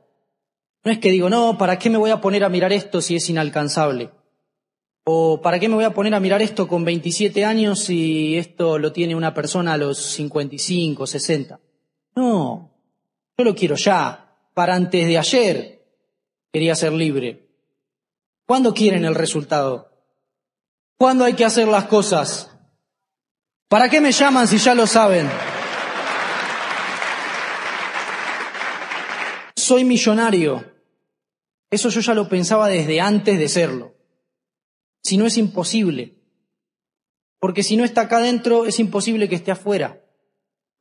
No 0.86 0.91
es 0.91 0.99
que 0.99 1.09
digo, 1.09 1.31
no, 1.31 1.57
¿para 1.57 1.79
qué 1.79 1.89
me 1.89 1.97
voy 1.97 2.11
a 2.11 2.21
poner 2.21 2.43
a 2.43 2.49
mirar 2.49 2.71
esto 2.71 3.01
si 3.01 3.15
es 3.15 3.27
inalcanzable? 3.27 4.11
¿O 5.03 5.41
para 5.41 5.59
qué 5.59 5.67
me 5.67 5.73
voy 5.73 5.83
a 5.83 5.95
poner 5.95 6.13
a 6.13 6.19
mirar 6.19 6.43
esto 6.43 6.67
con 6.67 6.86
27 6.86 7.43
años 7.43 7.79
si 7.79 8.38
esto 8.38 8.77
lo 8.77 8.91
tiene 8.93 9.15
una 9.15 9.33
persona 9.33 9.73
a 9.73 9.77
los 9.77 9.97
55, 9.97 11.07
60? 11.07 11.59
No, 12.15 12.71
yo 13.36 13.43
lo 13.43 13.55
quiero 13.55 13.75
ya, 13.75 14.38
para 14.53 14.75
antes 14.75 15.07
de 15.07 15.17
ayer 15.17 15.86
quería 16.53 16.75
ser 16.75 16.93
libre. 16.93 17.49
¿Cuándo 18.45 18.71
quieren 18.75 19.05
el 19.05 19.15
resultado? 19.15 19.89
¿Cuándo 20.97 21.25
hay 21.25 21.33
que 21.33 21.45
hacer 21.45 21.67
las 21.67 21.86
cosas? 21.86 22.51
¿Para 23.67 23.89
qué 23.89 23.99
me 24.01 24.11
llaman 24.11 24.47
si 24.47 24.59
ya 24.59 24.75
lo 24.75 24.86
saben? 24.86 25.27
Soy 29.55 29.83
millonario. 29.83 30.74
Eso 31.70 31.89
yo 31.89 32.01
ya 32.01 32.13
lo 32.13 32.30
pensaba 32.30 32.68
desde 32.68 33.01
antes 33.01 33.38
de 33.38 33.49
serlo 33.49 33.95
si 35.05 35.18
no 35.18 35.28
es 35.28 35.38
imposible. 35.38 36.16
Porque 37.39 37.61
si 37.61 37.78
no 37.78 37.84
está 37.84 38.01
acá 38.01 38.18
adentro, 38.18 38.66
es 38.66 38.80
imposible 38.80 39.30
que 39.30 39.36
esté 39.36 39.51
afuera. 39.51 40.03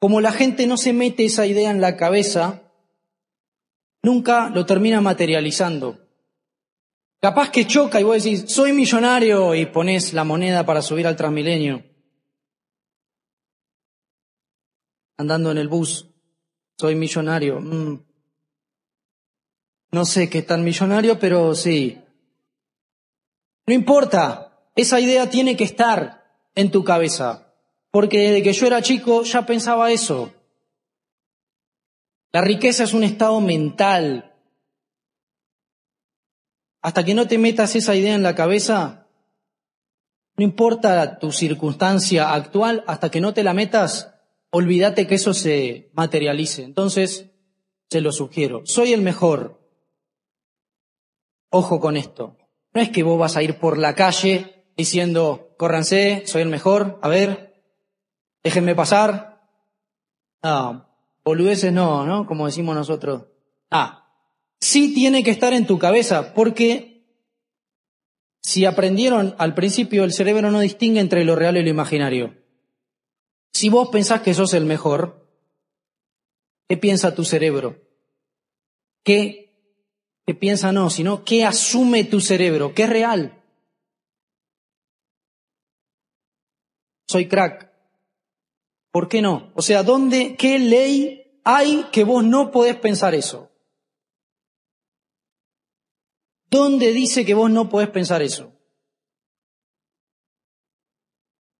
Como 0.00 0.22
la 0.22 0.32
gente 0.32 0.66
no 0.66 0.78
se 0.78 0.94
mete 0.94 1.26
esa 1.26 1.46
idea 1.46 1.70
en 1.70 1.82
la 1.82 1.98
cabeza, 1.98 2.62
nunca 4.02 4.48
lo 4.48 4.64
termina 4.64 5.02
materializando. 5.02 6.08
Capaz 7.20 7.50
que 7.50 7.66
choca 7.66 8.00
y 8.00 8.04
vos 8.04 8.24
decís, 8.24 8.46
soy 8.48 8.72
millonario 8.72 9.54
y 9.54 9.66
pones 9.66 10.14
la 10.14 10.24
moneda 10.24 10.64
para 10.64 10.80
subir 10.80 11.06
al 11.06 11.16
Transmilenio. 11.16 11.84
Andando 15.18 15.50
en 15.50 15.58
el 15.58 15.68
bus, 15.68 16.08
soy 16.78 16.94
millonario. 16.94 17.60
Mm. 17.60 18.00
No 19.94 20.04
sé 20.04 20.28
qué 20.28 20.42
tan 20.42 20.64
millonario, 20.64 21.20
pero 21.20 21.54
sí, 21.54 22.02
no 23.64 23.74
importa, 23.74 24.58
esa 24.74 24.98
idea 24.98 25.30
tiene 25.30 25.56
que 25.56 25.62
estar 25.62 26.24
en 26.56 26.72
tu 26.72 26.82
cabeza, 26.82 27.54
porque 27.92 28.18
desde 28.18 28.42
que 28.42 28.52
yo 28.54 28.66
era 28.66 28.82
chico 28.82 29.22
ya 29.22 29.46
pensaba 29.46 29.92
eso. 29.92 30.34
La 32.32 32.40
riqueza 32.40 32.82
es 32.82 32.92
un 32.92 33.04
estado 33.04 33.40
mental. 33.40 34.34
Hasta 36.82 37.04
que 37.04 37.14
no 37.14 37.28
te 37.28 37.38
metas 37.38 37.76
esa 37.76 37.94
idea 37.94 38.16
en 38.16 38.24
la 38.24 38.34
cabeza, 38.34 39.06
no 40.36 40.42
importa 40.42 41.20
tu 41.20 41.30
circunstancia 41.30 42.34
actual, 42.34 42.82
hasta 42.88 43.12
que 43.12 43.20
no 43.20 43.32
te 43.32 43.44
la 43.44 43.54
metas, 43.54 44.12
olvídate 44.50 45.06
que 45.06 45.14
eso 45.14 45.34
se 45.34 45.92
materialice. 45.92 46.64
Entonces, 46.64 47.30
se 47.88 48.00
lo 48.00 48.10
sugiero. 48.10 48.62
Soy 48.64 48.92
el 48.92 49.00
mejor. 49.00 49.63
Ojo 51.56 51.78
con 51.78 51.96
esto. 51.96 52.36
No 52.72 52.80
es 52.80 52.90
que 52.90 53.04
vos 53.04 53.16
vas 53.16 53.36
a 53.36 53.42
ir 53.44 53.60
por 53.60 53.78
la 53.78 53.94
calle 53.94 54.66
diciendo, 54.76 55.54
córranse, 55.56 56.24
soy 56.26 56.42
el 56.42 56.48
mejor, 56.48 56.98
a 57.00 57.08
ver, 57.08 57.62
déjenme 58.42 58.74
pasar. 58.74 59.40
No, 60.42 60.84
boludeces 61.22 61.72
no, 61.72 62.04
¿no? 62.06 62.26
Como 62.26 62.46
decimos 62.46 62.74
nosotros. 62.74 63.26
Ah, 63.70 64.12
sí 64.60 64.94
tiene 64.94 65.22
que 65.22 65.30
estar 65.30 65.52
en 65.52 65.64
tu 65.64 65.78
cabeza, 65.78 66.34
porque 66.34 67.06
si 68.42 68.64
aprendieron 68.64 69.36
al 69.38 69.54
principio, 69.54 70.02
el 70.02 70.12
cerebro 70.12 70.50
no 70.50 70.58
distingue 70.58 70.98
entre 70.98 71.24
lo 71.24 71.36
real 71.36 71.56
y 71.56 71.62
lo 71.62 71.70
imaginario. 71.70 72.34
Si 73.52 73.68
vos 73.68 73.90
pensás 73.90 74.22
que 74.22 74.34
sos 74.34 74.54
el 74.54 74.64
mejor, 74.64 75.30
¿qué 76.68 76.76
piensa 76.76 77.14
tu 77.14 77.22
cerebro? 77.24 77.80
¿Qué 79.04 79.43
¿Qué 80.26 80.34
piensa 80.34 80.72
no, 80.72 80.88
sino 80.88 81.24
qué 81.24 81.44
asume 81.44 82.04
tu 82.04 82.20
cerebro, 82.20 82.74
qué 82.74 82.84
es 82.84 82.90
real. 82.90 83.42
Soy 87.06 87.28
crack. 87.28 87.70
¿Por 88.90 89.08
qué 89.08 89.20
no? 89.20 89.52
O 89.54 89.60
sea, 89.60 89.82
¿dónde, 89.82 90.36
qué 90.36 90.58
ley 90.58 91.40
hay 91.44 91.84
que 91.92 92.04
vos 92.04 92.24
no 92.24 92.50
podés 92.50 92.76
pensar 92.76 93.14
eso? 93.14 93.50
¿Dónde 96.48 96.92
dice 96.92 97.26
que 97.26 97.34
vos 97.34 97.50
no 97.50 97.68
podés 97.68 97.90
pensar 97.90 98.22
eso? 98.22 98.52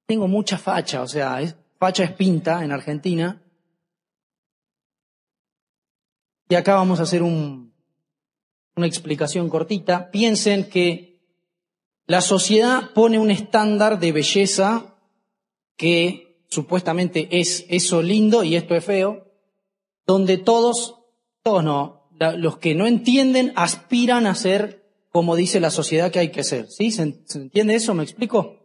Tengo 0.07 0.29
mucha 0.29 0.57
facha, 0.57 1.03
o 1.03 1.09
sea, 1.09 1.41
facha 1.79 2.05
es 2.05 2.13
pinta 2.13 2.65
en 2.65 2.73
Argentina. 2.73 3.43
Y 6.49 6.55
acá 6.55 6.75
vamos 6.75 7.01
a 7.01 7.03
hacer 7.03 7.23
un, 7.23 7.74
una 8.77 8.87
explicación 8.87 9.49
cortita, 9.49 10.11
piensen 10.11 10.69
que 10.69 11.21
la 12.07 12.21
sociedad 12.21 12.91
pone 12.93 13.19
un 13.19 13.31
estándar 13.31 13.99
de 13.99 14.13
belleza 14.13 14.97
que 15.77 16.45
supuestamente 16.49 17.29
es 17.41 17.67
eso 17.69 18.03
lindo 18.03 18.45
y 18.45 18.57
esto 18.57 18.75
es 18.75 18.85
feo, 18.85 19.33
donde 20.07 20.39
todos, 20.39 20.97
todos 21.43 21.65
no, 21.65 22.09
los 22.37 22.59
que 22.59 22.75
no 22.75 22.87
entienden 22.87 23.53
aspiran 23.57 24.27
a 24.27 24.35
ser 24.35 24.85
como 25.11 25.37
dice 25.37 25.61
la 25.61 25.71
sociedad 25.71 26.11
que 26.11 26.19
hay 26.19 26.31
que 26.31 26.43
ser. 26.43 26.69
¿Sí? 26.69 26.91
¿Se, 26.91 27.23
¿Se 27.25 27.39
entiende 27.39 27.77
eso? 27.77 27.95
¿Me 27.95 28.03
explico? 28.03 28.57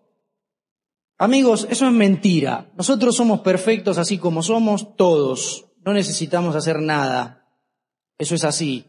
Amigos, 1.20 1.68
eso 1.70 1.86
es 1.86 1.92
mentira. 1.92 2.72
Nosotros 2.76 3.16
somos 3.16 3.42
perfectos 3.42 4.00
así 4.00 4.18
como 4.18 4.42
somos 4.42 4.96
todos. 4.96 5.66
No 5.86 5.94
necesitamos 5.94 6.56
hacer 6.56 6.82
nada. 6.82 7.46
Eso 8.18 8.34
es 8.34 8.44
así. 8.44 8.86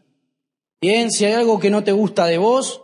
Bien, 0.81 1.11
si 1.11 1.25
hay 1.25 1.33
algo 1.33 1.59
que 1.59 1.69
no 1.69 1.83
te 1.83 1.91
gusta 1.91 2.25
de 2.25 2.39
vos, 2.39 2.81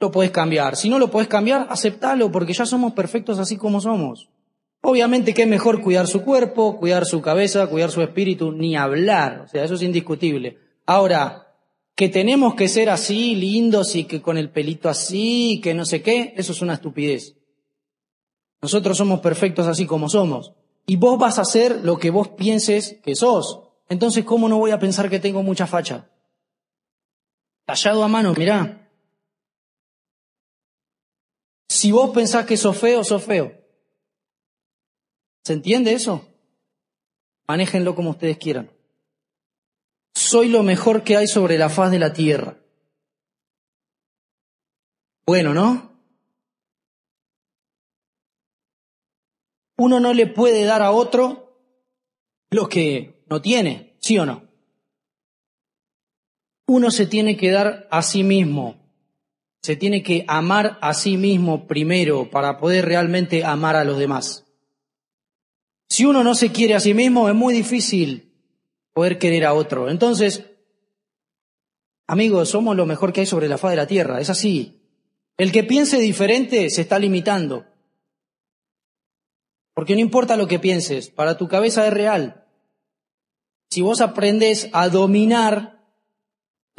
lo 0.00 0.10
puedes 0.10 0.32
cambiar. 0.32 0.76
Si 0.76 0.88
no 0.88 0.98
lo 0.98 1.10
puedes 1.10 1.28
cambiar, 1.28 1.66
aceptalo, 1.68 2.32
porque 2.32 2.54
ya 2.54 2.64
somos 2.64 2.94
perfectos 2.94 3.38
así 3.38 3.58
como 3.58 3.82
somos. 3.82 4.30
Obviamente 4.80 5.34
que 5.34 5.42
es 5.42 5.48
mejor 5.48 5.82
cuidar 5.82 6.06
su 6.06 6.22
cuerpo, 6.22 6.78
cuidar 6.78 7.04
su 7.04 7.20
cabeza, 7.20 7.66
cuidar 7.66 7.90
su 7.90 8.00
espíritu, 8.00 8.52
ni 8.52 8.74
hablar. 8.74 9.42
O 9.42 9.48
sea, 9.48 9.62
eso 9.64 9.74
es 9.74 9.82
indiscutible. 9.82 10.56
Ahora, 10.86 11.54
que 11.94 12.08
tenemos 12.08 12.54
que 12.54 12.68
ser 12.68 12.88
así, 12.88 13.34
lindos 13.34 13.94
y 13.94 14.04
que 14.04 14.22
con 14.22 14.38
el 14.38 14.48
pelito 14.48 14.88
así, 14.88 15.60
que 15.62 15.74
no 15.74 15.84
sé 15.84 16.00
qué, 16.00 16.32
eso 16.38 16.52
es 16.52 16.62
una 16.62 16.72
estupidez. 16.72 17.36
Nosotros 18.62 18.96
somos 18.96 19.20
perfectos 19.20 19.66
así 19.66 19.84
como 19.84 20.08
somos. 20.08 20.54
Y 20.86 20.96
vos 20.96 21.18
vas 21.18 21.38
a 21.38 21.42
hacer 21.42 21.80
lo 21.84 21.98
que 21.98 22.08
vos 22.08 22.28
pienses 22.28 22.98
que 23.02 23.14
sos. 23.14 23.60
Entonces, 23.90 24.24
¿cómo 24.24 24.48
no 24.48 24.56
voy 24.56 24.70
a 24.70 24.78
pensar 24.78 25.10
que 25.10 25.18
tengo 25.18 25.42
mucha 25.42 25.66
facha? 25.66 26.08
Tallado 27.70 28.02
a 28.02 28.08
mano, 28.08 28.34
mirá. 28.34 28.90
Si 31.68 31.92
vos 31.92 32.10
pensás 32.10 32.44
que 32.44 32.56
sos 32.56 32.76
feo, 32.76 33.04
sos 33.04 33.24
feo. 33.24 33.52
¿Se 35.44 35.52
entiende 35.52 35.92
eso? 35.92 36.26
Manéjenlo 37.46 37.94
como 37.94 38.10
ustedes 38.10 38.38
quieran. 38.38 38.70
Soy 40.14 40.48
lo 40.48 40.64
mejor 40.64 41.04
que 41.04 41.16
hay 41.16 41.28
sobre 41.28 41.58
la 41.58 41.68
faz 41.68 41.92
de 41.92 42.00
la 42.00 42.12
tierra. 42.12 42.58
Bueno, 45.24 45.54
¿no? 45.54 45.92
Uno 49.78 50.00
no 50.00 50.12
le 50.12 50.26
puede 50.26 50.64
dar 50.64 50.82
a 50.82 50.90
otro 50.90 51.56
lo 52.50 52.68
que 52.68 53.24
no 53.28 53.40
tiene, 53.40 53.96
¿sí 54.00 54.18
o 54.18 54.26
no? 54.26 54.49
Uno 56.70 56.92
se 56.92 57.04
tiene 57.04 57.36
que 57.36 57.50
dar 57.50 57.88
a 57.90 58.00
sí 58.00 58.22
mismo, 58.22 58.76
se 59.60 59.74
tiene 59.74 60.04
que 60.04 60.24
amar 60.28 60.78
a 60.80 60.94
sí 60.94 61.16
mismo 61.16 61.66
primero 61.66 62.30
para 62.30 62.58
poder 62.58 62.84
realmente 62.84 63.44
amar 63.44 63.74
a 63.74 63.82
los 63.82 63.98
demás. 63.98 64.46
Si 65.88 66.04
uno 66.04 66.22
no 66.22 66.36
se 66.36 66.52
quiere 66.52 66.76
a 66.76 66.80
sí 66.80 66.94
mismo, 66.94 67.28
es 67.28 67.34
muy 67.34 67.52
difícil 67.54 68.32
poder 68.92 69.18
querer 69.18 69.46
a 69.46 69.54
otro. 69.54 69.90
Entonces, 69.90 70.44
amigos, 72.06 72.50
somos 72.50 72.76
lo 72.76 72.86
mejor 72.86 73.12
que 73.12 73.22
hay 73.22 73.26
sobre 73.26 73.48
la 73.48 73.58
faz 73.58 73.72
de 73.72 73.76
la 73.76 73.88
tierra, 73.88 74.20
es 74.20 74.30
así. 74.30 74.80
El 75.38 75.50
que 75.50 75.64
piense 75.64 75.98
diferente 75.98 76.70
se 76.70 76.82
está 76.82 77.00
limitando. 77.00 77.66
Porque 79.74 79.94
no 79.94 80.00
importa 80.00 80.36
lo 80.36 80.46
que 80.46 80.60
pienses, 80.60 81.10
para 81.10 81.36
tu 81.36 81.48
cabeza 81.48 81.84
es 81.84 81.92
real. 81.92 82.46
Si 83.70 83.82
vos 83.82 84.00
aprendes 84.00 84.68
a 84.72 84.88
dominar 84.88 85.79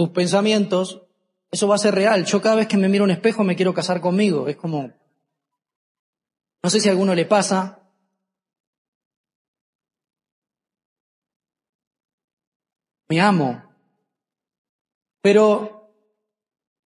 tus 0.01 0.09
pensamientos, 0.09 1.03
eso 1.51 1.67
va 1.67 1.75
a 1.75 1.77
ser 1.77 1.93
real. 1.93 2.25
Yo 2.25 2.41
cada 2.41 2.55
vez 2.55 2.67
que 2.67 2.75
me 2.75 2.89
miro 2.89 3.03
un 3.03 3.11
espejo 3.11 3.43
me 3.43 3.55
quiero 3.55 3.71
casar 3.71 4.01
conmigo. 4.01 4.47
Es 4.47 4.55
como, 4.55 4.91
no 6.63 6.69
sé 6.71 6.79
si 6.79 6.87
a 6.87 6.91
alguno 6.91 7.13
le 7.13 7.27
pasa. 7.27 7.83
Me 13.09 13.21
amo. 13.21 13.61
Pero 15.21 15.93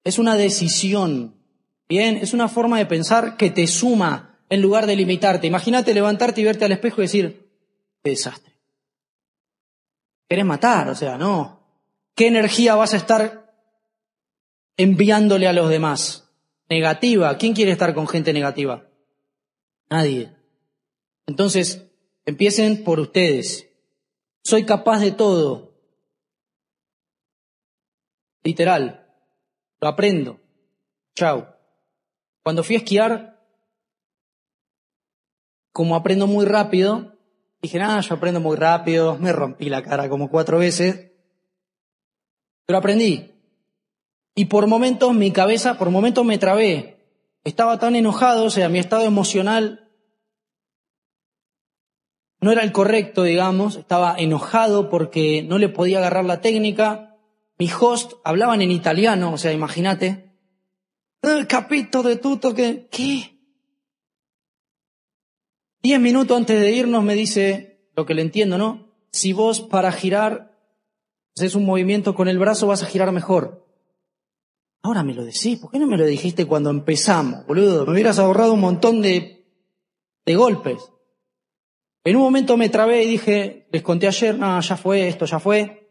es 0.03 0.19
una 0.19 0.35
decisión. 0.35 1.39
Bien, 1.87 2.17
es 2.17 2.33
una 2.33 2.49
forma 2.49 2.79
de 2.79 2.85
pensar 2.85 3.37
que 3.37 3.49
te 3.49 3.65
suma 3.67 4.41
en 4.49 4.61
lugar 4.61 4.87
de 4.87 4.97
limitarte. 4.97 5.47
Imagínate 5.47 5.93
levantarte 5.93 6.41
y 6.41 6.43
verte 6.43 6.65
al 6.65 6.73
espejo 6.73 6.99
y 6.99 7.05
decir, 7.05 7.49
qué 8.03 8.09
desastre. 8.09 8.59
Querés 10.27 10.43
matar, 10.43 10.89
o 10.89 10.95
sea, 10.95 11.17
no. 11.17 11.54
¿Qué 12.15 12.27
energía 12.27 12.75
vas 12.75 12.93
a 12.93 12.97
estar 12.97 13.53
enviándole 14.77 15.47
a 15.47 15.53
los 15.53 15.69
demás? 15.69 16.31
Negativa. 16.69 17.37
¿Quién 17.37 17.53
quiere 17.53 17.71
estar 17.71 17.93
con 17.93 18.07
gente 18.07 18.31
negativa? 18.31 18.87
Nadie. 19.89 20.33
Entonces, 21.27 21.85
empiecen 22.25 22.83
por 22.83 22.99
ustedes. 22.99 23.69
Soy 24.43 24.63
capaz 24.65 24.99
de 24.99 25.11
todo. 25.11 25.73
Literal. 28.43 29.13
Lo 29.81 29.87
aprendo. 29.89 30.39
Chao. 31.15 31.53
Cuando 32.43 32.63
fui 32.63 32.75
a 32.75 32.79
esquiar, 32.79 33.43
como 35.73 35.95
aprendo 35.95 36.27
muy 36.27 36.45
rápido, 36.45 37.17
dije, 37.61 37.81
ah, 37.81 37.99
yo 37.99 38.15
aprendo 38.15 38.39
muy 38.39 38.55
rápido, 38.55 39.17
me 39.17 39.33
rompí 39.33 39.67
la 39.67 39.83
cara 39.83 40.07
como 40.07 40.29
cuatro 40.29 40.59
veces, 40.59 41.11
pero 42.65 42.79
aprendí. 42.79 43.31
Y 44.35 44.45
por 44.45 44.67
momentos 44.67 45.13
mi 45.13 45.31
cabeza, 45.31 45.77
por 45.77 45.89
momentos 45.89 46.25
me 46.25 46.37
trabé. 46.37 46.97
Estaba 47.43 47.79
tan 47.79 47.95
enojado, 47.95 48.45
o 48.45 48.49
sea, 48.49 48.69
mi 48.69 48.79
estado 48.79 49.03
emocional 49.03 49.85
no 52.45 52.51
era 52.51 52.61
el 52.61 52.71
correcto, 52.71 53.23
digamos, 53.23 53.75
estaba 53.75 54.15
enojado 54.19 54.89
porque 54.89 55.41
no 55.41 55.57
le 55.57 55.67
podía 55.67 55.97
agarrar 55.97 56.25
la 56.25 56.41
técnica. 56.41 57.17
Mi 57.57 57.69
host 57.71 58.13
hablaban 58.23 58.61
en 58.61 58.69
italiano, 58.69 59.33
o 59.33 59.37
sea, 59.39 59.51
imagínate. 59.51 60.31
El 61.23 61.47
capito 61.47 62.03
de 62.03 62.17
tuto 62.17 62.53
que, 62.53 62.87
¿qué? 62.91 63.39
Diez 65.81 65.99
minutos 65.99 66.37
antes 66.37 66.61
de 66.61 66.71
irnos 66.71 67.03
me 67.03 67.15
dice, 67.15 67.89
lo 67.95 68.05
que 68.05 68.13
le 68.13 68.21
entiendo, 68.21 68.59
¿no? 68.59 68.91
Si 69.11 69.33
vos 69.33 69.61
para 69.61 69.91
girar 69.91 70.54
haces 71.35 71.55
un 71.55 71.65
movimiento 71.65 72.15
con 72.15 72.27
el 72.27 72.39
brazo 72.39 72.67
vas 72.67 72.83
a 72.83 72.85
girar 72.85 73.11
mejor. 73.11 73.65
Ahora 74.83 75.03
me 75.03 75.13
lo 75.13 75.25
decís, 75.25 75.59
¿por 75.59 75.71
qué 75.71 75.79
no 75.79 75.87
me 75.87 75.97
lo 75.97 76.05
dijiste 76.05 76.45
cuando 76.45 76.69
empezamos, 76.69 77.45
boludo? 77.45 77.85
Me 77.85 77.93
hubieras 77.93 78.19
ahorrado 78.19 78.53
un 78.53 78.61
montón 78.61 79.01
de, 79.01 79.45
de 80.25 80.35
golpes. 80.35 80.91
En 82.03 82.15
un 82.15 82.21
momento 82.21 82.55
me 82.55 82.69
trabé 82.69 83.03
y 83.03 83.09
dije, 83.09 83.67
les 83.71 83.81
conté 83.81 84.07
ayer, 84.07 84.37
no, 84.37 84.61
ya 84.61 84.77
fue, 84.77 85.07
esto 85.07 85.25
ya 85.25 85.39
fue, 85.39 85.89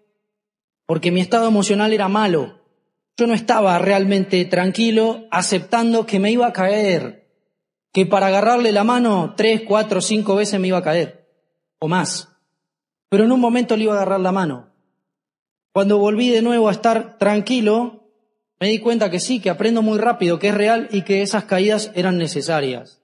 porque 0.86 1.10
mi 1.10 1.20
estado 1.20 1.48
emocional 1.48 1.92
era 1.92 2.08
malo. 2.08 2.60
Yo 3.16 3.26
no 3.26 3.34
estaba 3.34 3.78
realmente 3.78 4.44
tranquilo, 4.44 5.26
aceptando 5.30 6.06
que 6.06 6.20
me 6.20 6.30
iba 6.30 6.46
a 6.46 6.52
caer, 6.52 7.28
que 7.92 8.06
para 8.06 8.28
agarrarle 8.28 8.72
la 8.72 8.84
mano 8.84 9.34
tres, 9.36 9.62
cuatro, 9.66 10.00
cinco 10.00 10.36
veces 10.36 10.58
me 10.60 10.68
iba 10.68 10.78
a 10.78 10.82
caer, 10.82 11.28
o 11.80 11.88
más. 11.88 12.28
Pero 13.08 13.24
en 13.24 13.32
un 13.32 13.40
momento 13.40 13.76
le 13.76 13.84
iba 13.84 13.94
a 13.94 13.96
agarrar 13.96 14.20
la 14.20 14.32
mano. 14.32 14.73
Cuando 15.74 15.98
volví 15.98 16.30
de 16.30 16.40
nuevo 16.40 16.68
a 16.68 16.72
estar 16.72 17.18
tranquilo, 17.18 18.08
me 18.60 18.68
di 18.68 18.78
cuenta 18.78 19.10
que 19.10 19.18
sí, 19.18 19.40
que 19.40 19.50
aprendo 19.50 19.82
muy 19.82 19.98
rápido, 19.98 20.38
que 20.38 20.48
es 20.48 20.54
real 20.54 20.88
y 20.92 21.02
que 21.02 21.20
esas 21.20 21.46
caídas 21.46 21.90
eran 21.96 22.16
necesarias. 22.16 23.02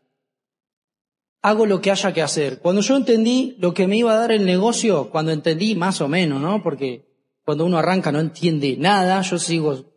Hago 1.43 1.67
lo 1.67 1.81
que 1.81 1.91
haya 1.91 2.13
que 2.13 2.23
hacer. 2.23 2.61
Cuando 2.61 2.81
yo 2.81 2.97
entendí 2.97 3.57
lo 3.59 3.75
que 3.75 3.89
me 3.89 3.97
iba 3.97 4.13
a 4.13 4.19
dar 4.19 4.31
el 4.31 4.47
negocio, 4.47 5.11
cuando 5.11 5.33
entendí 5.33 5.75
más 5.75 6.01
o 6.01 6.07
menos, 6.07 6.41
¿no? 6.41 6.63
Porque 6.63 7.09
cuando 7.45 7.67
uno 7.67 7.77
arranca 7.77 8.13
no 8.13 8.21
entiende 8.21 8.77
nada, 8.79 9.21
yo 9.23 9.41
sigo 9.41 9.93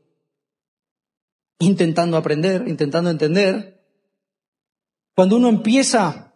intentando 1.59 2.17
aprender, 2.17 2.67
intentando 2.67 3.11
entender. 3.11 3.86
Cuando 5.15 5.36
uno 5.36 5.47
empieza 5.47 6.34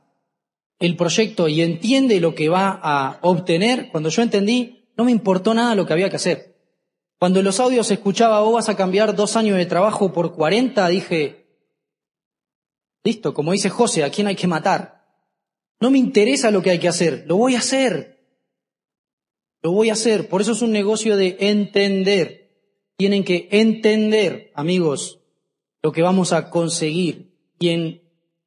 el 0.77 0.95
proyecto 0.95 1.47
y 1.47 1.61
entiende 1.61 2.19
lo 2.19 2.35
que 2.35 2.47
va 2.47 2.79
a 2.79 3.17
obtener, 3.23 3.89
cuando 3.89 4.09
yo 4.09 4.21
entendí, 4.21 4.76
no 4.97 5.05
me 5.05 5.11
importó 5.11 5.53
nada 5.53 5.75
lo 5.75 5.85
que 5.85 5.93
había 5.93 6.09
que 6.09 6.15
hacer. 6.15 6.57
Cuando 7.19 7.41
los 7.41 7.59
audios 7.59 7.89
escuchaba, 7.91 8.41
vos 8.41 8.53
vas 8.53 8.69
a 8.69 8.75
cambiar 8.75 9.15
dos 9.15 9.35
años 9.35 9.57
de 9.57 9.65
trabajo 9.65 10.11
por 10.11 10.33
40, 10.33 10.87
dije, 10.89 11.47
listo, 13.03 13.33
como 13.33 13.53
dice 13.53 13.69
José, 13.69 14.03
¿a 14.03 14.09
quién 14.09 14.27
hay 14.27 14.35
que 14.35 14.47
matar? 14.47 15.05
No 15.79 15.91
me 15.91 15.97
interesa 15.97 16.51
lo 16.51 16.61
que 16.61 16.71
hay 16.71 16.79
que 16.79 16.87
hacer, 16.87 17.23
lo 17.27 17.37
voy 17.37 17.55
a 17.55 17.59
hacer. 17.59 18.17
Lo 19.61 19.71
voy 19.71 19.89
a 19.89 19.93
hacer. 19.93 20.29
Por 20.29 20.41
eso 20.41 20.51
es 20.51 20.61
un 20.61 20.71
negocio 20.71 21.17
de 21.17 21.35
entender. 21.39 22.51
Tienen 22.95 23.23
que 23.23 23.47
entender, 23.51 24.51
amigos, 24.55 25.19
lo 25.81 25.91
que 25.91 26.01
vamos 26.01 26.33
a 26.33 26.49
conseguir 26.49 27.35
y 27.59 27.69
en 27.69 28.01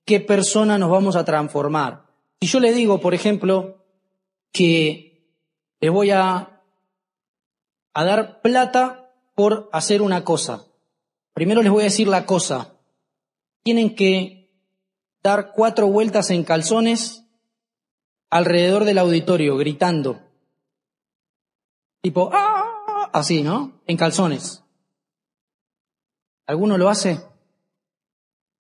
qué 0.05 0.20
persona 0.20 0.78
nos 0.78 0.90
vamos 0.90 1.16
a 1.16 1.24
transformar. 1.24 2.07
Si 2.40 2.46
yo 2.46 2.61
le 2.61 2.72
digo, 2.72 3.01
por 3.01 3.14
ejemplo, 3.14 3.84
que 4.53 5.09
les 5.81 5.91
voy 5.91 6.11
a 6.11 6.61
a 7.93 8.05
dar 8.05 8.41
plata 8.41 9.11
por 9.35 9.68
hacer 9.72 10.03
una 10.03 10.24
cosa. 10.24 10.66
Primero 11.35 11.62
les 11.62 11.72
voy 11.72 11.83
a 11.83 11.85
decir 11.85 12.09
la 12.09 12.26
cosa. 12.26 12.74
Tienen 13.62 13.95
que 13.95 14.51
dar 15.22 15.53
cuatro 15.53 15.89
vueltas 15.89 16.31
en 16.31 16.45
calzones 16.45 17.24
alrededor 18.31 18.85
del 18.85 18.99
auditorio, 18.99 19.57
gritando. 19.57 20.20
Tipo, 22.01 22.31
¡ah! 22.33 23.11
Así, 23.12 23.43
¿no? 23.43 23.81
En 23.87 23.97
calzones. 23.97 24.62
¿Alguno 26.47 26.78
lo 26.78 26.89
hace? 26.89 27.20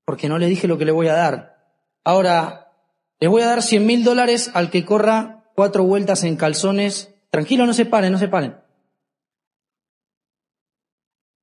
Porque 0.04 0.28
no 0.28 0.38
le 0.38 0.46
dije 0.46 0.68
lo 0.68 0.76
que 0.76 0.84
le 0.84 0.92
voy 0.92 1.08
a 1.08 1.14
dar. 1.14 1.74
Ahora, 2.04 2.72
les 3.20 3.30
voy 3.30 3.42
a 3.42 3.46
dar 3.46 3.62
cien 3.62 3.86
mil 3.86 4.02
dólares 4.02 4.50
al 4.54 4.70
que 4.70 4.84
corra 4.84 5.39
cuatro 5.60 5.84
vueltas 5.84 6.24
en 6.24 6.36
calzones. 6.36 7.14
Tranquilo, 7.28 7.66
no 7.66 7.74
se 7.74 7.84
paren, 7.84 8.10
no 8.10 8.16
se 8.16 8.28
paren. 8.28 8.56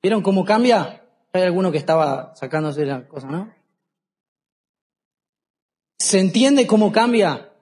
¿Vieron 0.01 0.23
cómo 0.23 0.43
cambia? 0.43 1.05
Hay 1.33 1.43
alguno 1.43 1.71
que 1.71 1.77
estaba 1.77 2.35
sacándose 2.35 2.83
la 2.87 3.07
cosa, 3.07 3.27
¿no? 3.27 3.53
¿Se 5.99 6.19
entiende 6.19 6.65
cómo 6.65 6.91
cambia? 6.91 7.53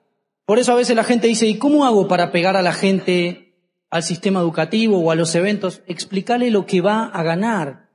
Por 0.46 0.58
eso 0.58 0.72
a 0.72 0.76
veces 0.76 0.96
la 0.96 1.04
gente 1.04 1.26
dice, 1.26 1.46
¿y 1.46 1.58
cómo 1.58 1.84
hago 1.84 2.08
para 2.08 2.32
pegar 2.32 2.56
a 2.56 2.62
la 2.62 2.72
gente 2.72 3.54
al 3.90 4.02
sistema 4.02 4.40
educativo 4.40 4.98
o 4.98 5.10
a 5.10 5.14
los 5.14 5.34
eventos? 5.34 5.82
Explícale 5.86 6.50
lo 6.50 6.64
que 6.64 6.80
va 6.80 7.04
a 7.04 7.22
ganar. 7.22 7.90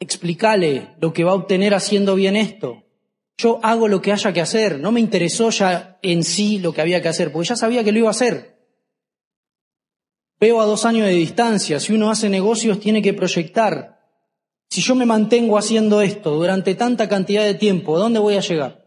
Explícale 0.00 0.96
lo 1.00 1.12
que 1.12 1.22
va 1.22 1.30
a 1.30 1.36
obtener 1.36 1.72
haciendo 1.72 2.16
bien 2.16 2.34
esto. 2.34 2.82
Yo 3.40 3.58
hago 3.62 3.88
lo 3.88 4.02
que 4.02 4.12
haya 4.12 4.34
que 4.34 4.42
hacer. 4.42 4.78
No 4.80 4.92
me 4.92 5.00
interesó 5.00 5.48
ya 5.48 5.98
en 6.02 6.24
sí 6.24 6.58
lo 6.58 6.74
que 6.74 6.82
había 6.82 7.00
que 7.00 7.08
hacer, 7.08 7.32
porque 7.32 7.48
ya 7.48 7.56
sabía 7.56 7.82
que 7.82 7.90
lo 7.90 8.00
iba 8.00 8.08
a 8.08 8.10
hacer. 8.10 8.58
Veo 10.38 10.60
a 10.60 10.66
dos 10.66 10.84
años 10.84 11.06
de 11.06 11.12
distancia, 11.12 11.80
si 11.80 11.94
uno 11.94 12.10
hace 12.10 12.28
negocios 12.28 12.80
tiene 12.80 13.00
que 13.00 13.14
proyectar. 13.14 13.98
Si 14.68 14.82
yo 14.82 14.94
me 14.94 15.06
mantengo 15.06 15.56
haciendo 15.56 16.02
esto 16.02 16.34
durante 16.34 16.74
tanta 16.74 17.08
cantidad 17.08 17.44
de 17.44 17.54
tiempo, 17.54 17.98
¿dónde 17.98 18.18
voy 18.18 18.36
a 18.36 18.40
llegar? 18.40 18.86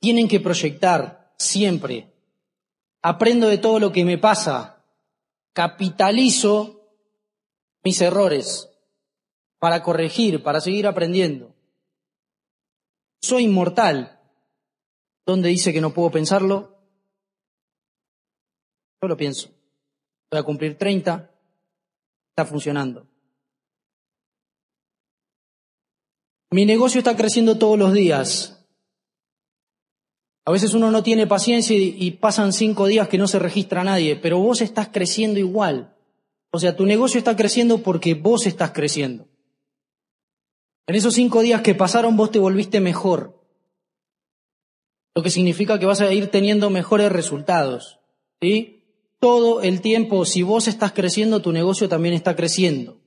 Tienen 0.00 0.26
que 0.26 0.40
proyectar 0.40 1.32
siempre. 1.38 2.12
Aprendo 3.02 3.48
de 3.48 3.58
todo 3.58 3.78
lo 3.78 3.92
que 3.92 4.04
me 4.04 4.18
pasa. 4.18 4.84
Capitalizo 5.52 6.88
mis 7.84 8.00
errores 8.00 8.68
para 9.60 9.84
corregir, 9.84 10.42
para 10.42 10.60
seguir 10.60 10.88
aprendiendo. 10.88 11.51
Soy 13.22 13.44
inmortal. 13.44 14.20
¿Dónde 15.24 15.48
dice 15.48 15.72
que 15.72 15.80
no 15.80 15.94
puedo 15.94 16.10
pensarlo? 16.10 16.76
Yo 19.00 19.08
lo 19.08 19.16
pienso 19.16 19.62
voy 20.32 20.40
a 20.40 20.44
cumplir 20.44 20.78
30, 20.78 21.30
está 22.30 22.46
funcionando. 22.46 23.06
Mi 26.50 26.64
negocio 26.64 26.98
está 26.98 27.16
creciendo 27.16 27.58
todos 27.58 27.78
los 27.78 27.92
días. 27.92 28.66
A 30.46 30.50
veces 30.50 30.74
uno 30.74 30.90
no 30.90 31.02
tiene 31.02 31.26
paciencia 31.26 31.76
y, 31.78 32.10
pasan 32.12 32.52
cinco 32.52 32.86
días 32.86 33.08
que 33.08 33.18
no 33.18 33.28
se 33.28 33.38
registra 33.38 33.84
nadie, 33.84 34.16
pero 34.16 34.38
vos 34.38 34.60
estás 34.60 34.88
creciendo 34.88 35.38
igual. 35.38 35.94
O 36.50 36.58
sea, 36.58 36.76
tu 36.76 36.84
negocio 36.84 37.18
está 37.18 37.36
creciendo 37.36 37.78
porque 37.78 38.14
vos 38.14 38.46
estás 38.46 38.72
creciendo. 38.72 39.28
En 40.86 40.96
esos 40.96 41.14
cinco 41.14 41.40
días 41.40 41.62
que 41.62 41.74
pasaron 41.74 42.16
vos 42.16 42.30
te 42.30 42.38
volviste 42.38 42.80
mejor. 42.80 43.40
lo 45.14 45.22
que 45.22 45.30
significa 45.30 45.78
que 45.78 45.84
vas 45.84 46.00
a 46.00 46.10
ir 46.12 46.28
teniendo 46.28 46.70
mejores 46.70 47.12
resultados. 47.12 47.98
¿sí? 48.40 48.82
Todo 49.18 49.60
el 49.60 49.82
tiempo, 49.82 50.24
si 50.24 50.42
vos 50.42 50.68
estás 50.68 50.92
creciendo, 50.92 51.42
tu 51.42 51.52
negocio 51.52 51.88
también 51.88 52.14
está 52.14 52.34
creciendo. 52.34 52.98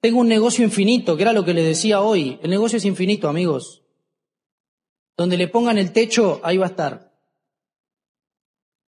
Tengo 0.00 0.18
un 0.18 0.26
negocio 0.26 0.64
infinito, 0.64 1.16
que 1.16 1.22
era 1.22 1.32
lo 1.32 1.44
que 1.44 1.54
les 1.54 1.64
decía 1.64 2.00
hoy. 2.00 2.40
El 2.42 2.50
negocio 2.50 2.78
es 2.78 2.84
infinito, 2.84 3.28
amigos. 3.28 3.82
Donde 5.16 5.36
le 5.36 5.46
pongan 5.46 5.78
el 5.78 5.92
techo, 5.92 6.40
ahí 6.42 6.56
va 6.56 6.66
a 6.66 6.70
estar. 6.70 7.12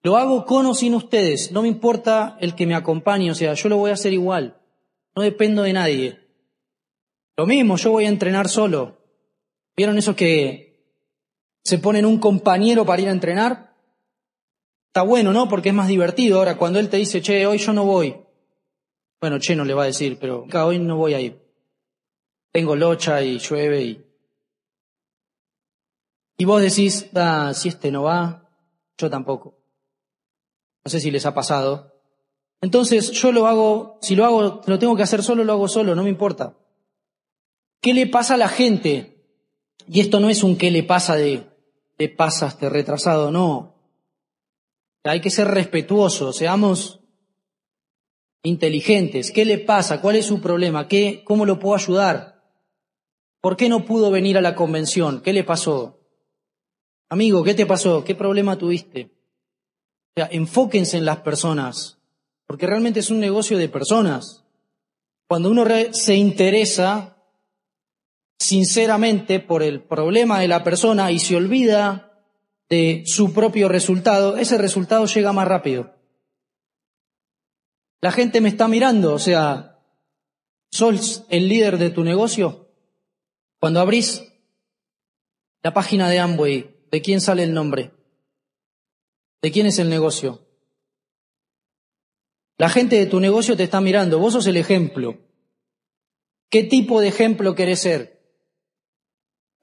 Lo 0.02 0.18
hago 0.18 0.44
con 0.44 0.66
o 0.66 0.74
sin 0.74 0.96
ustedes, 0.96 1.52
no 1.52 1.62
me 1.62 1.70
importa 1.70 2.36
el 2.42 2.56
que 2.56 2.66
me 2.66 2.76
acompañe, 2.76 3.32
o 3.32 3.36
sea, 3.36 3.54
yo 3.54 3.70
lo 3.70 3.78
voy 3.78 3.92
a 3.92 3.94
hacer 3.94 4.12
igual. 4.12 4.60
No 5.16 5.22
dependo 5.22 5.62
de 5.62 5.74
nadie. 5.74 6.23
Lo 7.36 7.46
mismo, 7.46 7.78
yo 7.78 7.92
voy 7.92 8.06
a 8.06 8.10
entrenar 8.10 8.48
solo. 8.48 8.98
¿Vieron 9.76 9.98
esos 9.98 10.16
que 10.16 10.98
se 11.64 11.80
ponen 11.80 12.06
un 12.06 12.20
compañero 12.20 12.86
para 12.86 13.02
ir 13.02 13.08
a 13.08 13.12
entrenar? 13.12 13.76
Está 14.88 15.02
bueno, 15.02 15.34
¿no? 15.34 15.50
Porque 15.50 15.70
es 15.70 15.76
más 15.76 15.88
divertido. 15.88 16.38
Ahora, 16.38 16.58
cuando 16.58 16.80
él 16.80 16.90
te 16.90 16.98
dice, 16.98 17.22
che, 17.22 17.48
hoy 17.48 17.58
yo 17.58 17.74
no 17.74 17.86
voy. 17.86 18.16
Bueno, 19.20 19.40
che 19.40 19.56
no 19.56 19.66
le 19.66 19.74
va 19.74 19.84
a 19.84 19.88
decir, 19.88 20.20
pero 20.20 20.46
hoy 20.54 20.78
no 20.78 20.98
voy 20.98 21.16
a 21.16 21.20
ir. 21.20 21.42
Tengo 22.52 22.76
locha 22.76 23.22
y 23.22 23.40
llueve 23.40 23.82
y... 23.82 24.06
Y 26.38 26.46
vos 26.46 26.62
decís, 26.62 27.10
ah, 27.16 27.54
si 27.56 27.70
este 27.70 27.92
no 27.92 28.04
va, 28.04 28.50
yo 28.98 29.10
tampoco. 29.10 29.58
No 30.84 30.92
sé 30.92 31.00
si 31.00 31.10
les 31.10 31.26
ha 31.26 31.34
pasado. 31.34 31.94
Entonces 32.62 33.12
yo 33.12 33.32
lo 33.32 33.48
hago, 33.48 33.98
si 34.02 34.16
lo 34.16 34.26
hago, 34.26 34.62
lo 34.66 34.80
tengo 34.80 34.96
que 34.96 35.04
hacer 35.04 35.24
solo, 35.24 35.44
lo 35.44 35.54
hago 35.54 35.68
solo, 35.68 35.96
no 35.96 36.04
me 36.04 36.10
importa. 36.10 36.56
¿Qué 37.84 37.94
le 37.94 38.08
pasa 38.08 38.36
a 38.36 38.38
la 38.38 38.48
gente? 38.48 39.28
Y 39.90 40.00
esto 40.00 40.22
no 40.22 40.30
es 40.30 40.42
un 40.42 40.56
qué 40.56 40.72
le 40.72 40.84
pasa 40.84 41.18
de, 41.18 41.44
de 41.98 42.08
pasaste 42.08 42.70
retrasado, 42.70 43.30
no. 43.30 43.76
Hay 45.04 45.20
que 45.20 45.30
ser 45.30 45.50
respetuosos, 45.50 46.38
seamos 46.38 47.02
inteligentes. 48.42 49.34
¿Qué 49.34 49.44
le 49.44 49.58
pasa? 49.58 50.00
¿Cuál 50.00 50.16
es 50.16 50.26
su 50.26 50.40
problema? 50.40 50.88
¿Qué, 50.88 51.24
¿Cómo 51.26 51.46
lo 51.46 51.60
puedo 51.60 51.76
ayudar? 51.76 52.42
¿Por 53.42 53.58
qué 53.58 53.68
no 53.68 53.84
pudo 53.84 54.12
venir 54.12 54.38
a 54.38 54.42
la 54.42 54.56
convención? 54.56 55.20
¿Qué 55.20 55.34
le 55.34 55.44
pasó? 55.44 56.00
Amigo, 57.10 57.44
¿qué 57.44 57.54
te 57.54 57.66
pasó? 57.66 58.06
¿Qué 58.06 58.16
problema 58.16 58.58
tuviste? 58.58 59.12
O 60.16 60.22
sea, 60.22 60.30
enfóquense 60.32 60.96
en 60.96 61.04
las 61.04 61.18
personas, 61.18 62.00
porque 62.48 62.66
realmente 62.66 63.02
es 63.02 63.10
un 63.10 63.20
negocio 63.20 63.58
de 63.58 63.68
personas. 63.68 64.46
Cuando 65.28 65.52
uno 65.52 65.66
se 65.92 66.16
interesa 66.16 67.13
sinceramente 68.44 69.40
por 69.40 69.64
el 69.64 69.82
problema 69.82 70.40
de 70.40 70.50
la 70.50 70.66
persona 70.66 71.12
y 71.12 71.20
se 71.20 71.38
olvida 71.38 72.12
de 72.70 73.04
su 73.06 73.34
propio 73.34 73.70
resultado, 73.70 74.36
ese 74.36 74.58
resultado 74.58 75.06
llega 75.06 75.32
más 75.32 75.48
rápido. 75.48 75.96
La 78.02 78.12
gente 78.12 78.42
me 78.42 78.50
está 78.50 78.68
mirando, 78.68 79.14
o 79.14 79.20
sea, 79.20 79.80
¿sos 80.70 81.26
el 81.30 81.48
líder 81.48 81.78
de 81.78 81.90
tu 81.90 82.04
negocio? 82.04 82.70
Cuando 83.62 83.80
abrís 83.80 84.24
la 85.62 85.74
página 85.74 86.10
de 86.10 86.20
Amway, 86.20 86.76
¿de 86.92 87.02
quién 87.02 87.22
sale 87.22 87.44
el 87.44 87.54
nombre? 87.54 87.94
¿De 89.42 89.52
quién 89.54 89.68
es 89.68 89.80
el 89.80 89.90
negocio? 89.90 90.46
La 92.58 92.68
gente 92.68 92.98
de 92.98 93.06
tu 93.06 93.22
negocio 93.22 93.56
te 93.56 93.64
está 93.64 93.80
mirando, 93.80 94.20
vos 94.20 94.34
sos 94.34 94.48
el 94.48 94.58
ejemplo. 94.58 95.18
¿Qué 96.50 96.64
tipo 96.64 97.00
de 97.00 97.08
ejemplo 97.08 97.56
querés 97.56 97.80
ser? 97.80 98.13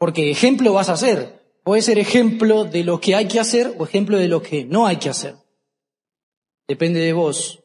Porque 0.01 0.31
ejemplo 0.31 0.73
vas 0.73 0.89
a 0.89 0.97
ser. 0.97 1.45
Puede 1.63 1.83
ser 1.83 1.99
ejemplo 1.99 2.65
de 2.65 2.85
lo 2.85 3.03
que 3.03 3.15
hay 3.15 3.29
que 3.29 3.39
hacer 3.39 3.75
o 3.79 3.85
ejemplo 3.85 4.17
de 4.17 4.29
lo 4.29 4.41
que 4.41 4.65
no 4.65 4.87
hay 4.87 4.97
que 4.97 5.11
hacer. 5.11 5.37
Depende 6.67 7.01
de 7.01 7.13
vos. 7.13 7.63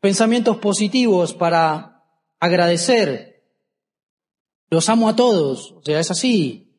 Pensamientos 0.00 0.56
positivos 0.56 1.34
para 1.34 2.06
agradecer. 2.40 3.44
Los 4.70 4.88
amo 4.88 5.10
a 5.10 5.14
todos. 5.14 5.72
O 5.72 5.82
sea, 5.84 6.00
es 6.00 6.10
así. 6.10 6.72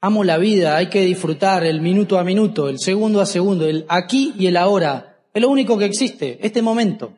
Amo 0.00 0.22
la 0.22 0.38
vida, 0.38 0.76
hay 0.76 0.88
que 0.88 1.00
disfrutar 1.00 1.64
el 1.64 1.80
minuto 1.80 2.16
a 2.16 2.24
minuto, 2.24 2.68
el 2.68 2.78
segundo 2.78 3.20
a 3.20 3.26
segundo, 3.26 3.66
el 3.66 3.86
aquí 3.88 4.34
y 4.38 4.46
el 4.46 4.56
ahora. 4.56 5.20
Es 5.34 5.42
lo 5.42 5.48
único 5.50 5.76
que 5.76 5.84
existe, 5.84 6.38
este 6.46 6.62
momento. 6.62 7.12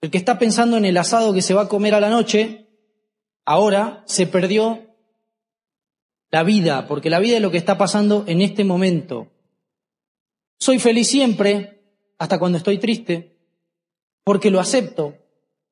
El 0.00 0.10
que 0.10 0.18
está 0.18 0.40
pensando 0.40 0.76
en 0.76 0.84
el 0.84 0.96
asado 0.96 1.32
que 1.32 1.40
se 1.40 1.54
va 1.54 1.62
a 1.62 1.68
comer 1.68 1.94
a 1.94 2.00
la 2.00 2.10
noche, 2.10 2.59
Ahora 3.50 4.04
se 4.06 4.28
perdió 4.28 4.94
la 6.30 6.44
vida, 6.44 6.86
porque 6.86 7.10
la 7.10 7.18
vida 7.18 7.34
es 7.34 7.42
lo 7.42 7.50
que 7.50 7.58
está 7.58 7.76
pasando 7.76 8.22
en 8.28 8.42
este 8.42 8.62
momento. 8.62 9.32
Soy 10.60 10.78
feliz 10.78 11.08
siempre, 11.08 11.82
hasta 12.16 12.38
cuando 12.38 12.58
estoy 12.58 12.78
triste, 12.78 13.40
porque 14.22 14.52
lo 14.52 14.60
acepto 14.60 15.16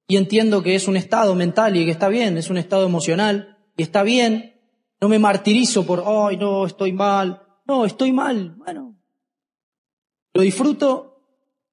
y 0.09 0.16
entiendo 0.16 0.61
que 0.64 0.74
es 0.74 0.89
un 0.89 0.97
estado 0.97 1.37
mental 1.37 1.76
y 1.76 1.85
que 1.85 1.93
está 1.93 2.09
bien, 2.09 2.37
es 2.37 2.51
un 2.51 2.57
estado 2.57 2.85
emocional 2.85 3.57
y 3.76 3.85
está 3.85 4.03
bien. 4.03 4.61
No 5.01 5.09
me 5.09 5.20
martirizo 5.20 5.87
por, 5.87 6.03
ay, 6.05 6.37
no, 6.37 6.66
estoy 6.66 6.91
mal. 6.91 7.47
No, 7.64 7.85
estoy 7.85 8.11
mal. 8.11 8.57
Bueno, 8.57 8.97
lo 10.35 10.43
disfruto 10.43 11.22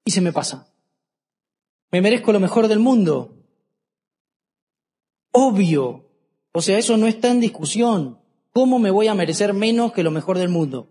y 0.04 0.12
se 0.12 0.22
me 0.22 0.32
pasa. 0.32 0.72
Me 1.90 2.00
merezco 2.00 2.32
lo 2.32 2.40
mejor 2.40 2.68
del 2.68 2.78
mundo 2.78 3.35
obvio. 5.36 6.06
O 6.54 6.62
sea, 6.62 6.78
eso 6.78 6.96
no 6.96 7.08
está 7.08 7.30
en 7.30 7.42
discusión. 7.42 8.20
¿Cómo 8.54 8.80
me 8.80 8.90
voy 8.90 9.08
a 9.08 9.14
merecer 9.14 9.54
menos 9.54 9.92
que 9.92 10.04
lo 10.04 10.12
mejor 10.12 10.38
del 10.38 10.48
mundo? 10.48 10.90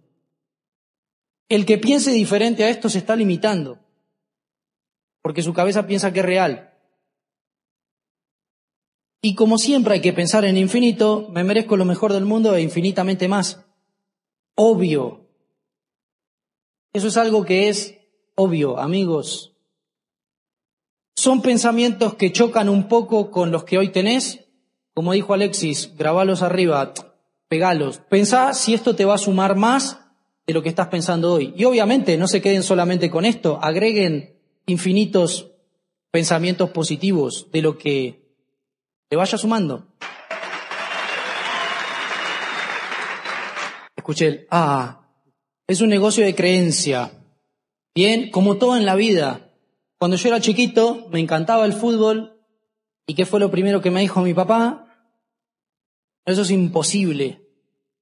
El 1.48 1.64
que 1.64 1.78
piense 1.78 2.10
diferente 2.10 2.62
a 2.62 2.68
esto 2.68 2.90
se 2.90 2.98
está 2.98 3.16
limitando, 3.16 3.78
porque 5.22 5.42
su 5.42 5.54
cabeza 5.54 5.86
piensa 5.86 6.12
que 6.12 6.20
es 6.20 6.26
real. 6.26 6.74
Y 9.22 9.34
como 9.34 9.56
siempre 9.56 9.94
hay 9.94 10.00
que 10.02 10.12
pensar 10.12 10.44
en 10.44 10.58
infinito, 10.58 11.28
me 11.30 11.44
merezco 11.44 11.78
lo 11.78 11.86
mejor 11.86 12.12
del 12.12 12.26
mundo 12.26 12.54
e 12.54 12.60
infinitamente 12.60 13.26
más. 13.28 13.64
Obvio. 14.54 15.26
Eso 16.92 17.08
es 17.08 17.16
algo 17.16 17.44
que 17.46 17.70
es 17.70 17.98
obvio, 18.34 18.78
amigos. 18.78 19.53
Son 21.16 21.42
pensamientos 21.42 22.14
que 22.14 22.32
chocan 22.32 22.68
un 22.68 22.88
poco 22.88 23.30
con 23.30 23.50
los 23.50 23.64
que 23.64 23.78
hoy 23.78 23.88
tenés. 23.90 24.40
Como 24.94 25.12
dijo 25.12 25.34
Alexis, 25.34 25.92
grabalos 25.96 26.42
arriba, 26.42 26.92
pegalos. 27.48 27.98
Pensá 28.08 28.52
si 28.54 28.74
esto 28.74 28.94
te 28.94 29.04
va 29.04 29.14
a 29.14 29.18
sumar 29.18 29.56
más 29.56 30.00
de 30.46 30.52
lo 30.52 30.62
que 30.62 30.68
estás 30.68 30.88
pensando 30.88 31.32
hoy. 31.32 31.54
Y 31.56 31.64
obviamente 31.64 32.16
no 32.16 32.28
se 32.28 32.42
queden 32.42 32.62
solamente 32.62 33.10
con 33.10 33.24
esto, 33.24 33.58
agreguen 33.62 34.36
infinitos 34.66 35.50
pensamientos 36.10 36.70
positivos 36.70 37.48
de 37.50 37.62
lo 37.62 37.76
que 37.76 38.22
te 39.08 39.16
vaya 39.16 39.36
sumando. 39.38 39.86
Escuché 43.96 44.26
el, 44.26 44.46
ah, 44.50 45.08
es 45.66 45.80
un 45.80 45.88
negocio 45.88 46.24
de 46.24 46.34
creencia. 46.34 47.10
Bien, 47.94 48.30
como 48.30 48.58
todo 48.58 48.76
en 48.76 48.84
la 48.84 48.94
vida, 48.94 49.53
cuando 50.04 50.18
yo 50.18 50.28
era 50.28 50.38
chiquito 50.38 51.08
me 51.10 51.18
encantaba 51.18 51.64
el 51.64 51.72
fútbol 51.72 52.38
y 53.06 53.14
¿qué 53.14 53.24
fue 53.24 53.40
lo 53.40 53.50
primero 53.50 53.80
que 53.80 53.90
me 53.90 54.02
dijo 54.02 54.20
mi 54.20 54.34
papá? 54.34 54.86
Eso 56.26 56.42
es 56.42 56.50
imposible. 56.50 57.40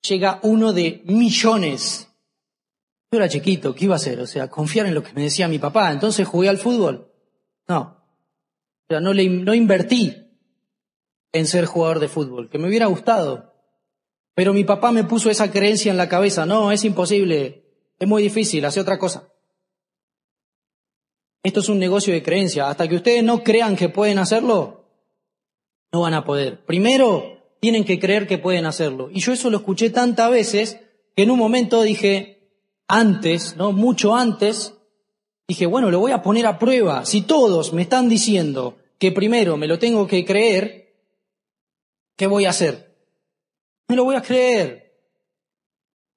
Llega 0.09 0.40
uno 0.42 0.72
de 0.72 1.03
millones. 1.05 2.12
Yo 3.12 3.18
era 3.18 3.28
chiquito, 3.28 3.72
¿qué 3.72 3.84
iba 3.84 3.94
a 3.94 3.98
hacer? 3.98 4.18
O 4.18 4.26
sea, 4.26 4.50
confiar 4.50 4.86
en 4.86 4.94
lo 4.94 5.05
que 5.05 5.12
me 5.12 5.22
decía 5.22 5.46
mi 5.46 5.61
papá. 5.61 5.92
Entonces 5.92 6.26
jugué 6.26 6.48
al 6.48 6.59
fútbol. 6.59 7.12
No. 7.68 7.80
O 7.82 8.86
sea, 8.88 8.98
no, 8.98 9.12
le, 9.12 9.28
no 9.28 9.55
invertí 9.55 10.12
en 11.30 11.46
ser 11.46 11.66
jugador 11.66 12.00
de 12.00 12.09
fútbol, 12.09 12.50
que 12.50 12.59
me 12.59 12.66
hubiera 12.66 12.86
gustado. 12.86 13.55
Pero 14.34 14.53
mi 14.53 14.64
papá 14.64 14.90
me 14.90 15.05
puso 15.05 15.30
esa 15.30 15.53
creencia 15.53 15.92
en 15.92 15.98
la 15.98 16.09
cabeza. 16.09 16.46
No, 16.46 16.72
es 16.72 16.84
imposible. 16.84 17.64
Es 18.00 18.09
muy 18.09 18.24
difícil, 18.24 18.64
hace 18.64 18.80
otra 18.80 18.98
cosa. 18.98 19.32
Esto 21.43 21.61
es 21.61 21.68
un 21.68 21.78
negocio 21.78 22.12
de 22.12 22.22
creencia. 22.22 22.68
Hasta 22.68 22.88
que 22.88 22.97
ustedes 22.97 23.24
no 23.24 23.43
crean 23.43 23.76
que 23.76 23.88
pueden 23.88 24.18
hacerlo, 24.18 24.84
no 25.93 26.03
van 26.03 26.14
a 26.14 26.24
poder. 26.24 26.64
Primero, 26.64 27.43
tienen 27.61 27.84
que 27.84 27.99
creer 27.99 28.26
que 28.26 28.38
pueden 28.38 28.66
hacerlo. 28.66 29.11
Y 29.11 29.20
yo 29.20 29.32
eso 29.32 29.51
lo 29.51 29.59
escuché 29.59 29.90
tantas 29.90 30.30
veces 30.30 30.80
que 31.16 31.24
en 31.24 31.30
un 31.30 31.38
momento 31.38 31.82
dije, 31.82 32.51
antes, 32.88 33.57
¿no? 33.57 33.72
Mucho 33.72 34.14
antes, 34.14 34.74
dije, 35.49 35.66
bueno, 35.66 35.90
lo 35.90 36.01
voy 36.01 36.12
a 36.12 36.22
poner 36.22 36.47
a 36.47 36.59
prueba. 36.59 37.05
Si 37.05 37.22
todos 37.22 37.72
me 37.72 37.82
están 37.82 38.09
diciendo 38.09 38.78
que 38.99 39.12
primero 39.12 39.57
me 39.57 39.66
lo 39.66 39.78
tengo 39.78 40.07
que 40.07 40.24
creer, 40.24 40.95
¿qué 42.16 42.26
voy 42.26 42.45
a 42.45 42.51
hacer? 42.51 42.97
Me 43.88 43.97
lo 43.97 44.05
voy 44.05 44.16
a 44.16 44.22
creer 44.22 44.95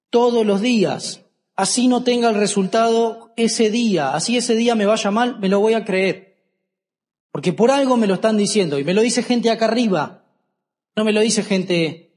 todos 0.10 0.46
los 0.46 0.62
días 0.62 1.25
así 1.56 1.88
no 1.88 2.04
tenga 2.04 2.30
el 2.30 2.36
resultado 2.36 3.34
ese 3.38 3.70
día, 3.70 4.14
así 4.14 4.38
ese 4.38 4.56
día 4.56 4.76
me 4.76 4.86
vaya 4.86 5.12
mal, 5.12 5.40
me 5.40 5.50
lo 5.50 5.60
voy 5.60 5.74
a 5.74 5.86
creer. 5.86 6.36
Porque 7.32 7.54
por 7.54 7.72
algo 7.72 7.98
me 7.98 8.08
lo 8.08 8.16
están 8.16 8.38
diciendo 8.38 8.80
y 8.80 8.84
me 8.84 8.94
lo 8.94 9.02
dice 9.02 9.24
gente 9.24 9.50
acá 9.50 9.66
arriba, 9.66 10.26
no 10.96 11.04
me 11.04 11.12
lo 11.12 11.22
dice 11.22 11.44
gente 11.44 12.14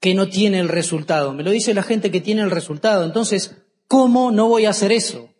que 0.00 0.14
no 0.14 0.28
tiene 0.28 0.58
el 0.58 0.68
resultado, 0.68 1.32
me 1.32 1.42
lo 1.42 1.50
dice 1.50 1.74
la 1.74 1.82
gente 1.82 2.10
que 2.10 2.20
tiene 2.20 2.42
el 2.42 2.50
resultado. 2.50 3.04
Entonces, 3.04 3.56
¿cómo 3.88 4.30
no 4.30 4.48
voy 4.48 4.66
a 4.66 4.70
hacer 4.70 4.92
eso? 4.92 5.30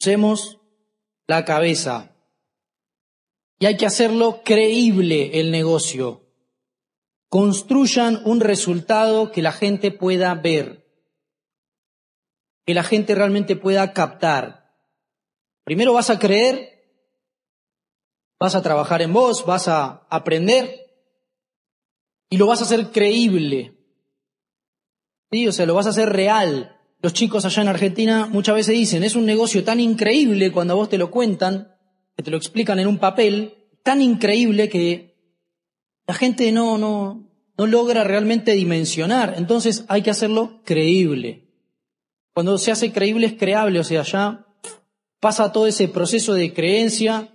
Usemos 0.00 0.58
la 1.26 1.44
cabeza. 1.44 2.16
Y 3.58 3.66
hay 3.66 3.76
que 3.76 3.86
hacerlo 3.86 4.40
creíble 4.44 5.40
el 5.40 5.50
negocio. 5.50 6.26
Construyan 7.28 8.22
un 8.24 8.40
resultado 8.40 9.30
que 9.30 9.42
la 9.42 9.52
gente 9.52 9.90
pueda 9.90 10.34
ver, 10.34 10.79
que 12.70 12.74
la 12.74 12.84
gente 12.84 13.16
realmente 13.16 13.56
pueda 13.56 13.92
captar. 13.92 14.76
Primero 15.64 15.92
vas 15.92 16.08
a 16.08 16.20
creer, 16.20 16.84
vas 18.38 18.54
a 18.54 18.62
trabajar 18.62 19.02
en 19.02 19.12
vos, 19.12 19.44
vas 19.44 19.66
a 19.66 20.06
aprender 20.08 20.86
y 22.28 22.36
lo 22.36 22.46
vas 22.46 22.60
a 22.60 22.66
hacer 22.66 22.92
creíble. 22.92 23.76
¿Sí? 25.32 25.48
O 25.48 25.52
sea, 25.52 25.66
lo 25.66 25.74
vas 25.74 25.86
a 25.86 25.90
hacer 25.90 26.10
real. 26.10 26.76
Los 27.02 27.12
chicos 27.12 27.44
allá 27.44 27.60
en 27.62 27.68
Argentina 27.70 28.26
muchas 28.26 28.54
veces 28.54 28.76
dicen, 28.76 29.02
es 29.02 29.16
un 29.16 29.26
negocio 29.26 29.64
tan 29.64 29.80
increíble 29.80 30.52
cuando 30.52 30.74
a 30.74 30.76
vos 30.76 30.88
te 30.88 30.96
lo 30.98 31.10
cuentan, 31.10 31.74
que 32.16 32.22
te 32.22 32.30
lo 32.30 32.36
explican 32.36 32.78
en 32.78 32.86
un 32.86 32.98
papel, 32.98 33.66
tan 33.82 34.00
increíble 34.00 34.68
que 34.68 35.16
la 36.06 36.14
gente 36.14 36.52
no, 36.52 36.78
no, 36.78 37.32
no 37.58 37.66
logra 37.66 38.04
realmente 38.04 38.52
dimensionar. 38.52 39.34
Entonces 39.38 39.84
hay 39.88 40.02
que 40.02 40.10
hacerlo 40.10 40.62
creíble. 40.64 41.49
Cuando 42.32 42.58
se 42.58 42.70
hace 42.70 42.92
creíble 42.92 43.26
es 43.26 43.34
creable, 43.34 43.80
o 43.80 43.84
sea, 43.84 44.02
ya 44.02 44.46
pasa 45.20 45.52
todo 45.52 45.66
ese 45.66 45.88
proceso 45.88 46.34
de 46.34 46.52
creencia 46.54 47.28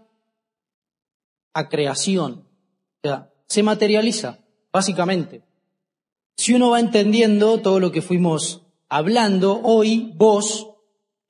a 1.54 1.70
creación. 1.70 2.48
O 3.04 3.08
sea, 3.08 3.34
se 3.48 3.64
materializa 3.64 4.40
básicamente. 4.72 5.44
Si 6.38 6.54
uno 6.54 6.72
va 6.72 6.80
entendiendo 6.80 7.62
todo 7.62 7.80
lo 7.80 7.92
que 7.92 8.02
fuimos 8.02 8.64
hablando, 8.90 9.62
hoy 9.64 10.12
vos 10.16 10.76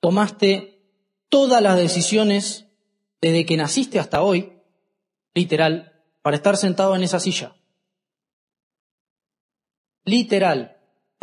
tomaste 0.00 0.82
todas 1.28 1.62
las 1.62 1.76
decisiones 1.76 2.66
desde 3.20 3.46
que 3.46 3.56
naciste 3.56 3.98
hasta 3.98 4.22
hoy, 4.22 4.52
literal, 5.34 6.02
para 6.22 6.36
estar 6.36 6.56
sentado 6.56 6.96
en 6.96 7.02
esa 7.02 7.20
silla. 7.20 7.56
Literal, 10.04 10.75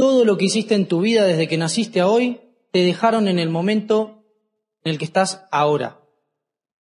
todo 0.04 0.26
lo 0.26 0.38
que 0.38 0.43
hiciste 0.43 0.76
en 0.76 0.86
tu 0.86 0.99
vida 0.99 1.24
desde 1.24 1.47
que 1.47 1.58
naciste 1.58 2.01
a 2.01 2.10
hoy, 2.10 2.41
te 2.72 2.80
dejaron 2.80 3.30
en 3.30 3.39
el 3.39 3.47
momento 3.47 4.26
en 4.84 4.91
el 4.91 4.97
que 4.97 5.06
estás 5.06 5.45
ahora. 5.49 6.01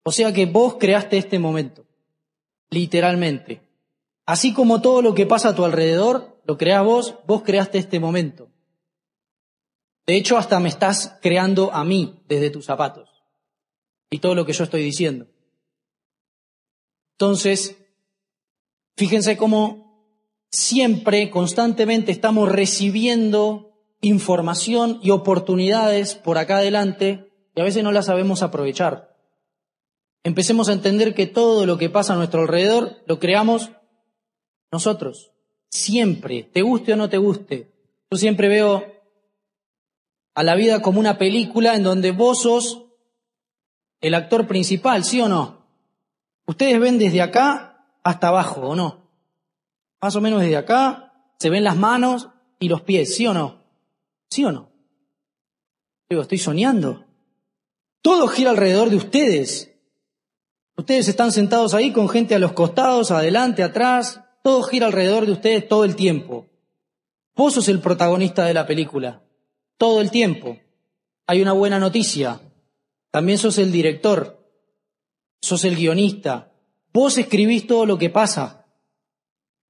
O 0.03 0.11
sea 0.11 0.33
que 0.33 0.45
vos 0.45 0.75
creaste 0.77 1.15
este 1.15 1.39
momento, 1.39 1.85
literalmente. 2.69 3.61
Así 4.25 4.53
como 4.53 4.81
todo 4.81 5.01
lo 5.01 5.13
que 5.13 5.25
pasa 5.25 5.47
a 5.47 5.55
tu 5.55 5.63
alrededor, 5.63 6.41
lo 6.43 6.57
creas 6.57 6.83
vos, 6.83 7.15
vos 7.25 7.43
creaste 7.43 7.77
este 7.77 7.97
momento. 7.97 8.49
De 10.05 10.17
hecho, 10.17 10.37
hasta 10.37 10.59
me 10.59 10.67
estás 10.67 11.17
creando 11.21 11.71
a 11.71 11.85
mí 11.85 12.25
desde 12.27 12.49
tus 12.49 12.65
zapatos 12.65 13.09
y 14.09 14.19
todo 14.19 14.35
lo 14.35 14.45
que 14.45 14.51
yo 14.51 14.65
estoy 14.65 14.83
diciendo. 14.83 15.27
Entonces, 17.13 17.77
fíjense 18.97 19.37
cómo 19.37 19.82
siempre, 20.53 21.31
constantemente 21.31 22.11
estamos 22.11 22.47
recibiendo 22.47 23.71
información 24.01 24.99
y 25.01 25.09
oportunidades 25.09 26.13
por 26.13 26.37
acá 26.37 26.57
adelante 26.57 27.31
y 27.55 27.61
a 27.61 27.63
veces 27.63 27.83
no 27.83 27.91
las 27.91 28.05
sabemos 28.05 28.43
aprovechar. 28.43 29.17
Empecemos 30.23 30.69
a 30.69 30.73
entender 30.73 31.15
que 31.15 31.25
todo 31.25 31.65
lo 31.65 31.77
que 31.79 31.89
pasa 31.89 32.13
a 32.13 32.17
nuestro 32.17 32.41
alrededor 32.41 32.97
lo 33.07 33.19
creamos 33.19 33.71
nosotros, 34.71 35.31
siempre, 35.69 36.43
te 36.43 36.61
guste 36.61 36.93
o 36.93 36.97
no 36.97 37.09
te 37.09 37.17
guste. 37.17 37.73
Yo 38.11 38.17
siempre 38.17 38.47
veo 38.47 38.85
a 40.35 40.43
la 40.43 40.55
vida 40.55 40.83
como 40.83 40.99
una 40.99 41.17
película 41.17 41.75
en 41.75 41.83
donde 41.83 42.11
vos 42.11 42.43
sos 42.43 42.85
el 44.01 44.13
actor 44.13 44.47
principal, 44.47 45.03
¿sí 45.03 45.19
o 45.19 45.27
no? 45.27 45.65
Ustedes 46.45 46.79
ven 46.79 46.99
desde 46.99 47.23
acá 47.23 47.87
hasta 48.03 48.27
abajo, 48.27 48.61
¿o 48.61 48.75
no? 48.75 49.02
Más 50.03 50.17
o 50.17 50.19
menos 50.19 50.41
desde 50.41 50.57
acá 50.57 51.13
se 51.39 51.49
ven 51.49 51.63
las 51.63 51.77
manos 51.77 52.27
y 52.59 52.67
los 52.67 52.81
pies, 52.81 53.15
¿sí 53.15 53.25
o 53.25 53.33
no? 53.33 53.63
¿Sí 54.29 54.43
o 54.43 54.51
no? 54.51 54.69
Digo, 56.09 56.23
estoy 56.23 56.39
soñando. 56.39 57.05
Todo 58.01 58.27
gira 58.27 58.49
alrededor 58.49 58.89
de 58.89 58.97
ustedes. 58.97 59.73
Ustedes 60.75 61.07
están 61.07 61.31
sentados 61.31 61.73
ahí 61.73 61.93
con 61.93 62.09
gente 62.09 62.35
a 62.35 62.39
los 62.39 62.51
costados, 62.51 63.11
adelante, 63.11 63.63
atrás, 63.63 64.19
todo 64.43 64.63
gira 64.63 64.87
alrededor 64.87 65.25
de 65.25 65.31
ustedes 65.31 65.69
todo 65.69 65.85
el 65.85 65.95
tiempo. 65.95 66.47
Vos 67.33 67.53
sos 67.53 67.69
el 67.69 67.79
protagonista 67.79 68.43
de 68.43 68.55
la 68.55 68.67
película, 68.67 69.23
todo 69.77 70.01
el 70.01 70.11
tiempo. 70.11 70.57
Hay 71.27 71.41
una 71.41 71.53
buena 71.53 71.79
noticia. 71.79 72.41
También 73.09 73.37
sos 73.37 73.57
el 73.57 73.71
director, 73.71 74.37
sos 75.41 75.63
el 75.63 75.77
guionista. 75.77 76.51
Vos 76.91 77.17
escribís 77.17 77.65
todo 77.67 77.85
lo 77.85 77.97
que 77.97 78.09
pasa. 78.09 78.62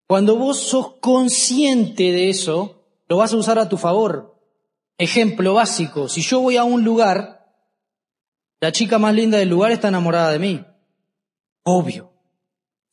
Cuando 0.07 0.35
vos 0.35 0.59
sos 0.59 0.95
consciente 0.99 2.11
de 2.11 2.29
eso, 2.29 2.83
lo 3.07 3.17
vas 3.17 3.33
a 3.33 3.37
usar 3.37 3.59
a 3.59 3.69
tu 3.69 3.77
favor. 3.77 4.35
Ejemplo 4.97 5.55
básico, 5.55 6.07
si 6.07 6.21
yo 6.21 6.39
voy 6.39 6.57
a 6.57 6.63
un 6.63 6.83
lugar, 6.83 7.43
la 8.61 8.71
chica 8.71 8.99
más 8.99 9.13
linda 9.13 9.37
del 9.37 9.49
lugar 9.49 9.71
está 9.71 9.87
enamorada 9.89 10.31
de 10.31 10.39
mí. 10.39 10.65
Obvio. 11.63 12.13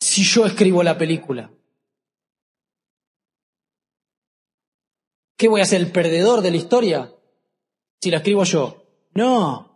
Si 0.01 0.25
yo 0.25 0.47
escribo 0.47 0.83
la 0.83 0.97
película. 0.97 1.53
¿Qué 5.37 5.49
voy 5.49 5.61
a 5.61 5.67
ser 5.67 5.81
el 5.81 5.93
perdedor 5.93 6.43
de 6.43 6.51
la 6.51 6.57
historia? 6.57 7.15
Si 8.01 8.11
la 8.11 8.19
escribo 8.19 8.45
yo. 8.45 8.85
No. 9.15 9.71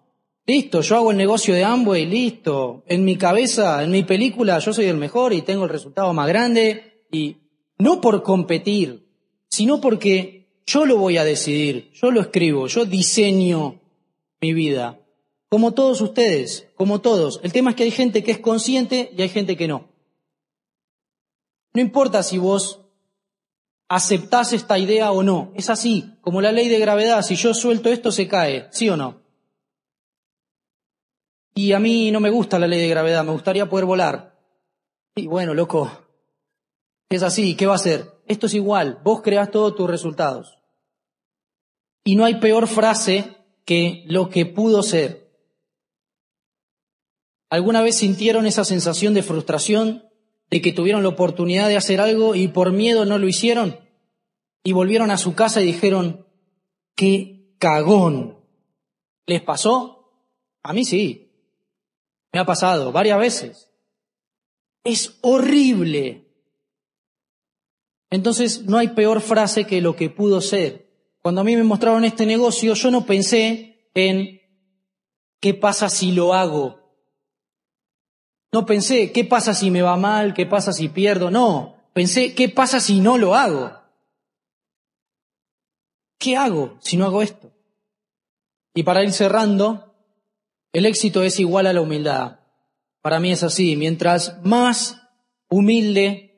Listo, 0.46 0.82
yo 0.82 0.96
hago 0.96 1.10
el 1.10 1.16
negocio 1.16 1.54
de 1.54 1.64
Amway, 1.64 2.06
listo. 2.06 2.84
En 2.86 3.04
mi 3.04 3.16
cabeza, 3.16 3.82
en 3.82 3.90
mi 3.90 4.02
película, 4.02 4.58
yo 4.58 4.72
soy 4.72 4.86
el 4.86 4.96
mejor 4.96 5.32
y 5.32 5.42
tengo 5.42 5.64
el 5.64 5.70
resultado 5.70 6.12
más 6.12 6.28
grande. 6.28 6.93
Y 7.14 7.36
no 7.78 8.00
por 8.00 8.24
competir, 8.24 9.06
sino 9.48 9.80
porque 9.80 10.48
yo 10.66 10.84
lo 10.84 10.96
voy 10.98 11.16
a 11.16 11.22
decidir, 11.22 11.92
yo 11.92 12.10
lo 12.10 12.20
escribo, 12.20 12.66
yo 12.66 12.86
diseño 12.86 13.80
mi 14.40 14.52
vida. 14.52 14.98
Como 15.48 15.74
todos 15.74 16.00
ustedes, 16.00 16.72
como 16.74 17.00
todos. 17.00 17.38
El 17.44 17.52
tema 17.52 17.70
es 17.70 17.76
que 17.76 17.84
hay 17.84 17.92
gente 17.92 18.24
que 18.24 18.32
es 18.32 18.40
consciente 18.40 19.12
y 19.16 19.22
hay 19.22 19.28
gente 19.28 19.56
que 19.56 19.68
no. 19.68 19.90
No 21.72 21.80
importa 21.80 22.24
si 22.24 22.38
vos 22.38 22.80
aceptás 23.88 24.52
esta 24.52 24.76
idea 24.76 25.12
o 25.12 25.22
no. 25.22 25.52
Es 25.54 25.70
así, 25.70 26.16
como 26.20 26.40
la 26.40 26.50
ley 26.50 26.68
de 26.68 26.80
gravedad, 26.80 27.22
si 27.22 27.36
yo 27.36 27.54
suelto 27.54 27.92
esto 27.92 28.10
se 28.10 28.26
cae, 28.26 28.66
¿sí 28.72 28.88
o 28.88 28.96
no? 28.96 29.22
Y 31.54 31.74
a 31.74 31.78
mí 31.78 32.10
no 32.10 32.18
me 32.18 32.30
gusta 32.30 32.58
la 32.58 32.66
ley 32.66 32.80
de 32.80 32.88
gravedad, 32.88 33.24
me 33.24 33.30
gustaría 33.30 33.70
poder 33.70 33.84
volar. 33.84 34.36
Y 35.14 35.28
bueno, 35.28 35.54
loco, 35.54 36.03
es 37.14 37.22
así, 37.22 37.56
¿qué 37.56 37.66
va 37.66 37.72
a 37.72 37.76
hacer? 37.76 38.10
Esto 38.26 38.46
es 38.46 38.54
igual, 38.54 39.00
vos 39.04 39.22
creás 39.22 39.50
todos 39.50 39.74
tus 39.74 39.88
resultados. 39.88 40.58
Y 42.04 42.16
no 42.16 42.24
hay 42.24 42.36
peor 42.36 42.66
frase 42.66 43.36
que 43.64 44.04
lo 44.06 44.28
que 44.28 44.46
pudo 44.46 44.82
ser. 44.82 45.30
¿Alguna 47.50 47.82
vez 47.82 47.96
sintieron 47.96 48.46
esa 48.46 48.64
sensación 48.64 49.14
de 49.14 49.22
frustración 49.22 50.08
de 50.50 50.60
que 50.60 50.72
tuvieron 50.72 51.02
la 51.02 51.10
oportunidad 51.10 51.68
de 51.68 51.76
hacer 51.76 52.00
algo 52.00 52.34
y 52.34 52.48
por 52.48 52.72
miedo 52.72 53.04
no 53.04 53.18
lo 53.18 53.28
hicieron 53.28 53.78
y 54.62 54.72
volvieron 54.72 55.10
a 55.10 55.18
su 55.18 55.34
casa 55.34 55.60
y 55.60 55.66
dijeron, 55.66 56.26
qué 56.96 57.54
cagón. 57.58 58.38
¿Les 59.26 59.42
pasó? 59.42 60.10
A 60.62 60.72
mí 60.72 60.84
sí. 60.84 61.30
Me 62.32 62.40
ha 62.40 62.46
pasado 62.46 62.90
varias 62.90 63.18
veces. 63.18 63.70
Es 64.82 65.18
horrible. 65.20 66.23
Entonces 68.14 68.62
no 68.66 68.78
hay 68.78 68.88
peor 68.88 69.20
frase 69.20 69.64
que 69.64 69.80
lo 69.80 69.96
que 69.96 70.08
pudo 70.08 70.40
ser. 70.40 70.88
Cuando 71.20 71.40
a 71.40 71.44
mí 71.44 71.56
me 71.56 71.64
mostraron 71.64 72.04
este 72.04 72.26
negocio, 72.26 72.74
yo 72.74 72.90
no 72.92 73.04
pensé 73.06 73.90
en 73.92 74.40
qué 75.40 75.52
pasa 75.52 75.88
si 75.88 76.12
lo 76.12 76.32
hago. 76.32 76.78
No 78.52 78.66
pensé, 78.66 79.10
¿qué 79.10 79.24
pasa 79.24 79.52
si 79.52 79.68
me 79.72 79.82
va 79.82 79.96
mal? 79.96 80.32
¿Qué 80.32 80.46
pasa 80.46 80.72
si 80.72 80.88
pierdo? 80.88 81.28
No, 81.28 81.74
pensé, 81.92 82.36
¿qué 82.36 82.48
pasa 82.48 82.78
si 82.78 83.00
no 83.00 83.18
lo 83.18 83.34
hago? 83.34 83.72
¿Qué 86.16 86.36
hago 86.36 86.78
si 86.80 86.96
no 86.96 87.06
hago 87.06 87.20
esto? 87.20 87.50
Y 88.74 88.84
para 88.84 89.02
ir 89.02 89.10
cerrando, 89.10 89.92
el 90.72 90.86
éxito 90.86 91.24
es 91.24 91.40
igual 91.40 91.66
a 91.66 91.72
la 91.72 91.80
humildad. 91.80 92.38
Para 93.02 93.18
mí 93.18 93.32
es 93.32 93.42
así, 93.42 93.74
mientras 93.74 94.40
más 94.44 95.02
humilde 95.48 96.33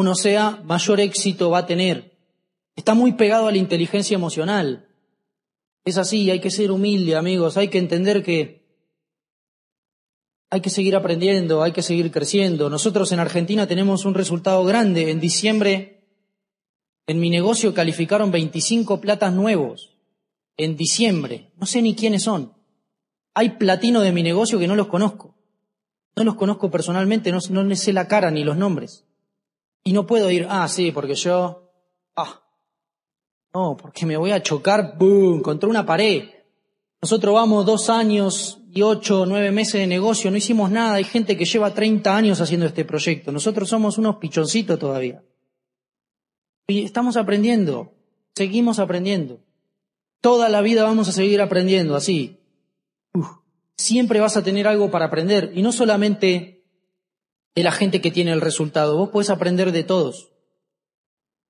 uno 0.00 0.14
sea, 0.14 0.60
mayor 0.64 1.00
éxito 1.00 1.50
va 1.50 1.58
a 1.58 1.66
tener. 1.66 2.18
Está 2.76 2.94
muy 2.94 3.12
pegado 3.12 3.46
a 3.46 3.52
la 3.52 3.58
inteligencia 3.58 4.14
emocional. 4.14 4.88
Es 5.84 5.96
así, 5.96 6.30
hay 6.30 6.40
que 6.40 6.50
ser 6.50 6.70
humilde, 6.70 7.16
amigos, 7.16 7.56
hay 7.56 7.68
que 7.68 7.78
entender 7.78 8.22
que 8.22 8.60
hay 10.50 10.60
que 10.60 10.70
seguir 10.70 10.96
aprendiendo, 10.96 11.62
hay 11.62 11.72
que 11.72 11.82
seguir 11.82 12.10
creciendo. 12.10 12.68
Nosotros 12.68 13.12
en 13.12 13.20
Argentina 13.20 13.68
tenemos 13.68 14.04
un 14.04 14.14
resultado 14.14 14.64
grande. 14.64 15.10
En 15.10 15.20
diciembre 15.20 15.96
En 17.06 17.20
mi 17.20 17.30
negocio 17.30 17.72
calificaron 17.72 18.30
25 18.30 19.00
platas 19.00 19.32
nuevos 19.32 19.96
en 20.56 20.76
diciembre. 20.76 21.52
No 21.56 21.66
sé 21.66 21.82
ni 21.82 21.94
quiénes 21.94 22.24
son. 22.24 22.52
Hay 23.34 23.50
platinos 23.50 24.02
de 24.02 24.12
mi 24.12 24.22
negocio 24.22 24.58
que 24.58 24.66
no 24.66 24.76
los 24.76 24.88
conozco. 24.88 25.34
No 26.16 26.24
los 26.24 26.34
conozco 26.34 26.70
personalmente, 26.70 27.32
no, 27.32 27.38
no 27.50 27.62
les 27.62 27.80
sé 27.80 27.92
la 27.92 28.08
cara 28.08 28.30
ni 28.30 28.44
los 28.44 28.56
nombres. 28.56 29.04
Y 29.82 29.92
no 29.92 30.06
puedo 30.06 30.30
ir, 30.30 30.46
ah, 30.48 30.68
sí, 30.68 30.92
porque 30.92 31.14
yo, 31.14 31.70
ah, 32.16 32.42
no, 33.54 33.76
porque 33.76 34.06
me 34.06 34.16
voy 34.16 34.30
a 34.30 34.42
chocar, 34.42 34.96
boom, 34.98 35.42
contra 35.42 35.68
una 35.68 35.84
pared. 35.84 36.28
Nosotros 37.02 37.34
vamos 37.34 37.64
dos 37.64 37.88
años 37.88 38.60
y 38.72 38.82
ocho, 38.82 39.24
nueve 39.26 39.50
meses 39.50 39.80
de 39.80 39.86
negocio, 39.86 40.30
no 40.30 40.36
hicimos 40.36 40.70
nada. 40.70 40.94
Hay 40.94 41.04
gente 41.04 41.36
que 41.36 41.44
lleva 41.44 41.74
30 41.74 42.14
años 42.14 42.40
haciendo 42.40 42.66
este 42.66 42.84
proyecto. 42.84 43.32
Nosotros 43.32 43.68
somos 43.68 43.98
unos 43.98 44.16
pichoncitos 44.16 44.78
todavía. 44.78 45.22
Y 46.68 46.84
estamos 46.84 47.16
aprendiendo, 47.16 47.94
seguimos 48.34 48.78
aprendiendo. 48.78 49.40
Toda 50.20 50.48
la 50.48 50.60
vida 50.60 50.84
vamos 50.84 51.08
a 51.08 51.12
seguir 51.12 51.40
aprendiendo 51.40 51.96
así. 51.96 52.38
siempre 53.76 54.20
vas 54.20 54.36
a 54.36 54.44
tener 54.44 54.68
algo 54.68 54.90
para 54.90 55.06
aprender. 55.06 55.52
Y 55.54 55.62
no 55.62 55.72
solamente 55.72 56.59
de 57.54 57.62
la 57.62 57.72
gente 57.72 58.00
que 58.00 58.10
tiene 58.10 58.32
el 58.32 58.40
resultado, 58.40 58.96
vos 58.96 59.10
puedes 59.10 59.30
aprender 59.30 59.72
de 59.72 59.84
todos. 59.84 60.30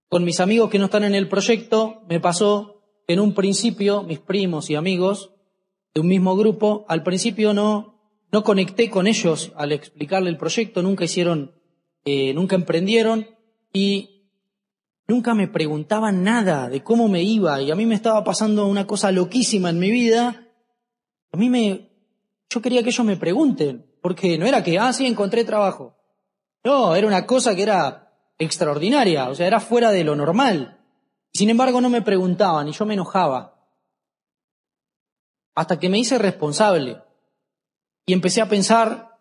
Con 0.08 0.24
mis 0.24 0.40
amigos 0.40 0.70
que 0.70 0.78
no 0.78 0.86
están 0.86 1.04
en 1.04 1.14
el 1.14 1.28
proyecto, 1.28 2.02
me 2.08 2.20
pasó 2.20 2.82
que 3.06 3.14
en 3.14 3.20
un 3.20 3.34
principio, 3.34 4.02
mis 4.02 4.18
primos 4.18 4.70
y 4.70 4.74
amigos 4.74 5.34
de 5.94 6.00
un 6.00 6.08
mismo 6.08 6.36
grupo, 6.36 6.84
al 6.88 7.02
principio 7.02 7.52
no, 7.52 8.00
no 8.32 8.42
conecté 8.42 8.90
con 8.90 9.06
ellos 9.06 9.52
al 9.56 9.72
explicarle 9.72 10.30
el 10.30 10.36
proyecto, 10.36 10.82
nunca 10.82 11.04
hicieron, 11.04 11.54
eh, 12.04 12.32
nunca 12.34 12.56
emprendieron 12.56 13.26
y 13.72 14.28
nunca 15.06 15.34
me 15.34 15.48
preguntaban 15.48 16.22
nada 16.22 16.68
de 16.68 16.82
cómo 16.82 17.08
me 17.08 17.22
iba 17.22 17.60
y 17.60 17.70
a 17.70 17.76
mí 17.76 17.86
me 17.86 17.94
estaba 17.94 18.24
pasando 18.24 18.66
una 18.66 18.86
cosa 18.86 19.12
loquísima 19.12 19.70
en 19.70 19.78
mi 19.78 19.90
vida. 19.90 20.48
A 21.32 21.36
mí 21.36 21.50
me, 21.50 21.90
yo 22.48 22.62
quería 22.62 22.82
que 22.82 22.90
ellos 22.90 23.06
me 23.06 23.16
pregunten, 23.16 23.89
porque 24.00 24.38
no 24.38 24.46
era 24.46 24.62
que, 24.62 24.78
ah, 24.78 24.92
sí, 24.92 25.06
encontré 25.06 25.44
trabajo. 25.44 25.96
No, 26.64 26.94
era 26.94 27.06
una 27.06 27.26
cosa 27.26 27.54
que 27.54 27.62
era 27.62 28.12
extraordinaria, 28.38 29.28
o 29.28 29.34
sea, 29.34 29.46
era 29.46 29.60
fuera 29.60 29.90
de 29.90 30.04
lo 30.04 30.16
normal. 30.16 30.78
Sin 31.32 31.50
embargo, 31.50 31.80
no 31.80 31.90
me 31.90 32.02
preguntaban 32.02 32.68
y 32.68 32.72
yo 32.72 32.86
me 32.86 32.94
enojaba 32.94 33.60
hasta 35.54 35.78
que 35.78 35.88
me 35.88 35.98
hice 35.98 36.18
responsable 36.18 37.02
y 38.06 38.12
empecé 38.12 38.40
a 38.40 38.48
pensar 38.48 39.18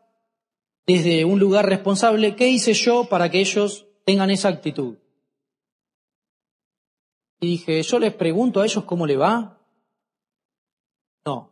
desde 0.87 1.25
un 1.25 1.39
lugar 1.39 1.65
responsable, 1.65 2.35
¿qué 2.35 2.47
hice 2.47 2.73
yo 2.73 3.05
para 3.05 3.29
que 3.29 3.39
ellos 3.39 3.87
tengan 4.05 4.31
esa 4.31 4.49
actitud? 4.49 4.97
Y 7.41 7.47
dije, 7.47 7.83
¿yo 7.83 7.99
les 7.99 8.13
pregunto 8.13 8.61
a 8.61 8.65
ellos 8.65 8.83
cómo 8.85 9.05
le 9.05 9.17
va? 9.17 9.61
No. 11.25 11.51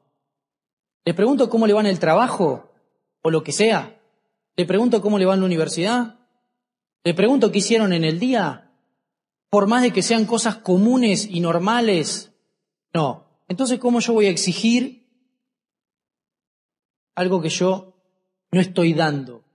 ¿Les 1.05 1.15
pregunto 1.15 1.49
cómo 1.49 1.67
le 1.67 1.73
va 1.73 1.81
en 1.81 1.87
el 1.87 1.99
trabajo? 1.99 2.71
O 3.21 3.31
lo 3.31 3.43
que 3.43 3.51
sea. 3.51 4.01
¿Les 4.55 4.67
pregunto 4.67 5.01
cómo 5.01 5.19
le 5.19 5.25
va 5.25 5.33
en 5.33 5.41
la 5.41 5.45
universidad? 5.45 6.19
¿Les 7.03 7.15
pregunto 7.15 7.51
qué 7.51 7.59
hicieron 7.59 7.93
en 7.93 8.03
el 8.03 8.19
día? 8.19 8.71
Por 9.49 9.67
más 9.67 9.81
de 9.81 9.91
que 9.91 10.01
sean 10.01 10.25
cosas 10.25 10.57
comunes 10.57 11.27
y 11.29 11.39
normales. 11.39 12.33
No. 12.93 13.43
Entonces, 13.47 13.79
¿cómo 13.79 13.99
yo 13.99 14.13
voy 14.13 14.25
a 14.25 14.31
exigir 14.31 15.07
algo 17.15 17.41
que 17.41 17.49
yo 17.49 17.95
no 18.51 18.59
estoy 18.59 18.93
dando? 18.93 19.45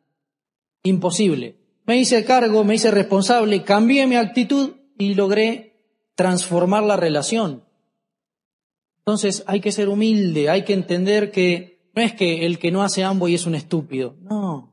Imposible. 0.83 1.59
Me 1.85 1.97
hice 1.97 2.25
cargo, 2.25 2.65
me 2.65 2.77
hice 2.77 2.91
responsable, 2.91 3.65
cambié 3.65 4.07
mi 4.07 4.17
actitud 4.17 4.77
y 4.99 5.15
logré 5.15 5.73
transformar 6.15 6.85
la 6.85 6.97
relación. 6.97 7.65
Entonces 8.99 9.43
hay 9.47 9.61
que 9.61 9.73
ser 9.73 9.89
humilde, 9.89 10.49
hay 10.49 10.65
que 10.65 10.75
entender 10.75 11.33
que 11.33 11.72
no 11.95 12.03
es 12.03 12.14
que 12.14 12.47
el 12.47 12.59
que 12.59 12.70
no 12.70 12.82
hace 12.82 13.03
y 13.03 13.34
es 13.34 13.47
un 13.47 13.55
estúpido. 13.55 14.16
No. 14.20 14.72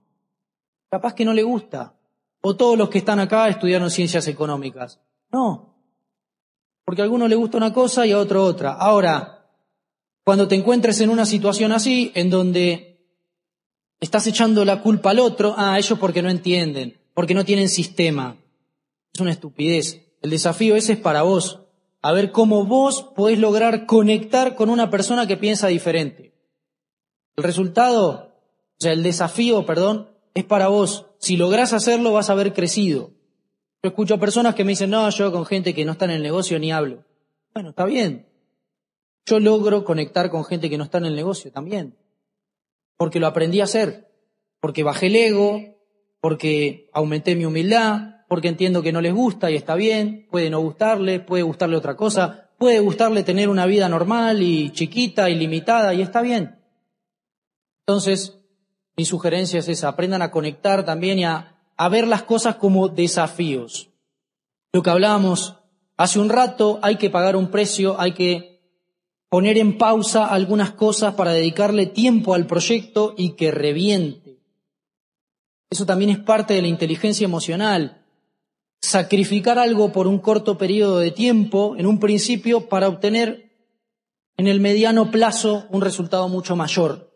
Capaz 0.90 1.14
que 1.14 1.26
no 1.26 1.34
le 1.34 1.44
gusta. 1.44 1.96
O 2.42 2.56
todos 2.56 2.78
los 2.78 2.90
que 2.90 3.00
están 3.00 3.20
acá 3.20 3.48
estudiaron 3.50 3.92
ciencias 3.92 4.28
económicas. 4.28 5.02
No. 5.32 5.76
Porque 6.86 7.02
a 7.02 7.04
alguno 7.04 7.28
le 7.28 7.36
gusta 7.36 7.58
una 7.58 7.74
cosa 7.74 8.06
y 8.06 8.12
a 8.12 8.18
otro 8.20 8.44
otra. 8.44 8.72
Ahora, 8.72 9.48
cuando 10.24 10.48
te 10.48 10.56
encuentres 10.56 11.02
en 11.02 11.10
una 11.10 11.26
situación 11.26 11.72
así, 11.72 12.12
en 12.16 12.30
donde 12.30 13.02
estás 14.00 14.26
echando 14.28 14.64
la 14.64 14.82
culpa 14.82 15.12
al 15.12 15.20
otro, 15.20 15.54
ah, 15.58 15.78
ellos 15.78 16.00
porque 16.00 16.22
no 16.22 16.30
entienden, 16.30 17.00
porque 17.14 17.34
no 17.34 17.44
tienen 17.44 17.68
sistema. 17.68 18.38
Es 19.14 19.20
una 19.20 19.32
estupidez. 19.32 20.06
El 20.22 20.30
desafío 20.30 20.76
ese 20.76 20.94
es 20.94 21.00
para 21.00 21.24
vos. 21.24 21.64
A 22.02 22.14
ver 22.14 22.32
cómo 22.32 22.64
vos 22.64 23.04
podés 23.16 23.40
lograr 23.40 23.86
conectar 23.86 24.56
con 24.56 24.70
una 24.70 24.90
persona 24.90 25.28
que 25.28 25.36
piensa 25.36 25.68
diferente. 25.68 26.39
El 27.38 27.44
resultado, 27.44 28.34
o 28.34 28.78
sea, 28.80 28.94
el 28.94 29.04
desafío, 29.04 29.66
perdón, 29.66 30.10
es 30.34 30.44
para 30.44 30.68
vos. 30.68 31.08
Si 31.20 31.38
lográs 31.38 31.74
hacerlo, 31.74 32.14
vas 32.14 32.30
a 32.30 32.34
haber 32.34 32.54
crecido. 32.54 33.12
Yo 33.82 33.90
escucho 33.90 34.20
personas 34.20 34.56
que 34.56 34.64
me 34.64 34.72
dicen, 34.72 34.90
no, 34.90 35.10
yo 35.10 35.32
con 35.32 35.46
gente 35.46 35.74
que 35.74 35.86
no 35.86 35.94
está 35.94 36.06
en 36.06 36.12
el 36.12 36.24
negocio 36.24 36.60
ni 36.60 36.72
hablo. 36.72 37.06
Bueno, 37.54 37.70
está 37.70 37.86
bien. 37.86 38.28
Yo 39.26 39.40
logro 39.40 39.86
conectar 39.86 40.30
con 40.30 40.44
gente 40.44 40.70
que 40.70 40.78
no 40.78 40.84
está 40.84 40.98
en 40.98 41.06
el 41.06 41.16
negocio 41.16 41.52
también. 41.52 41.98
Porque 42.98 43.20
lo 43.20 43.28
aprendí 43.28 43.62
a 43.62 43.66
hacer. 43.66 44.12
Porque 44.60 44.84
bajé 44.84 45.08
el 45.08 45.16
ego, 45.16 45.62
porque 46.20 46.90
aumenté 46.94 47.36
mi 47.36 47.46
humildad, 47.46 48.20
porque 48.28 48.48
entiendo 48.48 48.82
que 48.82 48.92
no 48.92 49.02
les 49.02 49.14
gusta 49.14 49.50
y 49.50 49.56
está 49.56 49.76
bien, 49.76 50.28
puede 50.30 50.50
no 50.50 50.60
gustarle, 50.60 51.20
puede 51.20 51.44
gustarle 51.44 51.78
otra 51.78 51.96
cosa, 51.96 52.50
puede 52.58 52.80
gustarle 52.80 53.24
tener 53.24 53.50
una 53.50 53.66
vida 53.66 53.90
normal 53.90 54.44
y 54.44 54.72
chiquita 54.72 55.30
y 55.30 55.36
limitada 55.36 55.94
y 55.94 56.02
está 56.02 56.22
bien. 56.22 56.59
Entonces, 57.90 58.38
mi 58.96 59.04
sugerencia 59.04 59.60
es 59.60 59.68
esa, 59.68 59.88
aprendan 59.88 60.22
a 60.22 60.30
conectar 60.30 60.86
también 60.86 61.18
y 61.18 61.26
a 61.26 61.60
a 61.80 61.88
ver 61.88 62.08
las 62.08 62.24
cosas 62.24 62.58
como 62.58 62.90
desafíos. 62.90 63.90
Lo 64.74 64.84
que 64.84 64.90
hablábamos 64.90 65.56
hace 65.96 66.20
un 66.20 66.28
rato, 66.28 66.78
hay 66.82 66.98
que 66.98 67.10
pagar 67.10 67.38
un 67.38 67.50
precio, 67.50 68.00
hay 68.00 68.12
que 68.12 68.62
poner 69.30 69.58
en 69.58 69.78
pausa 69.78 70.26
algunas 70.26 70.72
cosas 70.72 71.16
para 71.16 71.32
dedicarle 71.32 71.86
tiempo 71.86 72.34
al 72.34 72.48
proyecto 72.48 73.16
y 73.18 73.32
que 73.38 73.50
reviente. 73.50 74.42
Eso 75.70 75.86
también 75.86 76.10
es 76.10 76.20
parte 76.20 76.54
de 76.54 76.62
la 76.62 76.68
inteligencia 76.68 77.24
emocional. 77.24 78.06
Sacrificar 78.82 79.58
algo 79.58 79.94
por 79.94 80.06
un 80.06 80.20
corto 80.20 80.58
periodo 80.58 81.00
de 81.00 81.12
tiempo, 81.12 81.78
en 81.78 81.88
un 81.88 82.00
principio, 82.02 82.68
para 82.68 82.90
obtener 82.90 83.54
en 84.36 84.48
el 84.48 84.60
mediano 84.60 85.12
plazo 85.12 85.66
un 85.70 85.80
resultado 85.80 86.28
mucho 86.28 86.58
mayor. 86.58 87.09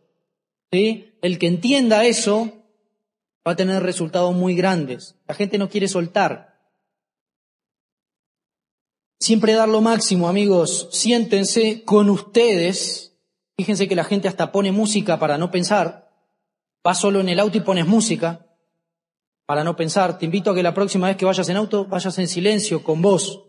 El 0.74 1.38
que 1.38 1.48
entienda 1.48 2.06
eso 2.06 2.52
va 3.48 3.52
a 3.52 3.56
tener 3.56 3.84
resultados 3.84 4.34
muy 4.34 4.56
grandes. 4.56 5.16
La 5.28 5.36
gente 5.36 5.58
no 5.58 5.70
quiere 5.70 5.88
soltar. 5.88 6.60
Siempre 9.20 9.54
dar 9.54 9.70
lo 9.70 9.82
máximo, 9.82 10.28
amigos. 10.28 10.90
Siéntense 10.92 11.84
con 11.84 12.10
ustedes. 12.10 13.16
Fíjense 13.56 13.88
que 13.88 13.96
la 13.96 14.04
gente 14.04 14.28
hasta 14.28 14.52
pone 14.52 14.72
música 14.72 15.20
para 15.20 15.38
no 15.38 15.52
pensar. 15.52 16.12
Vas 16.84 17.00
solo 17.00 17.22
en 17.22 17.30
el 17.30 17.40
auto 17.40 17.58
y 17.58 17.62
pones 17.62 17.86
música 17.86 18.48
para 19.46 19.64
no 19.64 19.76
pensar. 19.76 20.18
Te 20.18 20.26
invito 20.26 20.50
a 20.50 20.56
que 20.56 20.64
la 20.64 20.74
próxima 20.74 21.08
vez 21.08 21.18
que 21.18 21.26
vayas 21.26 21.48
en 21.50 21.58
auto 21.58 21.86
vayas 21.86 22.18
en 22.18 22.28
silencio 22.28 22.84
con 22.84 23.02
vos 23.02 23.44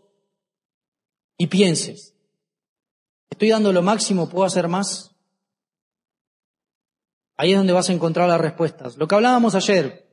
y 1.37 1.47
pienses. 1.47 2.13
¿Estoy 3.31 3.49
dando 3.49 3.73
lo 3.73 3.81
máximo? 3.81 4.29
¿Puedo 4.29 4.45
hacer 4.45 4.67
más? 4.67 5.14
Ahí 7.37 7.51
es 7.51 7.57
donde 7.57 7.73
vas 7.73 7.89
a 7.89 7.93
encontrar 7.93 8.29
las 8.29 8.39
respuestas. 8.39 8.97
Lo 8.97 9.07
que 9.07 9.15
hablábamos 9.15 9.55
ayer, 9.55 10.07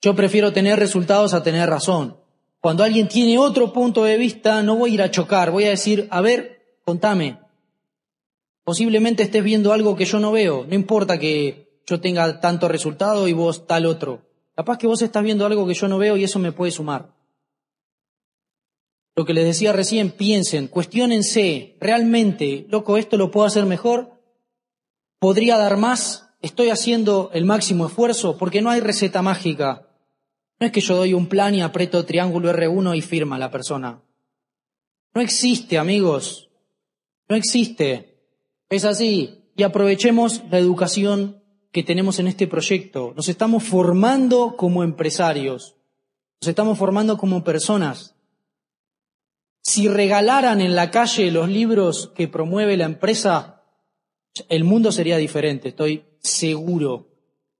yo 0.00 0.14
prefiero 0.14 0.52
tener 0.52 0.78
resultados 0.78 1.34
a 1.34 1.42
tener 1.42 1.68
razón. 1.68 2.18
Cuando 2.60 2.84
alguien 2.84 3.08
tiene 3.08 3.38
otro 3.38 3.72
punto 3.72 4.04
de 4.04 4.16
vista, 4.16 4.62
no 4.62 4.76
voy 4.76 4.90
a 4.90 4.94
ir 4.94 5.02
a 5.02 5.10
chocar, 5.10 5.50
voy 5.50 5.64
a 5.64 5.70
decir, 5.70 6.08
a 6.10 6.20
ver, 6.20 6.80
contame. 6.84 7.38
Posiblemente 8.64 9.22
estés 9.22 9.42
viendo 9.42 9.72
algo 9.72 9.96
que 9.96 10.04
yo 10.04 10.20
no 10.20 10.32
veo, 10.32 10.66
no 10.68 10.74
importa 10.74 11.18
que 11.18 11.80
yo 11.86 12.00
tenga 12.00 12.40
tanto 12.40 12.68
resultado 12.68 13.26
y 13.28 13.32
vos 13.32 13.66
tal 13.66 13.86
otro. 13.86 14.28
Capaz 14.54 14.76
que 14.76 14.86
vos 14.86 15.00
estás 15.00 15.22
viendo 15.22 15.46
algo 15.46 15.66
que 15.66 15.74
yo 15.74 15.88
no 15.88 15.98
veo 15.98 16.16
y 16.16 16.24
eso 16.24 16.38
me 16.38 16.52
puede 16.52 16.72
sumar. 16.72 17.14
Lo 19.16 19.24
que 19.24 19.34
les 19.34 19.46
decía 19.46 19.72
recién, 19.72 20.10
piensen, 20.10 20.68
cuestionense, 20.68 21.76
realmente, 21.80 22.66
loco, 22.68 22.98
esto 22.98 23.16
lo 23.16 23.30
puedo 23.30 23.46
hacer 23.46 23.64
mejor, 23.64 24.17
¿Podría 25.18 25.56
dar 25.58 25.76
más? 25.76 26.30
¿Estoy 26.40 26.70
haciendo 26.70 27.30
el 27.32 27.44
máximo 27.44 27.86
esfuerzo? 27.86 28.38
Porque 28.38 28.62
no 28.62 28.70
hay 28.70 28.80
receta 28.80 29.20
mágica. 29.20 29.88
No 30.60 30.66
es 30.66 30.72
que 30.72 30.80
yo 30.80 30.96
doy 30.96 31.14
un 31.14 31.26
plan 31.26 31.54
y 31.54 31.62
aprieto 31.62 32.04
triángulo 32.04 32.52
R1 32.52 32.96
y 32.96 33.02
firma 33.02 33.38
la 33.38 33.50
persona. 33.50 34.02
No 35.14 35.20
existe, 35.20 35.78
amigos. 35.78 36.50
No 37.28 37.34
existe. 37.34 38.22
Es 38.68 38.84
así. 38.84 39.44
Y 39.56 39.64
aprovechemos 39.64 40.42
la 40.50 40.58
educación 40.58 41.42
que 41.72 41.82
tenemos 41.82 42.20
en 42.20 42.28
este 42.28 42.46
proyecto. 42.46 43.12
Nos 43.16 43.28
estamos 43.28 43.64
formando 43.64 44.56
como 44.56 44.84
empresarios. 44.84 45.74
Nos 46.40 46.48
estamos 46.48 46.78
formando 46.78 47.18
como 47.18 47.42
personas. 47.42 48.14
Si 49.62 49.88
regalaran 49.88 50.60
en 50.60 50.76
la 50.76 50.92
calle 50.92 51.32
los 51.32 51.48
libros 51.48 52.12
que 52.14 52.28
promueve 52.28 52.76
la 52.76 52.84
empresa, 52.84 53.57
el 54.48 54.64
mundo 54.64 54.92
sería 54.92 55.16
diferente, 55.16 55.68
estoy 55.68 56.04
seguro. 56.20 57.08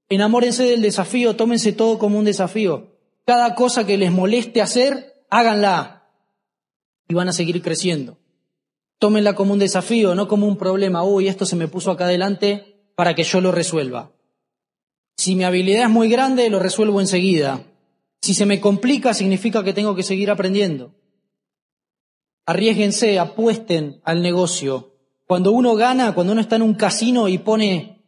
Enamórense 0.08 0.64
del 0.64 0.82
desafío, 0.82 1.36
tómense 1.36 1.72
todo 1.72 1.98
como 1.98 2.18
un 2.18 2.24
desafío. 2.24 2.96
Cada 3.26 3.54
cosa 3.54 3.86
que 3.86 3.98
les 3.98 4.10
moleste 4.10 4.62
hacer, 4.62 5.24
háganla. 5.28 6.08
Y 7.08 7.14
van 7.14 7.28
a 7.28 7.32
seguir 7.32 7.60
creciendo. 7.62 8.18
Tómenla 8.98 9.34
como 9.34 9.52
un 9.52 9.58
desafío, 9.58 10.14
no 10.14 10.28
como 10.28 10.46
un 10.46 10.56
problema. 10.56 11.04
Uy, 11.04 11.28
esto 11.28 11.44
se 11.46 11.56
me 11.56 11.68
puso 11.68 11.90
acá 11.90 12.04
adelante 12.04 12.90
para 12.94 13.14
que 13.14 13.22
yo 13.22 13.40
lo 13.40 13.52
resuelva. 13.52 14.12
Si 15.16 15.34
mi 15.34 15.44
habilidad 15.44 15.84
es 15.84 15.90
muy 15.90 16.08
grande, 16.08 16.48
lo 16.48 16.58
resuelvo 16.58 17.00
enseguida. 17.00 17.64
Si 18.22 18.34
se 18.34 18.46
me 18.46 18.60
complica, 18.60 19.14
significa 19.14 19.62
que 19.62 19.72
tengo 19.72 19.94
que 19.94 20.02
seguir 20.02 20.30
aprendiendo. 20.30 20.94
Arriesguense, 22.46 23.18
apuesten 23.18 24.00
al 24.04 24.22
negocio. 24.22 24.97
Cuando 25.28 25.52
uno 25.52 25.74
gana, 25.74 26.14
cuando 26.14 26.32
uno 26.32 26.40
está 26.40 26.56
en 26.56 26.62
un 26.62 26.72
casino 26.72 27.28
y 27.28 27.36
pone 27.36 28.02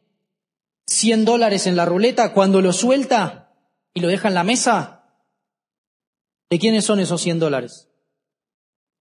100 0.86 1.26
dólares 1.26 1.66
en 1.66 1.76
la 1.76 1.84
ruleta, 1.84 2.32
cuando 2.32 2.62
lo 2.62 2.72
suelta 2.72 3.52
y 3.92 4.00
lo 4.00 4.08
deja 4.08 4.28
en 4.28 4.34
la 4.34 4.42
mesa, 4.42 5.04
¿de 6.48 6.58
quiénes 6.58 6.86
son 6.86 6.98
esos 6.98 7.20
100 7.20 7.38
dólares? 7.38 7.90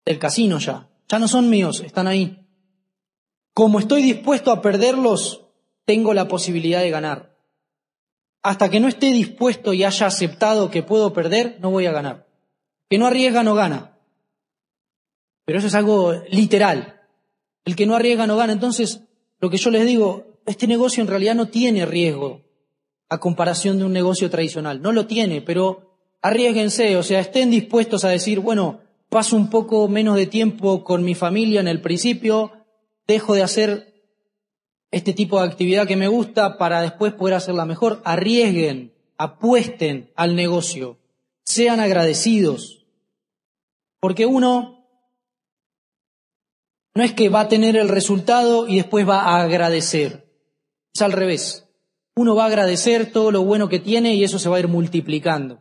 Del 0.05 0.19
casino 0.19 0.59
ya. 0.59 0.91
Ya 1.09 1.21
no 1.21 1.29
son 1.29 1.49
míos, 1.49 1.81
están 1.87 2.09
ahí. 2.09 2.45
Como 3.55 3.79
estoy 3.79 4.03
dispuesto 4.03 4.51
a 4.51 4.63
perderlos, 4.63 5.47
tengo 5.85 6.13
la 6.13 6.27
posibilidad 6.27 6.81
de 6.81 6.91
ganar. 6.91 7.39
Hasta 8.43 8.69
que 8.69 8.81
no 8.81 8.89
esté 8.89 9.13
dispuesto 9.13 9.73
y 9.73 9.85
haya 9.85 10.09
aceptado 10.09 10.73
que 10.73 10.83
puedo 10.83 11.13
perder, 11.13 11.59
no 11.61 11.71
voy 11.71 11.87
a 11.87 11.93
ganar. 11.93 12.27
Que 12.91 12.99
no 12.99 13.07
arriesga, 13.07 13.45
no 13.45 13.55
gana. 13.55 13.97
Pero 15.45 15.61
eso 15.61 15.69
es 15.69 15.75
algo 15.77 16.15
literal. 16.31 16.98
El 17.69 17.77
que 17.77 17.85
no 17.85 17.97
arriesga 17.97 18.27
no 18.27 18.39
gana. 18.39 18.55
Entonces, 18.55 19.03
lo 19.41 19.51
que 19.51 19.59
yo 19.59 19.69
les 19.69 19.85
digo, 19.85 20.41
este 20.47 20.67
negocio 20.67 21.03
en 21.03 21.07
realidad 21.07 21.35
no 21.35 21.49
tiene 21.49 21.85
riesgo 21.85 22.41
a 23.11 23.21
comparación 23.21 23.77
de 23.77 23.85
un 23.85 23.93
negocio 23.93 24.31
tradicional. 24.31 24.81
No 24.81 24.91
lo 24.91 25.07
tiene, 25.07 25.43
pero 25.43 25.99
arriesguense, 26.23 26.97
o 26.97 27.03
sea, 27.03 27.21
estén 27.21 27.51
dispuestos 27.51 28.07
a 28.07 28.09
decir, 28.09 28.41
bueno, 28.41 28.81
paso 29.11 29.37
un 29.37 29.51
poco 29.51 29.87
menos 29.87 30.17
de 30.17 30.27
tiempo 30.27 30.83
con 30.83 31.05
mi 31.05 31.15
familia 31.15 31.61
en 31.61 31.69
el 31.69 31.83
principio, 31.83 32.53
dejo 33.07 33.35
de 33.35 33.43
hacer 33.43 34.03
este 34.91 35.13
tipo 35.13 35.39
de 35.39 35.49
actividad 35.49 35.87
que 35.87 35.97
me 35.97 36.09
gusta 36.09 36.57
para 36.57 36.81
después 36.81 37.13
poder 37.13 37.35
hacerla 37.35 37.67
mejor. 37.67 38.01
Arriesguen, 38.07 38.95
apuesten 39.19 40.11
al 40.17 40.37
negocio, 40.37 40.97
sean 41.43 41.81
agradecidos, 41.81 42.87
porque 44.01 44.25
uno 44.25 44.78
no 46.95 47.05
es 47.05 47.13
que 47.13 47.29
va 47.29 47.41
a 47.41 47.49
tener 47.49 47.77
el 47.77 47.89
resultado 47.89 48.67
y 48.67 48.77
después 48.77 49.09
va 49.09 49.21
a 49.21 49.43
agradecer. 49.43 50.29
Es 50.95 51.03
al 51.03 51.13
revés. 51.13 51.69
Uno 52.17 52.35
va 52.35 52.45
a 52.45 52.49
agradecer 52.49 53.13
todo 53.13 53.31
lo 53.31 53.45
bueno 53.45 53.69
que 53.69 53.79
tiene 53.79 54.15
y 54.15 54.25
eso 54.25 54.39
se 54.39 54.49
va 54.49 54.57
a 54.57 54.61
ir 54.61 54.69
multiplicando. 54.69 55.61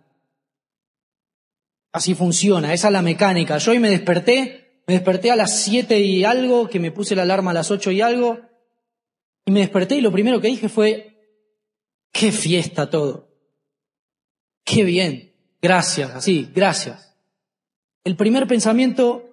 Así 1.93 2.15
funciona, 2.15 2.73
esa 2.73 2.88
es 2.88 2.93
la 2.93 3.01
mecánica. 3.01 3.57
Yo 3.57 3.71
hoy 3.71 3.80
me 3.80 3.89
desperté, 3.89 4.82
me 4.88 4.95
desperté 4.95 5.32
a 5.32 5.36
las 5.36 5.59
siete 5.59 5.99
y 5.99 6.23
algo, 6.23 6.67
que 6.67 6.80
me 6.80 6.91
puse 6.91 7.15
la 7.15 7.23
alarma 7.23 7.51
a 7.51 7.55
las 7.55 7.71
ocho 7.71 7.91
y 7.91 8.01
algo, 8.01 8.39
y 9.45 9.51
me 9.51 9.61
desperté 9.61 9.95
y 9.95 10.01
lo 10.01 10.11
primero 10.11 10.41
que 10.41 10.47
dije 10.47 10.69
fue, 10.69 11.17
qué 12.11 12.32
fiesta 12.32 12.89
todo. 12.89 13.30
Qué 14.63 14.84
bien. 14.84 15.34
Gracias, 15.61 16.11
así, 16.11 16.49
gracias. 16.53 17.15
El 18.03 18.15
primer 18.15 18.47
pensamiento 18.47 19.26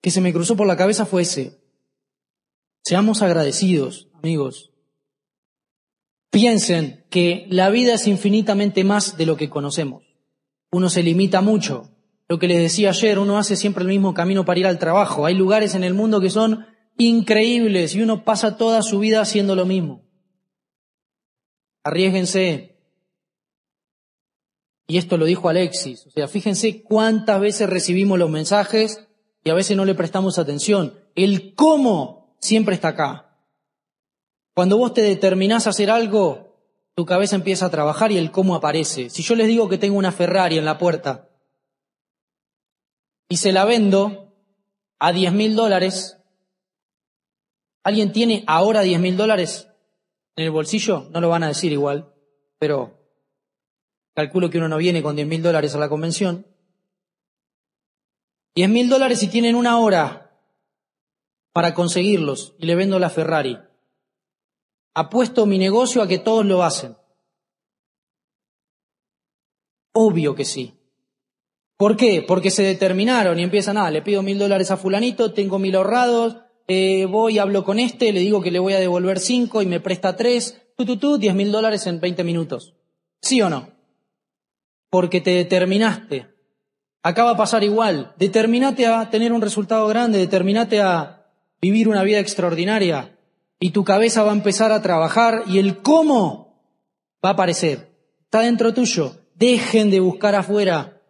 que 0.00 0.10
se 0.10 0.20
me 0.20 0.32
cruzó 0.32 0.56
por 0.56 0.66
la 0.66 0.76
cabeza 0.76 1.06
fue 1.06 1.22
ese. 1.22 1.60
Seamos 2.82 3.22
agradecidos, 3.22 4.08
amigos. 4.14 4.72
Piensen 6.30 7.04
que 7.10 7.46
la 7.50 7.70
vida 7.70 7.94
es 7.94 8.06
infinitamente 8.06 8.84
más 8.84 9.16
de 9.16 9.26
lo 9.26 9.36
que 9.36 9.50
conocemos. 9.50 10.04
Uno 10.70 10.88
se 10.88 11.02
limita 11.02 11.40
mucho. 11.40 11.90
Lo 12.28 12.38
que 12.38 12.46
les 12.46 12.58
decía 12.58 12.90
ayer, 12.90 13.18
uno 13.18 13.38
hace 13.38 13.56
siempre 13.56 13.82
el 13.82 13.88
mismo 13.88 14.14
camino 14.14 14.44
para 14.44 14.60
ir 14.60 14.66
al 14.66 14.78
trabajo. 14.78 15.26
Hay 15.26 15.34
lugares 15.34 15.74
en 15.74 15.82
el 15.82 15.94
mundo 15.94 16.20
que 16.20 16.30
son 16.30 16.66
increíbles 16.96 17.94
y 17.94 18.02
uno 18.02 18.24
pasa 18.24 18.56
toda 18.56 18.82
su 18.82 19.00
vida 19.00 19.20
haciendo 19.20 19.56
lo 19.56 19.66
mismo. 19.66 20.08
Arriesguense. 21.82 22.78
Y 24.86 24.98
esto 24.98 25.16
lo 25.16 25.24
dijo 25.24 25.48
Alexis. 25.48 26.06
O 26.06 26.10
sea, 26.10 26.28
fíjense 26.28 26.82
cuántas 26.82 27.40
veces 27.40 27.68
recibimos 27.68 28.18
los 28.18 28.30
mensajes 28.30 29.08
y 29.42 29.50
a 29.50 29.54
veces 29.54 29.76
no 29.76 29.84
le 29.84 29.94
prestamos 29.94 30.38
atención. 30.38 30.98
El 31.14 31.54
cómo 31.54 32.36
siempre 32.40 32.74
está 32.74 32.88
acá. 32.88 33.38
Cuando 34.54 34.76
vos 34.76 34.92
te 34.94 35.02
determinás 35.02 35.66
a 35.66 35.70
hacer 35.70 35.90
algo, 35.90 36.50
tu 36.94 37.06
cabeza 37.06 37.36
empieza 37.36 37.66
a 37.66 37.70
trabajar 37.70 38.12
y 38.12 38.18
el 38.18 38.30
cómo 38.30 38.54
aparece. 38.54 39.10
Si 39.10 39.22
yo 39.22 39.34
les 39.34 39.46
digo 39.46 39.68
que 39.68 39.78
tengo 39.78 39.96
una 39.96 40.12
Ferrari 40.12 40.58
en 40.58 40.64
la 40.64 40.78
puerta 40.78 41.30
y 43.28 43.36
se 43.38 43.52
la 43.52 43.64
vendo 43.64 44.34
a 44.98 45.12
10 45.12 45.32
mil 45.32 45.56
dólares, 45.56 46.18
¿alguien 47.84 48.12
tiene 48.12 48.44
ahora 48.46 48.82
10 48.82 49.00
mil 49.00 49.16
dólares 49.16 49.68
en 50.36 50.44
el 50.44 50.50
bolsillo? 50.50 51.08
No 51.10 51.20
lo 51.20 51.28
van 51.28 51.44
a 51.44 51.48
decir 51.48 51.72
igual, 51.72 52.12
pero 52.58 52.98
calculo 54.14 54.50
que 54.50 54.58
uno 54.58 54.68
no 54.68 54.76
viene 54.76 55.02
con 55.02 55.16
10 55.16 55.26
mil 55.26 55.42
dólares 55.42 55.74
a 55.74 55.78
la 55.78 55.88
convención. 55.88 56.46
Diez 58.54 58.68
mil 58.68 58.88
dólares 58.88 59.22
y 59.22 59.28
tienen 59.28 59.54
una 59.54 59.78
hora 59.78 60.38
para 61.52 61.74
conseguirlos 61.74 62.54
y 62.58 62.66
le 62.66 62.74
vendo 62.74 62.98
la 62.98 63.10
Ferrari. 63.10 63.58
Apuesto 64.94 65.46
mi 65.46 65.58
negocio 65.58 66.02
a 66.02 66.08
que 66.08 66.18
todos 66.18 66.44
lo 66.44 66.62
hacen. 66.62 66.96
Obvio 69.92 70.34
que 70.34 70.44
sí. 70.44 70.74
¿Por 71.76 71.96
qué? 71.96 72.22
Porque 72.26 72.50
se 72.50 72.62
determinaron 72.62 73.38
y 73.38 73.42
empiezan, 73.42 73.78
ah, 73.78 73.90
le 73.90 74.02
pido 74.02 74.22
mil 74.22 74.38
dólares 74.38 74.70
a 74.70 74.76
fulanito, 74.76 75.32
tengo 75.32 75.58
mil 75.58 75.74
ahorrados, 75.74 76.36
eh, 76.68 77.06
voy, 77.06 77.38
hablo 77.38 77.64
con 77.64 77.78
este, 77.78 78.12
le 78.12 78.20
digo 78.20 78.42
que 78.42 78.50
le 78.50 78.58
voy 78.58 78.74
a 78.74 78.80
devolver 78.80 79.18
cinco 79.18 79.62
y 79.62 79.66
me 79.66 79.80
presta 79.80 80.14
tres, 80.14 80.60
tú, 80.76 80.84
tú, 80.84 80.98
tú, 80.98 81.18
diez 81.18 81.34
mil 81.34 81.50
dólares 81.50 81.86
en 81.86 82.00
veinte 82.00 82.22
minutos. 82.22 82.74
¿Sí 83.22 83.40
o 83.40 83.48
no? 83.48 83.70
Porque 84.90 85.20
te 85.20 85.30
determinaste 85.30 86.34
Acá 87.02 87.24
va 87.24 87.30
a 87.30 87.36
pasar 87.36 87.64
igual. 87.64 88.14
Determinate 88.18 88.86
a 88.86 89.08
tener 89.10 89.32
un 89.32 89.40
resultado 89.40 89.86
grande, 89.88 90.18
determinate 90.18 90.80
a 90.80 91.26
vivir 91.60 91.88
una 91.88 92.02
vida 92.02 92.18
extraordinaria 92.18 93.18
y 93.58 93.70
tu 93.70 93.84
cabeza 93.84 94.22
va 94.22 94.30
a 94.30 94.34
empezar 94.34 94.72
a 94.72 94.82
trabajar 94.82 95.44
y 95.46 95.58
el 95.58 95.82
cómo 95.82 96.62
va 97.24 97.30
a 97.30 97.32
aparecer. 97.32 97.94
Está 98.24 98.40
dentro 98.40 98.72
tuyo. 98.72 99.16
Dejen 99.34 99.90
de 99.90 100.00
buscar 100.00 100.34
afuera. 100.34 101.02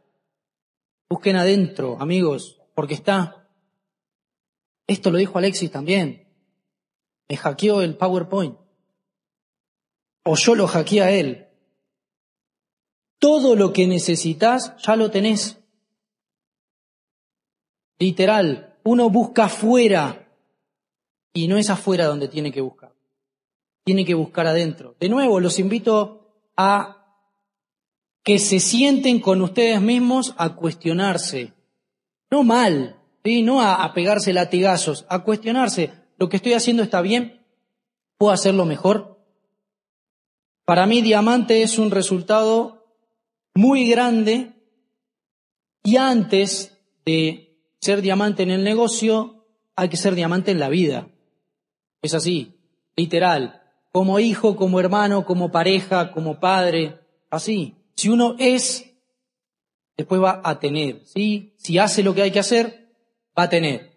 Busquen 1.09 1.37
adentro, 1.37 1.97
amigos, 2.01 2.61
porque 2.75 2.95
está. 2.95 3.49
Esto 4.87 5.11
lo 5.11 5.19
dijo 5.19 5.39
Alexis 5.39 5.71
también. 5.71 6.29
Me 7.29 7.37
hackeó 7.37 7.83
el 7.83 7.97
PowerPoint. 7.97 8.57
O 10.25 10.37
yo 10.37 10.55
lo 10.55 10.67
hackeé 10.67 11.03
a 11.03 11.11
él. 11.13 11.49
Todo 13.19 13.55
lo 13.55 13.73
que 13.73 13.87
necesitas 13.87 14.77
ya 14.79 14.97
lo 14.97 15.11
tenés. 15.11 15.60
Literal, 18.01 18.79
uno 18.83 19.11
busca 19.11 19.45
afuera 19.45 20.27
y 21.35 21.47
no 21.49 21.59
es 21.59 21.69
afuera 21.69 22.07
donde 22.07 22.29
tiene 22.29 22.51
que 22.51 22.63
buscar. 22.63 22.95
Tiene 23.85 24.07
que 24.07 24.15
buscar 24.15 24.47
adentro. 24.47 24.97
De 24.99 25.11
nuevo, 25.11 25.39
los 25.39 25.59
invito 25.59 26.33
a 26.57 26.97
que 28.25 28.39
se 28.39 28.59
sienten 28.59 29.21
con 29.21 29.43
ustedes 29.43 29.83
mismos 29.83 30.35
a 30.39 30.57
cuestionarse. 30.57 31.53
No 32.31 32.43
mal, 32.43 32.97
no 33.23 33.61
a, 33.61 33.85
a 33.85 33.93
pegarse 33.93 34.33
latigazos, 34.33 35.05
a 35.11 35.23
cuestionarse. 35.23 35.93
¿Lo 36.17 36.31
que 36.31 36.37
estoy 36.37 36.55
haciendo 36.55 36.83
está 36.83 37.03
bien? 37.03 37.45
¿Puedo 38.17 38.33
hacerlo 38.33 38.65
mejor? 38.65 39.19
Para 40.65 40.87
mí, 40.87 41.03
diamante 41.03 41.63
es 41.63 41.79
un 41.79 41.91
resultado 41.91 42.87
muy 43.55 43.91
grande 43.91 44.53
y 45.83 45.97
antes 45.97 46.79
de 47.05 47.50
ser 47.81 48.03
diamante 48.03 48.43
en 48.43 48.51
el 48.51 48.65
negocio, 48.65 49.47
hay 49.77 49.89
que 49.89 49.97
ser 49.97 50.15
diamante 50.15 50.51
en 50.51 50.59
la 50.59 50.69
vida. 50.69 51.09
Es 52.03 52.15
así, 52.15 52.59
literal. 52.97 53.63
Como 53.93 54.19
hijo, 54.19 54.57
como 54.57 54.81
hermano, 54.81 55.25
como 55.25 55.51
pareja, 55.51 56.13
como 56.13 56.41
padre, 56.41 57.01
así. 57.31 57.77
Si 57.97 58.09
uno 58.09 58.37
es, 58.39 58.91
después 59.97 60.23
va 60.23 60.41
a 60.45 60.59
tener, 60.59 61.05
¿sí? 61.05 61.55
Si 61.59 61.79
hace 61.79 62.03
lo 62.03 62.15
que 62.15 62.23
hay 62.23 62.31
que 62.31 62.39
hacer, 62.39 62.95
va 63.39 63.45
a 63.45 63.49
tener. 63.49 63.91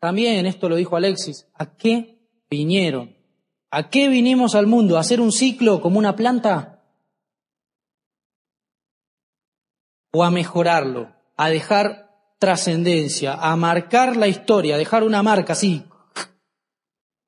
También 0.00 0.46
esto 0.46 0.68
lo 0.68 0.76
dijo 0.76 0.96
Alexis, 0.96 1.46
¿a 1.54 1.76
qué 1.76 2.18
vinieron? 2.50 3.16
¿A 3.70 3.90
qué 3.90 4.08
vinimos 4.08 4.54
al 4.54 4.66
mundo? 4.66 4.96
¿A 4.96 5.00
hacer 5.00 5.20
un 5.20 5.30
ciclo 5.30 5.80
como 5.80 5.98
una 5.98 6.16
planta? 6.16 6.82
¿O 10.12 10.24
a 10.24 10.30
mejorarlo? 10.30 11.20
a 11.40 11.48
dejar 11.48 12.09
trascendencia, 12.40 13.34
a 13.34 13.54
marcar 13.54 14.16
la 14.16 14.26
historia, 14.26 14.74
a 14.74 14.78
dejar 14.78 15.04
una 15.04 15.22
marca 15.22 15.52
así. 15.52 15.84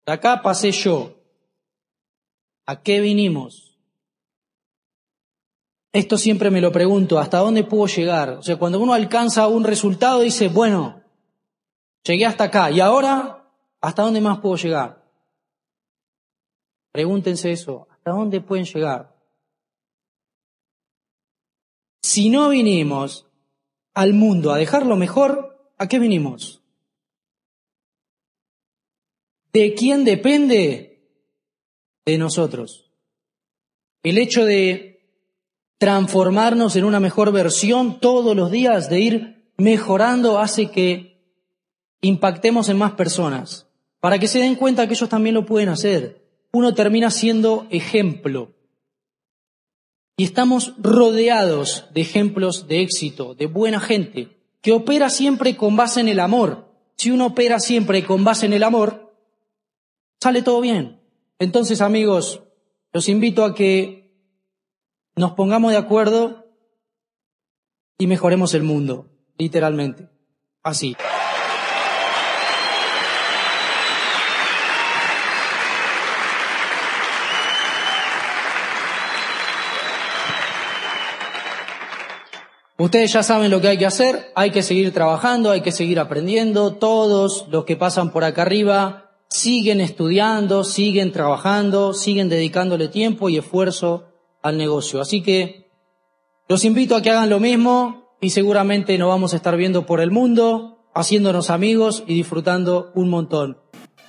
Acá 0.06 0.42
pasé 0.42 0.72
yo. 0.72 1.14
¿A 2.66 2.82
qué 2.82 3.00
vinimos? 3.00 3.78
Esto 5.92 6.16
siempre 6.16 6.50
me 6.50 6.62
lo 6.62 6.72
pregunto, 6.72 7.18
¿hasta 7.18 7.38
dónde 7.38 7.64
puedo 7.64 7.86
llegar? 7.86 8.30
O 8.30 8.42
sea, 8.42 8.56
cuando 8.56 8.80
uno 8.80 8.94
alcanza 8.94 9.46
un 9.48 9.64
resultado 9.64 10.20
dice, 10.20 10.48
bueno, 10.48 11.02
llegué 12.02 12.24
hasta 12.24 12.44
acá 12.44 12.70
y 12.70 12.80
ahora, 12.80 13.46
¿hasta 13.82 14.02
dónde 14.02 14.22
más 14.22 14.40
puedo 14.40 14.56
llegar? 14.56 15.04
Pregúntense 16.90 17.52
eso, 17.52 17.86
¿hasta 17.90 18.12
dónde 18.12 18.40
pueden 18.40 18.64
llegar? 18.64 19.14
Si 22.02 22.30
no 22.30 22.48
vinimos 22.48 23.26
al 23.94 24.14
mundo 24.14 24.52
a 24.52 24.58
dejarlo 24.58 24.96
mejor, 24.96 25.72
¿a 25.78 25.88
qué 25.88 25.98
vinimos? 25.98 26.62
¿De 29.52 29.74
quién 29.74 30.04
depende? 30.04 31.06
De 32.04 32.18
nosotros. 32.18 32.90
El 34.02 34.18
hecho 34.18 34.44
de 34.44 34.92
transformarnos 35.78 36.76
en 36.76 36.84
una 36.84 37.00
mejor 37.00 37.32
versión 37.32 38.00
todos 38.00 38.34
los 38.34 38.50
días, 38.50 38.88
de 38.88 39.00
ir 39.00 39.52
mejorando, 39.56 40.38
hace 40.38 40.70
que 40.70 41.20
impactemos 42.00 42.68
en 42.68 42.78
más 42.78 42.92
personas, 42.92 43.68
para 44.00 44.18
que 44.18 44.28
se 44.28 44.38
den 44.38 44.56
cuenta 44.56 44.86
que 44.86 44.94
ellos 44.94 45.08
también 45.08 45.34
lo 45.34 45.46
pueden 45.46 45.68
hacer. 45.68 46.22
Uno 46.52 46.74
termina 46.74 47.10
siendo 47.10 47.66
ejemplo. 47.70 48.52
Y 50.22 50.26
estamos 50.26 50.74
rodeados 50.78 51.86
de 51.92 52.00
ejemplos 52.00 52.68
de 52.68 52.80
éxito, 52.80 53.34
de 53.34 53.46
buena 53.46 53.80
gente, 53.80 54.38
que 54.60 54.70
opera 54.70 55.10
siempre 55.10 55.56
con 55.56 55.74
base 55.74 55.98
en 55.98 56.06
el 56.06 56.20
amor. 56.20 56.72
Si 56.96 57.10
uno 57.10 57.26
opera 57.26 57.58
siempre 57.58 58.06
con 58.06 58.22
base 58.22 58.46
en 58.46 58.52
el 58.52 58.62
amor, 58.62 59.12
sale 60.20 60.42
todo 60.42 60.60
bien. 60.60 61.00
Entonces, 61.40 61.80
amigos, 61.80 62.40
los 62.92 63.08
invito 63.08 63.44
a 63.44 63.52
que 63.52 64.14
nos 65.16 65.32
pongamos 65.32 65.72
de 65.72 65.78
acuerdo 65.78 66.46
y 67.98 68.06
mejoremos 68.06 68.54
el 68.54 68.62
mundo, 68.62 69.10
literalmente. 69.38 70.08
Así. 70.62 70.94
Ustedes 82.82 83.12
ya 83.12 83.22
saben 83.22 83.52
lo 83.52 83.60
que 83.60 83.68
hay 83.68 83.78
que 83.78 83.86
hacer, 83.86 84.32
hay 84.34 84.50
que 84.50 84.64
seguir 84.64 84.92
trabajando, 84.92 85.52
hay 85.52 85.60
que 85.60 85.70
seguir 85.70 86.00
aprendiendo, 86.00 86.74
todos 86.74 87.46
los 87.48 87.64
que 87.64 87.76
pasan 87.76 88.10
por 88.10 88.24
acá 88.24 88.42
arriba 88.42 89.12
siguen 89.30 89.80
estudiando, 89.80 90.64
siguen 90.64 91.12
trabajando, 91.12 91.94
siguen 91.94 92.28
dedicándole 92.28 92.88
tiempo 92.88 93.28
y 93.28 93.38
esfuerzo 93.38 94.08
al 94.42 94.58
negocio. 94.58 95.00
Así 95.00 95.22
que 95.22 95.70
los 96.48 96.64
invito 96.64 96.96
a 96.96 97.02
que 97.02 97.10
hagan 97.10 97.30
lo 97.30 97.38
mismo 97.38 98.16
y 98.20 98.30
seguramente 98.30 98.98
nos 98.98 99.10
vamos 99.10 99.32
a 99.32 99.36
estar 99.36 99.56
viendo 99.56 99.86
por 99.86 100.00
el 100.00 100.10
mundo, 100.10 100.84
haciéndonos 100.92 101.50
amigos 101.50 102.02
y 102.08 102.14
disfrutando 102.16 102.90
un 102.96 103.10
montón. 103.10 103.58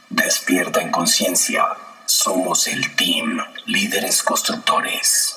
Despierta 0.09 0.81
en 0.81 0.89
conciencia. 0.89 1.63
Somos 2.07 2.67
el 2.67 2.95
team 2.95 3.37
Líderes 3.67 4.23
Constructores. 4.23 5.32